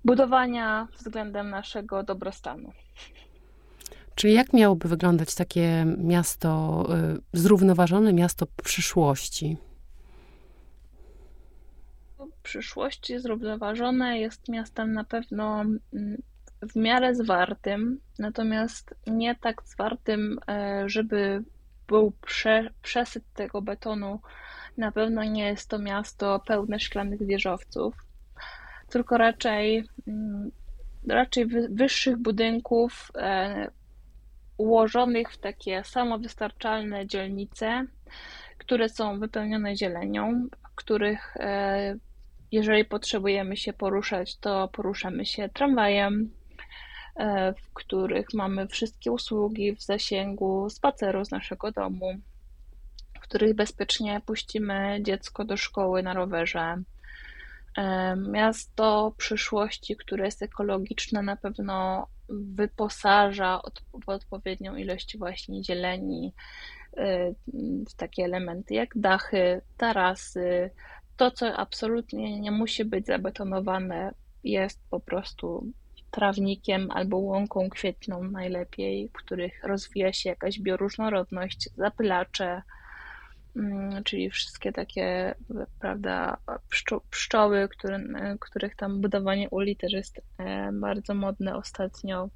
budowania 0.06 0.88
względem 0.98 1.50
naszego 1.50 2.04
dobrostanu. 2.04 2.72
Czyli 4.16 4.34
jak 4.34 4.54
miałoby 4.54 4.88
wyglądać 4.88 5.36
takie 5.36 5.86
miasto, 5.98 6.86
y, 7.16 7.40
zrównoważone 7.40 8.14
miasto 8.14 8.46
przyszłości? 8.64 9.58
przyszłości 12.44 13.20
zrównoważone 13.20 14.20
jest 14.20 14.50
miastem 14.50 14.94
na 14.94 15.04
pewno 15.04 15.62
mm, 15.62 16.22
w 16.62 16.76
miarę 16.76 17.16
zwartym, 17.16 18.00
natomiast 18.20 18.96
nie 19.08 19.36
tak 19.36 19.64
zwartym, 19.66 20.40
e, 20.48 20.84
żeby 20.90 21.44
był 21.88 22.14
prze, 22.26 22.70
przesyt 22.82 23.24
tego 23.34 23.62
betonu. 23.62 24.20
Na 24.78 24.92
pewno 24.92 25.24
nie 25.24 25.46
jest 25.46 25.70
to 25.70 25.80
miasto 25.80 26.40
pełne 26.48 26.80
szklanych 26.80 27.26
wieżowców 27.26 27.96
tylko 28.92 29.18
raczej, 29.18 29.84
mm, 30.08 30.52
raczej 31.08 31.46
wyższych 31.70 32.18
budynków 32.18 33.12
e, 33.16 33.68
ułożonych 34.58 35.32
w 35.32 35.38
takie 35.38 35.84
samowystarczalne 35.84 37.08
dzielnice, 37.08 37.86
które 38.58 38.90
są 38.90 39.20
wypełnione 39.20 39.76
zielenią, 39.76 40.48
w 40.72 40.76
których 40.76 41.38
e, 41.38 41.96
jeżeli 42.52 42.86
potrzebujemy 42.86 43.58
się 43.58 43.74
poruszać, 43.74 44.38
to 44.38 44.68
poruszamy 44.68 45.26
się 45.26 45.50
tramwajem, 45.50 46.32
w 47.58 47.74
których 47.74 48.34
mamy 48.34 48.68
wszystkie 48.68 49.12
usługi 49.12 49.76
w 49.76 49.82
zasięgu 49.82 50.70
spaceru 50.70 51.26
z 51.26 51.32
naszego 51.32 51.72
domu, 51.72 52.14
w 53.14 53.20
których 53.20 53.56
bezpiecznie 53.56 54.22
puścimy 54.26 55.00
dziecko 55.02 55.46
do 55.46 55.58
szkoły 55.58 56.04
na 56.04 56.14
rowerze, 56.14 56.84
Miasto 58.32 59.14
przyszłości, 59.18 59.96
które 59.96 60.26
jest 60.26 60.42
ekologiczne, 60.44 61.22
na 61.22 61.36
pewno 61.36 62.08
wyposaża 62.30 63.62
w 64.06 64.10
odpowiednią 64.10 64.76
ilość 64.76 65.18
właśnie 65.18 65.64
zieleni 65.64 66.34
y, 66.98 67.36
w 67.90 67.94
takie 67.94 68.24
elementy 68.24 68.74
jak 68.74 68.90
dachy, 68.96 69.62
tarasy. 69.78 70.70
To, 71.18 71.32
co 71.32 71.58
absolutnie 71.58 72.40
nie 72.40 72.52
musi 72.52 72.86
być 72.86 73.06
zabetonowane, 73.06 74.14
jest 74.44 74.80
po 74.90 75.00
prostu 75.00 75.74
trawnikiem 76.12 76.92
albo 76.92 77.18
łąką 77.18 77.70
kwietną 77.70 78.24
najlepiej, 78.24 79.10
w 79.10 79.14
których 79.14 79.64
rozwija 79.64 80.14
się 80.14 80.30
jakaś 80.30 80.60
bioróżnorodność, 80.60 81.70
zapylacze, 81.78 82.62
Mm, 83.56 84.04
czyli 84.04 84.30
wszystkie 84.30 84.72
takie, 84.72 85.36
prawda, 85.80 86.38
pszczoły, 87.10 87.68
które, 87.70 88.00
których 88.40 88.76
tam 88.76 89.02
budowanie 89.02 89.50
uli 89.50 89.76
też 89.76 89.94
jest 89.94 90.22
e, 90.38 90.72
bardzo 90.74 91.14
modne 91.14 91.56
ostatnio. 91.56 92.30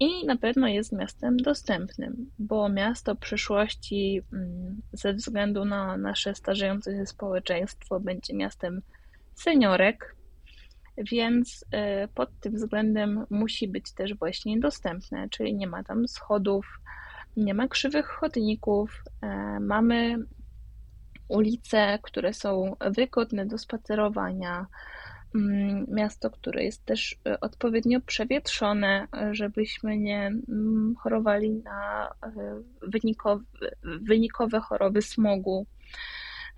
I 0.00 0.26
na 0.26 0.36
pewno 0.36 0.68
jest 0.68 0.92
miastem 0.92 1.36
dostępnym, 1.36 2.30
bo 2.38 2.68
miasto 2.68 3.16
przyszłości 3.16 4.22
mm, 4.32 4.82
ze 4.92 5.12
względu 5.12 5.64
na 5.64 5.96
nasze 5.96 6.34
starzejące 6.34 6.96
się 6.96 7.06
społeczeństwo 7.06 8.00
będzie 8.00 8.34
miastem 8.34 8.82
seniorek, 9.34 10.16
więc 10.98 11.64
e, 11.70 12.08
pod 12.08 12.40
tym 12.40 12.54
względem 12.54 13.26
musi 13.30 13.68
być 13.68 13.92
też 13.92 14.14
właśnie 14.14 14.60
dostępne, 14.60 15.28
czyli 15.28 15.54
nie 15.54 15.66
ma 15.66 15.84
tam 15.84 16.08
schodów, 16.08 16.80
nie 17.36 17.54
ma 17.54 17.68
krzywych 17.68 18.06
chodników, 18.06 19.02
e, 19.22 19.60
mamy 19.60 20.16
ulice, 21.28 21.98
które 22.02 22.32
są 22.32 22.76
wygodne 22.80 23.46
do 23.46 23.58
spacerowania, 23.58 24.66
mm, 25.34 25.86
miasto, 25.88 26.30
które 26.30 26.64
jest 26.64 26.84
też 26.84 27.16
e, 27.26 27.40
odpowiednio 27.40 28.00
przewietrzone, 28.00 29.08
żebyśmy 29.32 29.98
nie 29.98 30.26
mm, 30.26 30.94
chorowali 30.98 31.50
na 31.50 32.10
wynikowe, 32.82 33.44
wynikowe 33.82 34.60
choroby 34.60 35.02
smogu. 35.02 35.66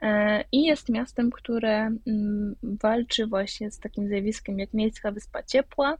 E, 0.03 0.45
I 0.53 0.63
jest 0.63 0.89
miastem, 0.89 1.31
które 1.31 1.91
mm, 2.07 2.57
walczy 2.63 3.27
właśnie 3.27 3.71
z 3.71 3.79
takim 3.79 4.09
zjawiskiem 4.09 4.59
jak 4.59 4.75
miejska 4.75 5.13
wyspa 5.13 5.43
ciepła, 5.43 5.99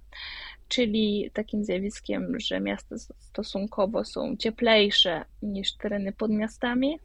czyli 0.69 1.31
takim 1.33 1.65
zjawiskiem, 1.65 2.41
że 2.41 2.61
miasta 2.61 2.97
stosunkowo 3.19 4.05
są 4.05 4.37
cieplejsze 4.37 5.25
niż 5.43 5.77
tereny 5.77 6.13
pod 6.13 6.31
miastami. 6.31 6.99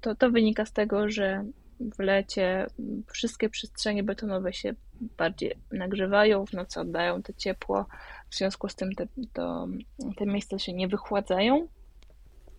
To, 0.00 0.14
to 0.14 0.30
wynika 0.30 0.66
z 0.66 0.72
tego, 0.72 1.10
że 1.10 1.44
w 1.80 1.98
lecie 1.98 2.66
wszystkie 3.06 3.48
przestrzenie 3.48 4.02
betonowe 4.02 4.52
się 4.52 4.74
bardziej 5.00 5.54
nagrzewają, 5.72 6.46
w 6.46 6.52
nocy 6.52 6.80
oddają 6.80 7.22
to 7.22 7.32
ciepło, 7.32 7.86
w 8.30 8.34
związku 8.36 8.68
z 8.68 8.74
tym 8.74 8.94
te, 8.94 9.06
to, 9.32 9.68
te 10.16 10.26
miejsca 10.26 10.58
się 10.58 10.72
nie 10.72 10.88
wychładzają. 10.88 11.68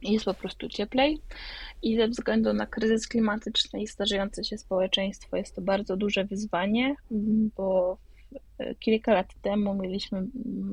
Jest 0.02 0.26
po 0.26 0.34
prostu 0.34 0.70
cieplej 0.70 1.22
i 1.82 1.98
ze 1.98 2.08
względu 2.08 2.54
na 2.54 2.66
kryzys 2.66 3.08
klimatyczny 3.08 3.82
i 3.82 3.88
starzejące 3.88 4.44
się 4.44 4.58
społeczeństwo 4.58 5.38
jest 5.38 5.56
to 5.56 5.62
bardzo 5.62 5.98
duże 5.98 6.26
wyzwanie, 6.26 6.96
bo 7.58 7.98
kilka 8.80 9.14
lat 9.14 9.34
temu 9.42 9.74
mieliśmy 9.74 10.24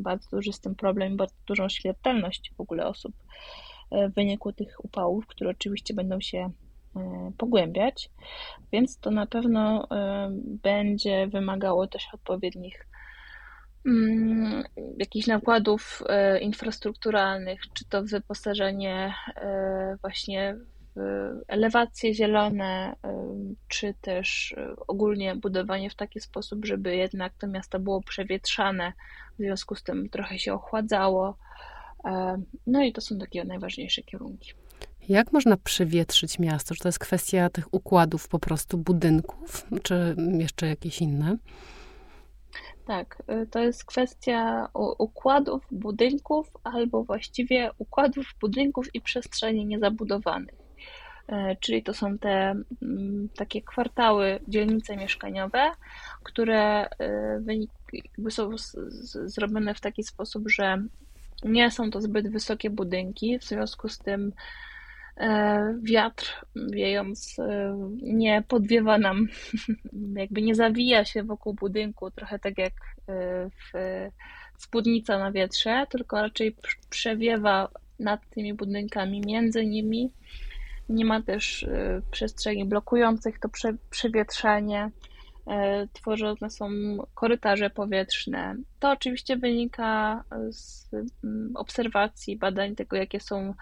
bardzo 0.02 0.30
duży 0.30 0.52
z 0.52 0.60
tym 0.60 0.74
problem, 0.74 1.16
bardzo 1.16 1.36
dużą 1.46 1.68
śmiertelność 1.68 2.52
w 2.56 2.60
ogóle 2.60 2.86
osób 2.86 3.14
e, 3.90 4.08
w 4.08 4.14
wyniku 4.14 4.52
tych 4.52 4.84
upałów, 4.84 5.26
które 5.26 5.50
oczywiście 5.50 5.94
będą 5.94 6.20
się 6.20 6.50
e, 6.96 7.32
pogłębiać, 7.38 8.10
więc 8.72 8.98
to 8.98 9.10
na 9.10 9.26
pewno 9.26 9.90
e, 9.90 10.30
będzie 10.62 11.26
wymagało 11.26 11.86
też 11.86 12.08
odpowiednich 12.12 12.86
mm, 13.86 14.43
jakichś 14.98 15.26
nakładów 15.26 16.02
e, 16.08 16.40
infrastrukturalnych, 16.40 17.60
czy 17.74 17.84
to 17.84 18.02
wyposażenie 18.02 19.14
e, 19.36 19.96
właśnie 20.00 20.56
w 20.96 21.40
elewacje 21.48 22.14
zielone, 22.14 22.96
czy 23.68 23.94
też 24.00 24.54
ogólnie 24.86 25.36
budowanie 25.36 25.90
w 25.90 25.94
taki 25.94 26.20
sposób, 26.20 26.66
żeby 26.66 26.96
jednak 26.96 27.32
to 27.38 27.46
miasto 27.46 27.80
było 27.80 28.02
przewietrzane, 28.02 28.92
w 29.38 29.42
związku 29.42 29.74
z 29.74 29.82
tym 29.82 30.08
trochę 30.08 30.38
się 30.38 30.54
ochładzało. 30.54 31.36
No 32.66 32.82
i 32.82 32.92
to 32.92 33.00
są 33.00 33.18
takie 33.18 33.44
najważniejsze 33.44 34.02
kierunki. 34.02 34.52
Jak 35.08 35.32
można 35.32 35.56
przewietrzyć 35.56 36.38
miasto? 36.38 36.74
Czy 36.74 36.82
to 36.82 36.88
jest 36.88 36.98
kwestia 36.98 37.50
tych 37.50 37.74
układów 37.74 38.28
po 38.28 38.38
prostu 38.38 38.78
budynków, 38.78 39.66
czy 39.82 40.16
jeszcze 40.38 40.66
jakieś 40.66 41.00
inne? 41.00 41.36
Tak, 42.86 43.22
y, 43.42 43.46
to 43.46 43.58
jest 43.58 43.84
kwestia 43.84 44.68
układów 44.98 45.66
budynków, 45.70 46.50
albo 46.64 47.04
właściwie 47.04 47.70
układów 47.78 48.26
budynków 48.40 48.94
i 48.94 49.00
przestrzeni 49.00 49.66
niezabudowanych. 49.66 50.54
E, 51.28 51.56
czyli 51.56 51.82
to 51.82 51.94
są 51.94 52.18
te 52.18 52.54
mm, 52.82 53.28
takie 53.36 53.62
kwartały, 53.62 54.40
dzielnice 54.48 54.96
mieszkaniowe, 54.96 55.70
które 56.22 56.86
y, 58.26 58.30
są 58.30 58.50
zrobione 59.24 59.74
w 59.74 59.80
taki 59.80 60.02
sposób, 60.02 60.50
że 60.50 60.82
nie 61.44 61.70
są 61.70 61.90
to 61.90 62.00
zbyt 62.00 62.28
wysokie 62.28 62.70
budynki, 62.70 63.38
w 63.38 63.44
związku 63.44 63.88
z 63.88 63.98
tym 63.98 64.32
wiatr 65.82 66.44
wiejąc 66.56 67.38
e, 67.38 67.78
nie 68.02 68.42
podwiewa 68.48 68.98
nam, 68.98 69.28
jakby 70.16 70.42
nie 70.42 70.54
zawija 70.54 71.04
się 71.04 71.22
wokół 71.22 71.54
budynku, 71.54 72.10
trochę 72.10 72.38
tak 72.38 72.58
jak 72.58 72.72
e, 73.08 73.50
w 73.50 73.72
spódnica 74.56 75.18
na 75.18 75.32
wietrze, 75.32 75.86
tylko 75.90 76.22
raczej 76.22 76.56
przewiewa 76.90 77.68
nad 77.98 78.30
tymi 78.30 78.54
budynkami, 78.54 79.20
między 79.26 79.66
nimi. 79.66 80.10
Nie 80.88 81.04
ma 81.04 81.22
też 81.22 81.66
przestrzeni 82.10 82.64
blokujących 82.64 83.38
to 83.38 83.48
przewietrzanie. 83.90 84.90
Tworzone 85.92 86.50
są 86.50 86.68
korytarze 87.14 87.70
powietrzne. 87.70 88.56
To 88.78 88.90
oczywiście 88.90 89.36
wynika 89.36 90.24
z 90.50 90.90
mm, 91.24 91.56
obserwacji, 91.56 92.36
badań 92.36 92.74
tego, 92.74 92.96
jakie 92.96 93.20
są 93.20 93.54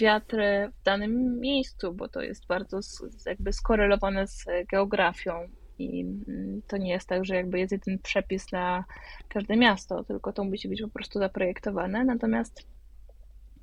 wiatry 0.00 0.70
w 0.80 0.82
danym 0.82 1.40
miejscu, 1.40 1.92
bo 1.92 2.08
to 2.08 2.22
jest 2.22 2.46
bardzo 2.46 2.80
jakby 3.26 3.52
skorelowane 3.52 4.26
z 4.26 4.44
geografią. 4.70 5.48
I 5.78 6.00
mm, 6.00 6.62
to 6.66 6.76
nie 6.76 6.90
jest 6.90 7.08
tak, 7.08 7.24
że 7.24 7.36
jakby 7.36 7.58
jest 7.58 7.72
jeden 7.72 7.98
przepis 7.98 8.52
na 8.52 8.84
każde 9.28 9.56
miasto, 9.56 10.04
tylko 10.04 10.32
to 10.32 10.44
musi 10.44 10.68
być 10.68 10.82
po 10.82 10.88
prostu 10.88 11.18
zaprojektowane. 11.18 12.04
Natomiast 12.04 12.66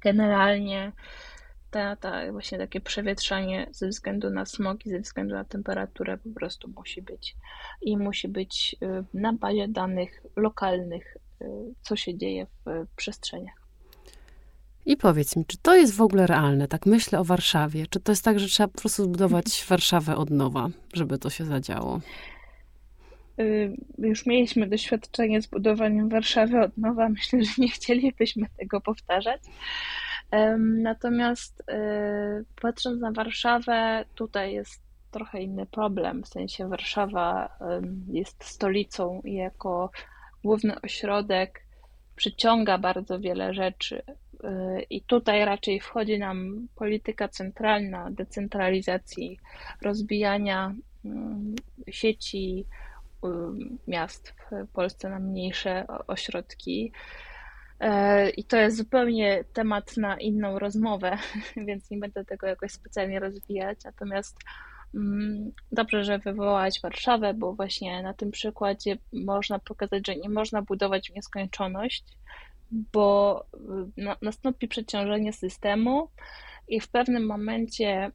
generalnie 0.02 0.92
ta, 1.72 1.96
ta 1.96 2.32
właśnie 2.32 2.58
takie 2.58 2.82
przewietrzanie 2.82 3.68
ze 3.72 3.88
względu 3.88 4.30
na 4.30 4.46
smog 4.46 4.86
i 4.86 4.90
ze 4.90 5.00
względu 5.00 5.36
na 5.36 5.46
temperaturę 5.46 6.18
po 6.18 6.30
prostu 6.30 6.70
musi 6.76 7.02
być 7.02 7.36
i 7.82 7.98
musi 7.98 8.28
być 8.28 8.76
y, 8.84 9.04
na 9.14 9.34
bazie 9.34 9.68
danych 9.68 10.24
lokalnych, 10.36 11.18
y, 11.42 11.46
co 11.82 11.96
się 11.96 12.18
dzieje 12.18 12.48
w 12.66 12.86
przestrzeniach. 12.96 13.59
I 14.86 14.98
powiedz 14.98 15.36
mi, 15.36 15.46
czy 15.46 15.58
to 15.58 15.76
jest 15.76 15.96
w 15.96 16.02
ogóle 16.02 16.28
realne? 16.28 16.68
Tak 16.68 16.86
myślę 16.86 17.20
o 17.20 17.24
Warszawie. 17.24 17.86
Czy 17.90 18.00
to 18.00 18.12
jest 18.12 18.24
tak, 18.24 18.40
że 18.40 18.48
trzeba 18.48 18.68
po 18.68 18.80
prostu 18.80 19.04
zbudować 19.04 19.66
Warszawę 19.70 20.16
od 20.16 20.30
nowa, 20.30 20.70
żeby 20.94 21.18
to 21.18 21.30
się 21.30 21.46
zadziało? 21.46 22.00
Y, 23.40 23.78
już 23.98 24.26
mieliśmy 24.26 24.68
doświadczenie 24.68 25.42
z 25.42 25.48
budowaniem 25.48 26.10
Warszawy 26.10 26.62
od 26.62 26.78
nowa. 26.78 27.10
Myślę, 27.20 27.44
że 27.44 27.52
nie 27.58 27.70
chcielibyśmy 27.70 28.48
tego 28.58 28.82
powtarzać. 28.82 29.42
Natomiast 30.60 31.60
y, 31.60 32.46
patrząc 32.62 33.02
na 33.02 33.12
Warszawę, 33.12 34.06
tutaj 34.16 34.54
jest 34.54 34.82
trochę 35.12 35.42
inny 35.42 35.66
problem. 35.66 36.24
W 36.24 36.28
sensie 36.28 36.70
Warszawa 36.70 37.58
jest 38.08 38.44
stolicą 38.44 39.22
i 39.26 39.34
jako 39.34 39.92
główny 40.44 40.82
ośrodek 40.82 41.64
przyciąga 42.16 42.78
bardzo 42.78 43.20
wiele 43.20 43.54
rzeczy. 43.54 44.02
I 44.90 45.02
tutaj 45.02 45.46
raczej 45.46 45.80
wchodzi 45.80 46.20
nam 46.20 46.68
polityka 46.76 47.28
centralna, 47.28 48.12
decentralizacji, 48.12 49.40
rozbijania 49.82 50.74
mm, 51.06 51.56
sieci 51.90 52.66
miast 53.88 54.34
w 54.52 54.68
Polsce 54.74 55.10
na 55.10 55.20
mniejsze 55.20 55.86
ośrodki. 56.08 56.92
E, 57.80 58.30
I 58.30 58.44
to 58.44 58.58
jest 58.58 58.78
zupełnie 58.78 59.44
temat 59.54 59.98
na 59.98 60.18
inną 60.18 60.60
rozmowę, 60.60 61.18
więc 61.68 61.90
nie 61.92 61.98
będę 61.98 62.26
tego 62.26 62.48
jakoś 62.48 62.72
specjalnie 62.72 63.20
rozwijać. 63.20 63.84
Natomiast 63.86 64.38
mm, 64.96 65.52
dobrze, 65.72 66.04
że 66.04 66.20
wywołałaś 66.20 66.82
Warszawę, 66.82 67.34
bo 67.34 67.54
właśnie 67.54 68.04
na 68.04 68.14
tym 68.14 68.32
przykładzie 68.32 68.98
można 69.14 69.60
pokazać, 69.60 70.08
że 70.08 70.16
nie 70.16 70.30
można 70.30 70.62
budować 70.62 71.12
w 71.12 71.16
nieskończoność, 71.16 72.04
bo 72.72 73.46
y, 73.98 74.16
nastąpi 74.22 74.68
przeciążenie 74.68 75.34
systemu 75.34 76.10
i 76.68 76.80
w 76.80 76.88
pewnym 76.88 77.26
momencie 77.26 77.90
mm, 77.96 78.12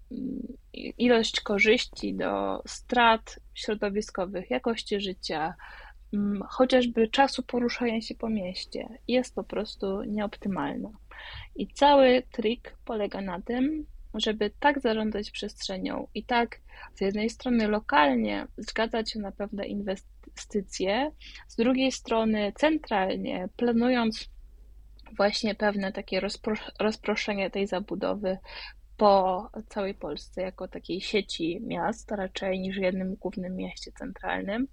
ilość 0.99 1.41
korzyści 1.41 2.15
do 2.15 2.63
strat 2.67 3.41
środowiskowych, 3.55 4.51
jakości 4.51 5.01
życia, 5.01 5.55
mm, 6.13 6.43
chociażby 6.49 7.09
czasu 7.09 7.43
poruszania 7.43 8.01
się 8.01 8.15
po 8.15 8.29
mieście 8.29 8.89
jest 9.09 9.35
po 9.35 9.45
prostu 9.45 10.03
nieoptymalna. 10.03 10.91
I 11.57 11.67
cały 11.67 12.23
trik 12.33 12.77
polega 12.85 13.21
na 13.21 13.41
tym, 13.41 13.87
żeby 14.15 14.51
tak 14.61 14.81
zarządzać 14.81 15.31
przestrzenią 15.31 16.07
i 16.15 16.25
tak 16.25 16.61
z 16.95 17.01
jednej 17.01 17.31
strony 17.31 17.69
lokalnie 17.69 18.47
zgadzać 18.57 19.13
się 19.13 19.19
na 19.19 19.33
pewne 19.33 19.67
inwestycje, 19.67 21.11
z 21.49 21.57
drugiej 21.57 21.93
strony 21.93 22.53
centralnie 22.57 23.49
planując 23.57 24.34
właśnie 25.17 25.55
pewne 25.55 25.93
takie 25.93 26.21
rozproszenie 26.81 27.51
tej 27.51 27.67
zabudowy 27.67 28.39
po 28.97 29.51
całej 29.69 29.95
Polsce 29.95 30.43
jako 30.43 30.69
takiej 30.69 31.01
sieci 31.01 31.61
miast, 31.63 32.11
raczej 32.11 32.61
niż 32.61 32.77
jednym 32.77 33.15
głównym 33.15 33.57
mieście 33.57 33.93
centralnym, 33.93 34.69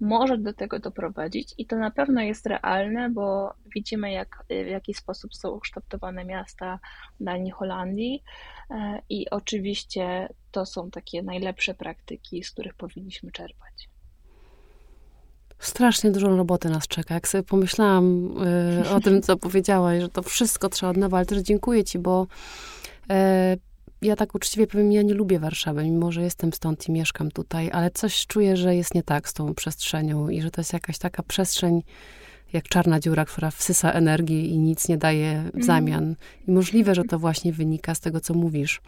może 0.00 0.38
do 0.38 0.52
tego 0.52 0.78
doprowadzić 0.78 1.54
i 1.58 1.66
to 1.66 1.76
na 1.76 1.90
pewno 1.90 2.22
jest 2.22 2.46
realne, 2.46 3.10
bo 3.10 3.54
widzimy 3.74 4.12
jak, 4.12 4.44
w 4.48 4.66
jaki 4.66 4.94
sposób 4.94 5.34
są 5.34 5.50
ukształtowane 5.50 6.24
miasta 6.24 6.78
Danii 7.20 7.50
Holandii 7.50 8.22
e, 8.70 9.02
i 9.08 9.30
oczywiście 9.30 10.28
to 10.50 10.66
są 10.66 10.90
takie 10.90 11.22
najlepsze 11.22 11.74
praktyki, 11.74 12.44
z 12.44 12.50
których 12.50 12.74
powinniśmy 12.74 13.32
czerpać. 13.32 13.88
Strasznie 15.58 16.10
dużo 16.10 16.36
roboty 16.36 16.70
nas 16.70 16.88
czeka. 16.88 17.14
Jak 17.14 17.28
sobie 17.28 17.42
pomyślałam 17.42 18.34
y, 18.84 18.90
o 18.90 19.00
tym, 19.00 19.22
co 19.22 19.36
powiedziałaś, 19.36 20.00
że 20.00 20.08
to 20.08 20.22
wszystko 20.22 20.68
trzeba 20.68 20.90
od 20.90 20.96
nowa, 20.96 21.16
ale 21.16 21.26
też 21.26 21.38
dziękuję 21.38 21.84
ci, 21.84 21.98
bo 21.98 22.26
y, 23.10 23.14
ja 24.02 24.16
tak 24.16 24.34
uczciwie 24.34 24.66
powiem, 24.66 24.92
ja 24.92 25.02
nie 25.02 25.14
lubię 25.14 25.38
Warszawy, 25.38 25.84
mimo 25.84 26.12
że 26.12 26.22
jestem 26.22 26.52
stąd 26.52 26.88
i 26.88 26.92
mieszkam 26.92 27.30
tutaj, 27.30 27.70
ale 27.72 27.90
coś 27.90 28.26
czuję, 28.26 28.56
że 28.56 28.76
jest 28.76 28.94
nie 28.94 29.02
tak 29.02 29.28
z 29.28 29.32
tą 29.32 29.54
przestrzenią 29.54 30.28
i 30.28 30.42
że 30.42 30.50
to 30.50 30.60
jest 30.60 30.72
jakaś 30.72 30.98
taka 30.98 31.22
przestrzeń 31.22 31.82
jak 32.52 32.68
czarna 32.68 33.00
dziura, 33.00 33.24
która 33.24 33.50
wsysa 33.50 33.92
energię 33.92 34.46
i 34.46 34.58
nic 34.58 34.88
nie 34.88 34.96
daje 34.96 35.42
w 35.42 35.46
mhm. 35.46 35.64
zamian. 35.64 36.16
I 36.48 36.50
możliwe, 36.50 36.94
że 36.94 37.04
to 37.04 37.18
właśnie 37.18 37.52
wynika 37.52 37.94
z 37.94 38.00
tego, 38.00 38.20
co 38.20 38.34
mówisz 38.34 38.80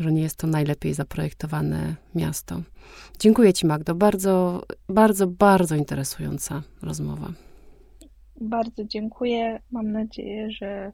że 0.00 0.12
nie 0.12 0.22
jest 0.22 0.36
to 0.36 0.46
najlepiej 0.46 0.94
zaprojektowane 0.94 1.94
miasto. 2.14 2.62
Dziękuję 3.18 3.52
Ci, 3.52 3.66
Magdo. 3.66 3.94
Bardzo, 3.94 4.62
bardzo, 4.88 5.26
bardzo 5.26 5.74
interesująca 5.74 6.62
rozmowa. 6.82 7.32
Bardzo 8.40 8.84
dziękuję. 8.84 9.60
Mam 9.70 9.92
nadzieję, 9.92 10.50
że 10.50 10.92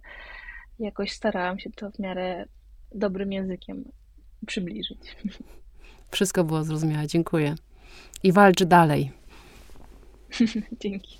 jakoś 0.78 1.12
starałam 1.12 1.58
się 1.58 1.70
to 1.70 1.90
w 1.90 1.98
miarę 1.98 2.46
dobrym 2.94 3.32
językiem 3.32 3.84
przybliżyć. 4.46 5.16
Wszystko 6.10 6.44
było 6.44 6.64
zrozumiałe. 6.64 7.06
Dziękuję. 7.06 7.54
I 8.22 8.32
walcz 8.32 8.64
dalej. 8.64 9.10
Dzięki. 10.80 11.18